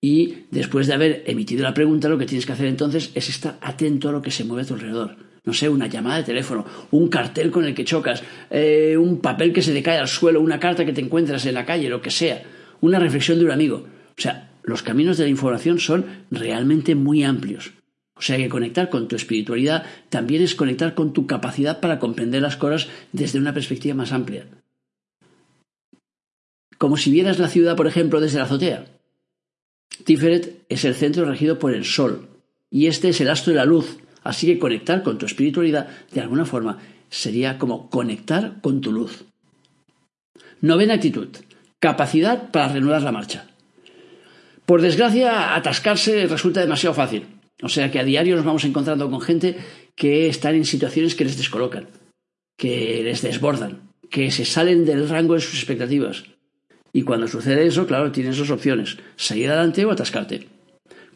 Y 0.00 0.46
después 0.50 0.88
de 0.88 0.94
haber 0.94 1.22
emitido 1.26 1.62
la 1.62 1.74
pregunta, 1.74 2.08
lo 2.08 2.18
que 2.18 2.26
tienes 2.26 2.44
que 2.44 2.52
hacer 2.52 2.66
entonces 2.66 3.12
es 3.14 3.28
estar 3.28 3.56
atento 3.60 4.08
a 4.08 4.12
lo 4.12 4.20
que 4.20 4.32
se 4.32 4.42
mueve 4.42 4.62
a 4.62 4.66
tu 4.66 4.74
alrededor 4.74 5.33
no 5.44 5.52
sé, 5.52 5.68
una 5.68 5.86
llamada 5.86 6.18
de 6.18 6.24
teléfono, 6.24 6.64
un 6.90 7.08
cartel 7.08 7.50
con 7.50 7.64
el 7.64 7.74
que 7.74 7.84
chocas, 7.84 8.22
eh, 8.50 8.96
un 8.96 9.20
papel 9.20 9.52
que 9.52 9.62
se 9.62 9.72
te 9.72 9.82
cae 9.82 9.98
al 9.98 10.08
suelo, 10.08 10.40
una 10.40 10.58
carta 10.58 10.84
que 10.84 10.92
te 10.92 11.02
encuentras 11.02 11.44
en 11.46 11.54
la 11.54 11.66
calle, 11.66 11.88
lo 11.88 12.00
que 12.00 12.10
sea, 12.10 12.42
una 12.80 12.98
reflexión 12.98 13.38
de 13.38 13.44
un 13.44 13.50
amigo. 13.50 13.86
O 14.16 14.20
sea, 14.20 14.50
los 14.62 14.82
caminos 14.82 15.18
de 15.18 15.24
la 15.24 15.30
información 15.30 15.78
son 15.78 16.06
realmente 16.30 16.94
muy 16.94 17.24
amplios. 17.24 17.72
O 18.16 18.22
sea 18.22 18.36
que 18.36 18.48
conectar 18.48 18.88
con 18.88 19.08
tu 19.08 19.16
espiritualidad 19.16 19.84
también 20.08 20.42
es 20.42 20.54
conectar 20.54 20.94
con 20.94 21.12
tu 21.12 21.26
capacidad 21.26 21.80
para 21.80 21.98
comprender 21.98 22.40
las 22.40 22.56
cosas 22.56 22.88
desde 23.12 23.38
una 23.38 23.52
perspectiva 23.52 23.94
más 23.94 24.12
amplia. 24.12 24.46
Como 26.78 26.96
si 26.96 27.10
vieras 27.10 27.38
la 27.38 27.48
ciudad, 27.48 27.76
por 27.76 27.86
ejemplo, 27.86 28.20
desde 28.20 28.38
la 28.38 28.44
azotea. 28.44 28.86
Tiferet 30.04 30.64
es 30.68 30.84
el 30.84 30.94
centro 30.94 31.24
regido 31.24 31.58
por 31.58 31.74
el 31.74 31.84
Sol, 31.84 32.28
y 32.70 32.86
este 32.86 33.10
es 33.10 33.20
el 33.20 33.30
astro 33.30 33.52
de 33.52 33.58
la 33.58 33.64
luz, 33.64 33.98
Así 34.24 34.46
que 34.46 34.58
conectar 34.58 35.02
con 35.02 35.18
tu 35.18 35.26
espiritualidad, 35.26 35.88
de 36.10 36.20
alguna 36.20 36.46
forma, 36.46 36.78
sería 37.10 37.58
como 37.58 37.90
conectar 37.90 38.60
con 38.62 38.80
tu 38.80 38.90
luz. 38.90 39.24
Novena 40.60 40.94
actitud. 40.94 41.28
Capacidad 41.78 42.50
para 42.50 42.68
reanudar 42.68 43.02
la 43.02 43.12
marcha. 43.12 43.46
Por 44.64 44.80
desgracia, 44.80 45.54
atascarse 45.54 46.26
resulta 46.26 46.60
demasiado 46.60 46.94
fácil. 46.94 47.26
O 47.62 47.68
sea 47.68 47.90
que 47.90 48.00
a 48.00 48.04
diario 48.04 48.34
nos 48.34 48.44
vamos 48.44 48.64
encontrando 48.64 49.10
con 49.10 49.20
gente 49.20 49.56
que 49.94 50.28
están 50.28 50.54
en 50.54 50.64
situaciones 50.64 51.14
que 51.14 51.24
les 51.24 51.36
descolocan, 51.36 51.86
que 52.56 53.02
les 53.04 53.20
desbordan, 53.20 53.90
que 54.10 54.30
se 54.30 54.44
salen 54.44 54.86
del 54.86 55.08
rango 55.08 55.34
de 55.34 55.40
sus 55.40 55.54
expectativas. 55.54 56.24
Y 56.92 57.02
cuando 57.02 57.28
sucede 57.28 57.66
eso, 57.66 57.86
claro, 57.86 58.10
tienes 58.10 58.38
dos 58.38 58.50
opciones, 58.50 58.96
salir 59.16 59.50
adelante 59.50 59.84
o 59.84 59.90
atascarte. 59.90 60.48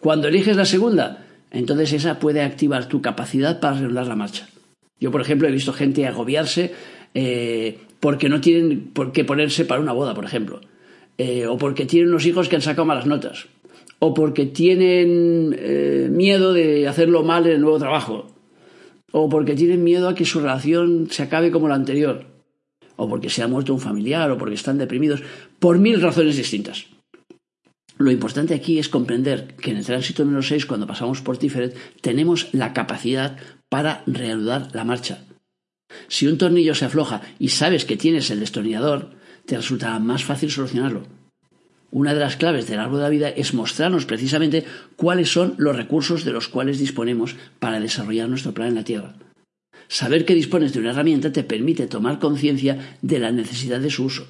Cuando 0.01 0.29
eliges 0.29 0.57
la 0.57 0.65
segunda, 0.65 1.25
entonces 1.51 1.93
esa 1.93 2.19
puede 2.19 2.43
activar 2.43 2.89
tu 2.89 3.01
capacidad 3.01 3.61
para 3.61 3.79
regular 3.79 4.07
la 4.07 4.17
marcha. 4.17 4.49
Yo, 5.01 5.11
por 5.11 5.21
ejemplo, 5.21 5.49
he 5.49 5.53
visto 5.53 5.73
gente 5.73 6.07
agobiarse 6.07 6.73
eh, 7.15 7.79
porque 8.01 8.29
no 8.29 8.41
tienen 8.41 8.91
por 8.93 9.13
qué 9.13 9.25
ponerse 9.25 9.65
para 9.65 9.81
una 9.81 9.93
boda, 9.93 10.15
por 10.15 10.25
ejemplo. 10.25 10.61
Eh, 11.17 11.47
o 11.47 11.57
porque 11.57 11.87
tienen 11.87 12.11
unos 12.11 12.27
hijos 12.27 12.49
que 12.49 12.57
han 12.57 12.63
sacado 12.63 12.85
malas 12.85 13.07
notas. 13.07 13.47
O 13.99 14.15
porque 14.15 14.47
tienen 14.47 15.57
eh, 15.59 16.09
miedo 16.11 16.53
de 16.53 16.87
hacerlo 16.87 17.23
mal 17.23 17.47
en 17.47 17.55
el 17.55 17.61
nuevo 17.61 17.79
trabajo. 17.79 18.27
O 19.11 19.29
porque 19.29 19.55
tienen 19.55 19.83
miedo 19.83 20.09
a 20.09 20.15
que 20.15 20.25
su 20.25 20.41
relación 20.41 21.09
se 21.11 21.23
acabe 21.23 21.51
como 21.51 21.69
la 21.69 21.75
anterior. 21.75 22.27
O 22.97 23.09
porque 23.09 23.31
se 23.31 23.43
ha 23.43 23.49
muerto 23.49 23.73
un 23.73 23.81
familiar. 23.81 24.31
O 24.31 24.39
porque 24.39 24.55
están 24.55 24.79
deprimidos. 24.79 25.23
Por 25.59 25.79
mil 25.79 26.01
razones 26.01 26.37
distintas. 26.37 26.87
Lo 27.99 28.13
importante 28.13 28.55
aquí 28.55 28.79
es 28.79 28.89
comprender 28.89 29.57
que 29.57 29.73
en 29.73 29.77
el 29.77 29.85
tránsito 29.85 30.25
número 30.25 30.43
6, 30.43 30.67
cuando 30.67 30.87
pasamos 30.87 31.21
por 31.21 31.37
Tiferet, 31.37 31.77
tenemos 32.01 32.49
la 32.53 32.73
capacidad 32.73 33.37
para 33.69 34.05
reanudar 34.07 34.71
la 34.73 34.85
marcha. 34.85 35.25
Si 36.07 36.29
un 36.29 36.39
tornillo 36.39 36.77
se 36.77 36.85
afloja 36.85 37.23
y 37.41 37.49
sabes 37.49 37.85
que 37.85 37.97
tienes 37.97 38.31
el 38.31 38.41
destornillador, 38.41 39.11
te 39.47 39.57
resultará 39.57 39.99
más 39.99 40.23
fácil 40.23 40.51
solucionarlo. 40.51 41.07
Una 41.91 42.15
de 42.15 42.21
las 42.21 42.37
claves 42.37 42.69
del 42.69 42.81
árbol 42.81 42.99
de 42.99 43.03
la 43.03 43.09
vida 43.09 43.29
es 43.31 43.55
mostrarnos 43.55 44.05
precisamente 44.05 44.65
cuáles 44.95 45.33
son 45.33 45.55
los 45.57 45.75
recursos 45.75 46.25
de 46.25 46.33
los 46.33 46.47
cuales 46.47 46.79
disponemos 46.79 47.35
para 47.59 47.81
desarrollar 47.81 48.29
nuestro 48.29 48.53
plan 48.53 48.69
en 48.69 48.75
la 48.77 48.85
Tierra. 48.85 49.15
Saber 49.89 50.25
que 50.25 50.35
dispones 50.35 50.73
de 50.73 50.81
una 50.81 50.91
herramienta 50.91 51.33
te 51.33 51.45
permite 51.45 51.87
tomar 51.87 52.19
conciencia 52.19 52.97
de 53.01 53.19
la 53.19 53.33
necesidad 53.33 53.81
de 53.81 53.91
su 53.91 54.05
uso. 54.05 54.27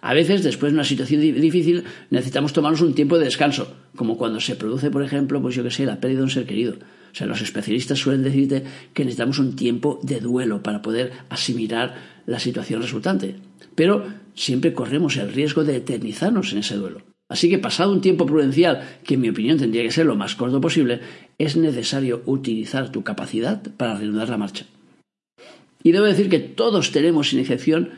A 0.00 0.14
veces, 0.14 0.42
después 0.42 0.72
de 0.72 0.76
una 0.76 0.84
situación 0.84 1.20
difícil, 1.20 1.84
necesitamos 2.10 2.52
tomarnos 2.52 2.80
un 2.80 2.94
tiempo 2.94 3.18
de 3.18 3.24
descanso, 3.24 3.74
como 3.96 4.16
cuando 4.16 4.40
se 4.40 4.56
produce, 4.56 4.90
por 4.90 5.02
ejemplo, 5.02 5.40
pues 5.40 5.54
yo 5.54 5.62
que 5.62 5.70
sé, 5.70 5.86
la 5.86 6.00
pérdida 6.00 6.18
de 6.18 6.24
un 6.24 6.30
ser 6.30 6.46
querido. 6.46 6.74
O 6.74 7.14
sea, 7.14 7.26
los 7.26 7.42
especialistas 7.42 7.98
suelen 7.98 8.22
decirte 8.22 8.64
que 8.94 9.04
necesitamos 9.04 9.38
un 9.38 9.54
tiempo 9.54 10.00
de 10.02 10.20
duelo 10.20 10.62
para 10.62 10.82
poder 10.82 11.12
asimilar 11.28 11.94
la 12.26 12.38
situación 12.38 12.80
resultante. 12.82 13.36
Pero 13.74 14.04
siempre 14.34 14.72
corremos 14.72 15.16
el 15.16 15.32
riesgo 15.32 15.64
de 15.64 15.76
eternizarnos 15.76 16.52
en 16.52 16.58
ese 16.58 16.76
duelo. 16.76 17.02
Así 17.28 17.48
que 17.48 17.58
pasado 17.58 17.92
un 17.92 18.00
tiempo 18.00 18.26
prudencial, 18.26 18.98
que 19.04 19.14
en 19.14 19.20
mi 19.20 19.28
opinión 19.28 19.58
tendría 19.58 19.82
que 19.82 19.90
ser 19.90 20.06
lo 20.06 20.16
más 20.16 20.34
corto 20.34 20.60
posible, 20.60 21.00
es 21.38 21.56
necesario 21.56 22.22
utilizar 22.26 22.92
tu 22.92 23.02
capacidad 23.02 23.62
para 23.76 23.96
reanudar 23.96 24.28
la 24.28 24.38
marcha. 24.38 24.66
Y 25.82 25.92
debo 25.92 26.06
decir 26.06 26.28
que 26.28 26.38
todos 26.38 26.92
tenemos, 26.92 27.30
sin 27.30 27.40
excepción, 27.40 27.90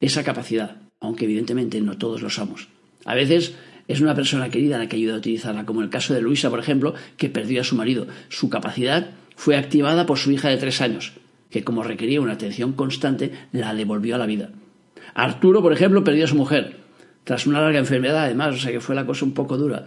esa 0.00 0.24
capacidad 0.24 0.87
aunque 1.00 1.24
evidentemente 1.24 1.80
no 1.80 1.96
todos 1.98 2.22
lo 2.22 2.30
somos. 2.30 2.68
A 3.04 3.14
veces 3.14 3.54
es 3.88 4.00
una 4.00 4.14
persona 4.14 4.50
querida 4.50 4.78
la 4.78 4.88
que 4.88 4.96
ayuda 4.96 5.14
a 5.14 5.18
utilizarla, 5.18 5.64
como 5.64 5.82
el 5.82 5.88
caso 5.88 6.12
de 6.14 6.20
Luisa, 6.20 6.50
por 6.50 6.60
ejemplo, 6.60 6.94
que 7.16 7.30
perdió 7.30 7.62
a 7.62 7.64
su 7.64 7.74
marido. 7.74 8.06
Su 8.28 8.50
capacidad 8.50 9.10
fue 9.34 9.56
activada 9.56 10.04
por 10.04 10.18
su 10.18 10.30
hija 10.30 10.48
de 10.50 10.58
tres 10.58 10.80
años, 10.82 11.12
que 11.50 11.64
como 11.64 11.82
requería 11.82 12.20
una 12.20 12.34
atención 12.34 12.74
constante, 12.74 13.32
la 13.52 13.74
devolvió 13.74 14.14
a 14.14 14.18
la 14.18 14.26
vida. 14.26 14.50
Arturo, 15.14 15.62
por 15.62 15.72
ejemplo, 15.72 16.04
perdió 16.04 16.24
a 16.24 16.28
su 16.28 16.36
mujer, 16.36 16.76
tras 17.24 17.46
una 17.46 17.60
larga 17.60 17.78
enfermedad, 17.78 18.24
además, 18.24 18.54
o 18.54 18.58
sea 18.58 18.72
que 18.72 18.80
fue 18.80 18.94
la 18.94 19.06
cosa 19.06 19.24
un 19.24 19.32
poco 19.32 19.56
dura. 19.56 19.86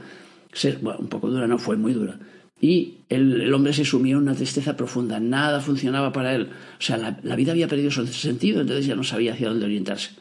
Bueno, 0.81 0.99
un 0.99 1.07
poco 1.07 1.29
dura, 1.29 1.47
no, 1.47 1.57
fue 1.57 1.77
muy 1.77 1.93
dura. 1.93 2.17
Y 2.59 2.99
el, 3.09 3.51
hombre 3.53 3.73
se 3.73 3.85
sumió 3.85 4.17
en 4.17 4.23
una 4.23 4.35
tristeza 4.35 4.75
profunda, 4.75 5.19
nada 5.19 5.59
funcionaba 5.61 6.11
para 6.11 6.35
él. 6.35 6.49
O 6.79 6.81
sea, 6.81 6.97
la, 6.97 7.19
la 7.23 7.35
vida 7.35 7.51
había 7.51 7.67
perdido 7.67 7.91
su 7.91 8.05
sentido, 8.07 8.61
entonces 8.61 8.85
ya 8.85 8.95
no 8.95 9.03
sabía 9.03 9.33
hacia 9.33 9.49
dónde 9.49 9.65
orientarse. 9.65 10.11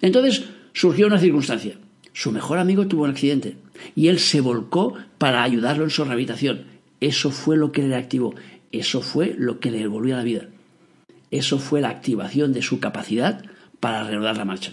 Entonces 0.00 0.44
surgió 0.72 1.06
una 1.06 1.18
circunstancia. 1.18 1.76
Su 2.12 2.32
mejor 2.32 2.58
amigo 2.58 2.86
tuvo 2.86 3.04
un 3.04 3.10
accidente 3.10 3.56
y 3.94 4.08
él 4.08 4.18
se 4.18 4.40
volcó 4.40 4.94
para 5.18 5.42
ayudarlo 5.42 5.84
en 5.84 5.90
su 5.90 6.04
rehabilitación. 6.04 6.64
Eso 7.00 7.30
fue 7.30 7.56
lo 7.56 7.72
que 7.72 7.82
le 7.82 7.94
activó, 7.94 8.34
eso 8.72 9.02
fue 9.02 9.34
lo 9.38 9.60
que 9.60 9.70
le 9.70 9.78
devolvió 9.78 10.14
a 10.14 10.18
la 10.18 10.24
vida. 10.24 10.48
Eso 11.30 11.58
fue 11.58 11.80
la 11.80 11.90
activación 11.90 12.52
de 12.52 12.62
su 12.62 12.80
capacidad 12.80 13.44
para 13.80 14.04
reanudar 14.04 14.36
la 14.36 14.44
marcha. 14.44 14.72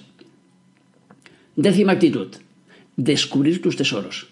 Décima 1.56 1.94
actitud, 1.94 2.30
descubrir 2.96 3.62
tus 3.62 3.76
tesoros. 3.76 4.28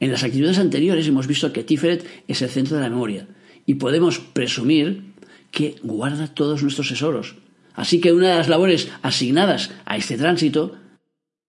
En 0.00 0.10
las 0.10 0.24
actitudes 0.24 0.58
anteriores 0.58 1.06
hemos 1.06 1.26
visto 1.26 1.52
que 1.52 1.64
Tiferet 1.64 2.04
es 2.26 2.42
el 2.42 2.50
centro 2.50 2.76
de 2.76 2.82
la 2.82 2.90
memoria 2.90 3.28
y 3.64 3.74
podemos 3.74 4.18
presumir 4.18 5.04
que 5.50 5.76
guarda 5.82 6.34
todos 6.34 6.62
nuestros 6.62 6.88
tesoros, 6.88 7.36
Así 7.74 8.00
que 8.00 8.12
una 8.12 8.30
de 8.30 8.36
las 8.36 8.48
labores 8.48 8.88
asignadas 9.02 9.70
a 9.84 9.96
este 9.96 10.16
tránsito, 10.16 10.78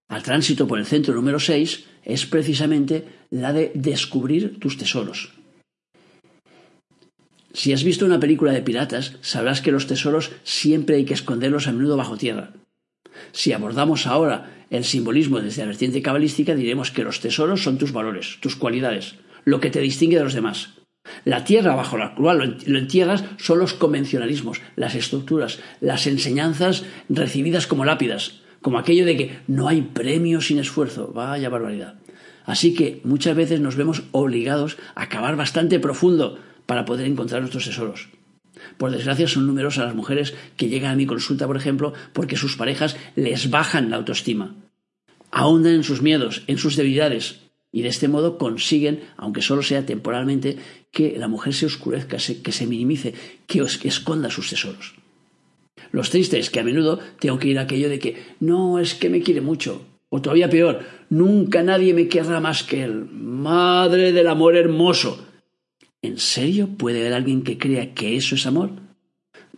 al 0.08 0.24
tránsito 0.24 0.68
por 0.68 0.80
el 0.80 0.86
centro 0.86 1.14
número 1.14 1.40
6, 1.40 1.86
es 2.04 2.26
precisamente 2.26 3.06
la 3.30 3.54
de 3.54 3.72
descubrir 3.74 4.60
tus 4.60 4.78
tesoros. 4.78 5.34
Si 7.54 7.72
has 7.72 7.84
visto 7.84 8.06
una 8.06 8.20
película 8.20 8.52
de 8.52 8.62
piratas, 8.62 9.14
sabrás 9.22 9.62
que 9.62 9.72
los 9.72 9.88
tesoros 9.88 10.32
siempre 10.44 10.98
hay 10.98 11.06
que 11.06 11.14
esconderlos 11.14 11.68
a 11.68 11.72
menudo 11.72 11.96
bajo 11.96 12.18
tierra. 12.18 12.52
Si 13.32 13.54
abordamos 13.54 14.08
ahora 14.08 14.66
el 14.70 14.84
simbolismo 14.84 15.40
desde 15.40 15.62
la 15.62 15.68
vertiente 15.68 16.02
cabalística, 16.02 16.54
diremos 16.54 16.92
que 16.92 17.04
los 17.04 17.22
tesoros 17.22 17.64
son 17.64 17.78
tus 17.78 17.94
valores, 17.94 18.40
tus 18.42 18.58
cualidades, 18.58 19.16
lo 19.46 19.62
que 19.62 19.70
te 19.70 19.80
distingue 19.80 20.18
de 20.18 20.24
los 20.26 20.34
demás. 20.34 20.74
La 21.24 21.44
tierra 21.44 21.76
bajo 21.76 21.98
la 21.98 22.16
cual 22.16 22.58
lo 22.66 22.80
entierras 22.80 23.24
son 23.38 23.60
los 23.60 23.74
convencionalismos, 23.74 24.62
las 24.76 24.96
estructuras, 24.96 25.60
las 25.82 26.08
enseñanzas 26.08 26.84
recibidas 27.10 27.68
como 27.68 27.86
lápidas, 27.86 28.42
como 28.62 28.80
aquello 28.80 29.06
de 29.06 29.18
que 29.18 29.40
no 29.48 29.68
hay 29.68 29.82
premio 29.82 30.42
sin 30.42 30.60
esfuerzo. 30.60 31.12
Vaya 31.14 31.50
barbaridad. 31.50 31.96
Así 32.46 32.74
que 32.74 33.02
muchas 33.04 33.36
veces 33.36 33.60
nos 33.60 33.76
vemos 33.76 34.04
obligados 34.12 34.78
a 34.96 35.10
cavar 35.10 35.36
bastante 35.36 35.80
profundo 35.80 36.40
para 36.66 36.86
poder 36.86 37.08
encontrar 37.08 37.42
nuestros 37.42 37.66
tesoros. 37.66 38.10
Por 38.78 38.92
desgracia 38.92 39.28
son 39.28 39.48
numerosas 39.48 39.86
las 39.86 39.96
mujeres 39.96 40.34
que 40.58 40.70
llegan 40.70 40.92
a 40.92 40.96
mi 40.96 41.06
consulta, 41.06 41.48
por 41.48 41.58
ejemplo, 41.58 41.94
porque 42.14 42.38
sus 42.38 42.56
parejas 42.56 42.98
les 43.16 43.50
bajan 43.50 43.90
la 43.90 43.98
autoestima. 43.98 44.56
Ahondan 45.32 45.74
en 45.74 45.84
sus 45.84 46.02
miedos, 46.02 46.44
en 46.48 46.58
sus 46.58 46.76
debilidades, 46.76 47.42
Y 47.76 47.82
de 47.82 47.90
este 47.90 48.08
modo 48.08 48.38
consiguen, 48.38 49.02
aunque 49.18 49.42
solo 49.42 49.62
sea 49.62 49.86
temporalmente, 49.86 50.56
que 50.92 51.18
la 51.18 51.28
mujer 51.28 51.54
se 51.54 51.66
oscurezca, 51.66 52.16
que 52.42 52.52
se 52.54 52.68
minimice, 52.68 53.14
que, 53.48 53.60
esconda 53.60 54.30
sus 54.30 54.50
tesoros. 54.50 54.96
Los 55.92 56.10
tristes 56.10 56.50
que 56.50 56.62
a 56.62 56.64
menudo 56.64 57.02
tengo 57.20 57.38
que 57.38 57.50
ir 57.50 57.60
a 57.60 57.64
aquello 57.64 57.90
de 57.90 58.00
que 58.00 58.16
no 58.40 58.80
es 58.80 58.94
que 58.94 59.10
me 59.10 59.22
quiere 59.22 59.42
mucho, 59.42 59.82
o 60.08 60.22
todavía 60.22 60.50
peor, 60.50 60.86
nunca 61.10 61.64
nadie 61.64 61.94
me 61.94 62.08
querrá 62.08 62.40
más 62.40 62.64
que 62.64 62.82
él. 62.86 63.10
Madre 63.12 64.14
del 64.14 64.30
amor 64.30 64.56
hermoso. 64.56 65.28
¿En 66.02 66.18
serio 66.18 66.70
puede 66.78 67.02
haber 67.02 67.14
alguien 67.14 67.44
que 67.44 67.58
crea 67.58 67.94
que 67.94 68.16
eso 68.16 68.36
es 68.36 68.46
amor? 68.46 68.70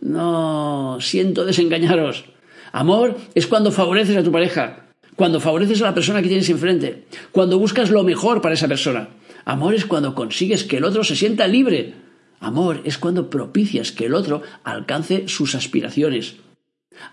No, 0.00 0.98
siento 1.00 1.44
desengañaros. 1.44 2.24
Amor 2.72 3.16
es 3.36 3.46
cuando 3.46 3.70
favoreces 3.70 4.16
a 4.16 4.24
tu 4.24 4.32
pareja, 4.32 4.87
cuando 5.18 5.40
favoreces 5.40 5.82
a 5.82 5.86
la 5.86 5.94
persona 5.94 6.22
que 6.22 6.28
tienes 6.28 6.48
enfrente, 6.48 7.02
cuando 7.32 7.58
buscas 7.58 7.90
lo 7.90 8.04
mejor 8.04 8.40
para 8.40 8.54
esa 8.54 8.68
persona. 8.68 9.08
Amor 9.44 9.74
es 9.74 9.84
cuando 9.84 10.14
consigues 10.14 10.62
que 10.62 10.76
el 10.76 10.84
otro 10.84 11.02
se 11.02 11.16
sienta 11.16 11.48
libre. 11.48 11.94
Amor 12.38 12.82
es 12.84 12.98
cuando 12.98 13.28
propicias 13.28 13.90
que 13.90 14.06
el 14.06 14.14
otro 14.14 14.42
alcance 14.62 15.26
sus 15.26 15.56
aspiraciones. 15.56 16.36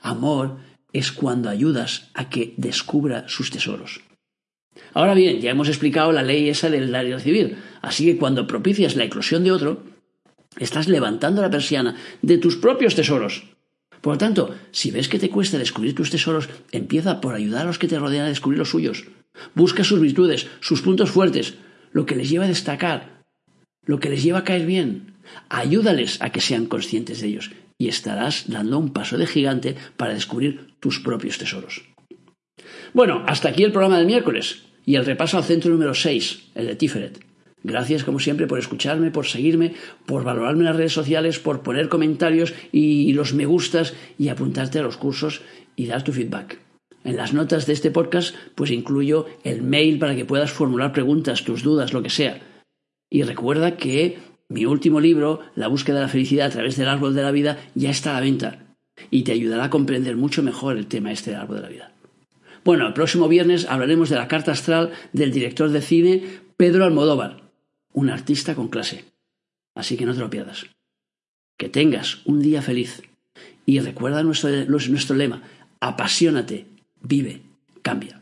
Amor 0.03 0.57
es 0.93 1.11
cuando 1.11 1.49
ayudas 1.49 2.11
a 2.13 2.29
que 2.29 2.53
descubra 2.57 3.27
sus 3.27 3.49
tesoros. 3.49 4.01
Ahora 4.93 5.15
bien, 5.15 5.41
ya 5.41 5.49
hemos 5.49 5.67
explicado 5.67 6.11
la 6.11 6.21
ley 6.21 6.47
esa 6.47 6.69
del 6.69 6.91
dar 6.91 7.05
recibir, 7.05 7.57
así 7.81 8.05
que 8.05 8.17
cuando 8.17 8.45
propicias 8.45 8.95
la 8.95 9.05
eclosión 9.05 9.43
de 9.43 9.51
otro, 9.51 9.81
estás 10.59 10.87
levantando 10.87 11.41
la 11.41 11.49
persiana 11.49 11.95
de 12.21 12.37
tus 12.37 12.55
propios 12.55 12.93
tesoros. 12.93 13.54
Por 14.05 14.13
lo 14.13 14.17
tanto, 14.19 14.53
si 14.69 14.91
ves 14.91 15.07
que 15.09 15.17
te 15.17 15.31
cuesta 15.31 15.57
descubrir 15.57 15.95
tus 15.95 16.11
tesoros, 16.11 16.47
empieza 16.71 17.19
por 17.21 17.33
ayudar 17.33 17.63
a 17.63 17.65
los 17.65 17.79
que 17.79 17.87
te 17.87 17.97
rodean 17.97 18.27
a 18.27 18.29
descubrir 18.29 18.59
los 18.59 18.69
suyos. 18.69 19.05
Busca 19.55 19.83
sus 19.83 19.99
virtudes, 19.99 20.45
sus 20.59 20.83
puntos 20.83 21.09
fuertes, 21.09 21.55
lo 21.91 22.05
que 22.05 22.15
les 22.15 22.29
lleva 22.29 22.45
a 22.45 22.47
destacar, 22.47 23.23
lo 23.83 23.99
que 23.99 24.11
les 24.11 24.21
lleva 24.21 24.37
a 24.37 24.43
caer 24.43 24.67
bien. 24.67 25.15
Ayúdales 25.49 26.21
a 26.21 26.29
que 26.29 26.39
sean 26.39 26.67
conscientes 26.67 27.19
de 27.19 27.29
ellos 27.29 27.49
y 27.79 27.87
estarás 27.87 28.47
dando 28.47 28.77
un 28.77 28.93
paso 28.93 29.17
de 29.17 29.25
gigante 29.25 29.75
para 29.97 30.13
descubrir 30.13 30.75
tus 30.79 30.99
propios 30.99 31.39
tesoros. 31.39 31.81
Bueno, 32.93 33.23
hasta 33.25 33.49
aquí 33.49 33.63
el 33.63 33.71
programa 33.71 33.97
del 33.97 34.05
miércoles 34.05 34.65
y 34.85 34.97
el 34.97 35.05
repaso 35.07 35.37
al 35.37 35.45
centro 35.45 35.71
número 35.71 35.95
6, 35.95 36.51
el 36.53 36.67
de 36.67 36.75
Tiferet. 36.75 37.24
Gracias 37.67 38.03
como 38.03 38.19
siempre 38.19 38.45
por 38.45 38.59
escucharme, 38.59 39.09
por 39.09 39.25
seguirme, 39.25 39.73
por 40.05 40.23
valorarme 40.23 40.59
en 40.59 40.65
las 40.65 40.75
redes 40.75 40.93
sociales, 40.93 41.39
por 41.39 41.63
poner 41.63 41.89
comentarios 41.89 42.53
y 42.71 43.11
los 43.13 43.33
me 43.33 43.47
gustas 43.47 43.95
y 44.19 44.29
apuntarte 44.29 44.77
a 44.77 44.83
los 44.83 44.97
cursos 44.97 45.41
y 45.75 45.87
dar 45.87 46.03
tu 46.03 46.13
feedback. 46.13 46.59
En 47.03 47.17
las 47.17 47.33
notas 47.33 47.65
de 47.65 47.73
este 47.73 47.89
podcast 47.89 48.35
pues 48.53 48.69
incluyo 48.69 49.25
el 49.43 49.63
mail 49.63 49.97
para 49.97 50.15
que 50.15 50.25
puedas 50.25 50.51
formular 50.51 50.91
preguntas, 50.91 51.43
tus 51.43 51.63
dudas, 51.63 51.91
lo 51.91 52.03
que 52.03 52.11
sea. 52.11 52.39
Y 53.09 53.23
recuerda 53.23 53.77
que 53.77 54.19
mi 54.47 54.65
último 54.65 54.99
libro, 54.99 55.39
La 55.55 55.67
búsqueda 55.67 55.95
de 55.95 56.01
la 56.03 56.07
felicidad 56.07 56.45
a 56.45 56.51
través 56.51 56.77
del 56.77 56.87
árbol 56.87 57.15
de 57.15 57.23
la 57.23 57.31
vida, 57.31 57.57
ya 57.73 57.89
está 57.89 58.11
a 58.11 58.13
la 58.13 58.21
venta 58.21 58.75
y 59.09 59.23
te 59.23 59.31
ayudará 59.31 59.63
a 59.63 59.69
comprender 59.71 60.15
mucho 60.17 60.43
mejor 60.43 60.77
el 60.77 60.85
tema 60.85 61.11
este 61.11 61.33
árbol 61.33 61.55
de 61.55 61.61
la 61.63 61.69
vida. 61.69 61.91
Bueno, 62.63 62.85
el 62.85 62.93
próximo 62.93 63.27
viernes 63.27 63.65
hablaremos 63.67 64.09
de 64.09 64.17
la 64.17 64.27
carta 64.27 64.51
astral 64.51 64.91
del 65.13 65.31
director 65.31 65.71
de 65.71 65.81
cine 65.81 66.23
Pedro 66.57 66.85
Almodóvar, 66.85 67.44
un 67.95 68.09
artista 68.09 68.53
con 68.55 68.67
clase. 68.67 69.05
Así 69.73 69.97
que 69.97 70.05
no 70.05 70.13
te 70.13 70.19
lo 70.19 70.29
pierdas. 70.29 70.67
Que 71.57 71.69
tengas 71.69 72.19
un 72.25 72.41
día 72.41 72.61
feliz. 72.61 73.01
Y 73.65 73.79
recuerda 73.79 74.21
nuestro, 74.21 74.49
nuestro 74.65 75.15
lema, 75.15 75.41
apasionate, 75.79 76.65
vive, 77.01 77.41
cambia. 77.81 78.21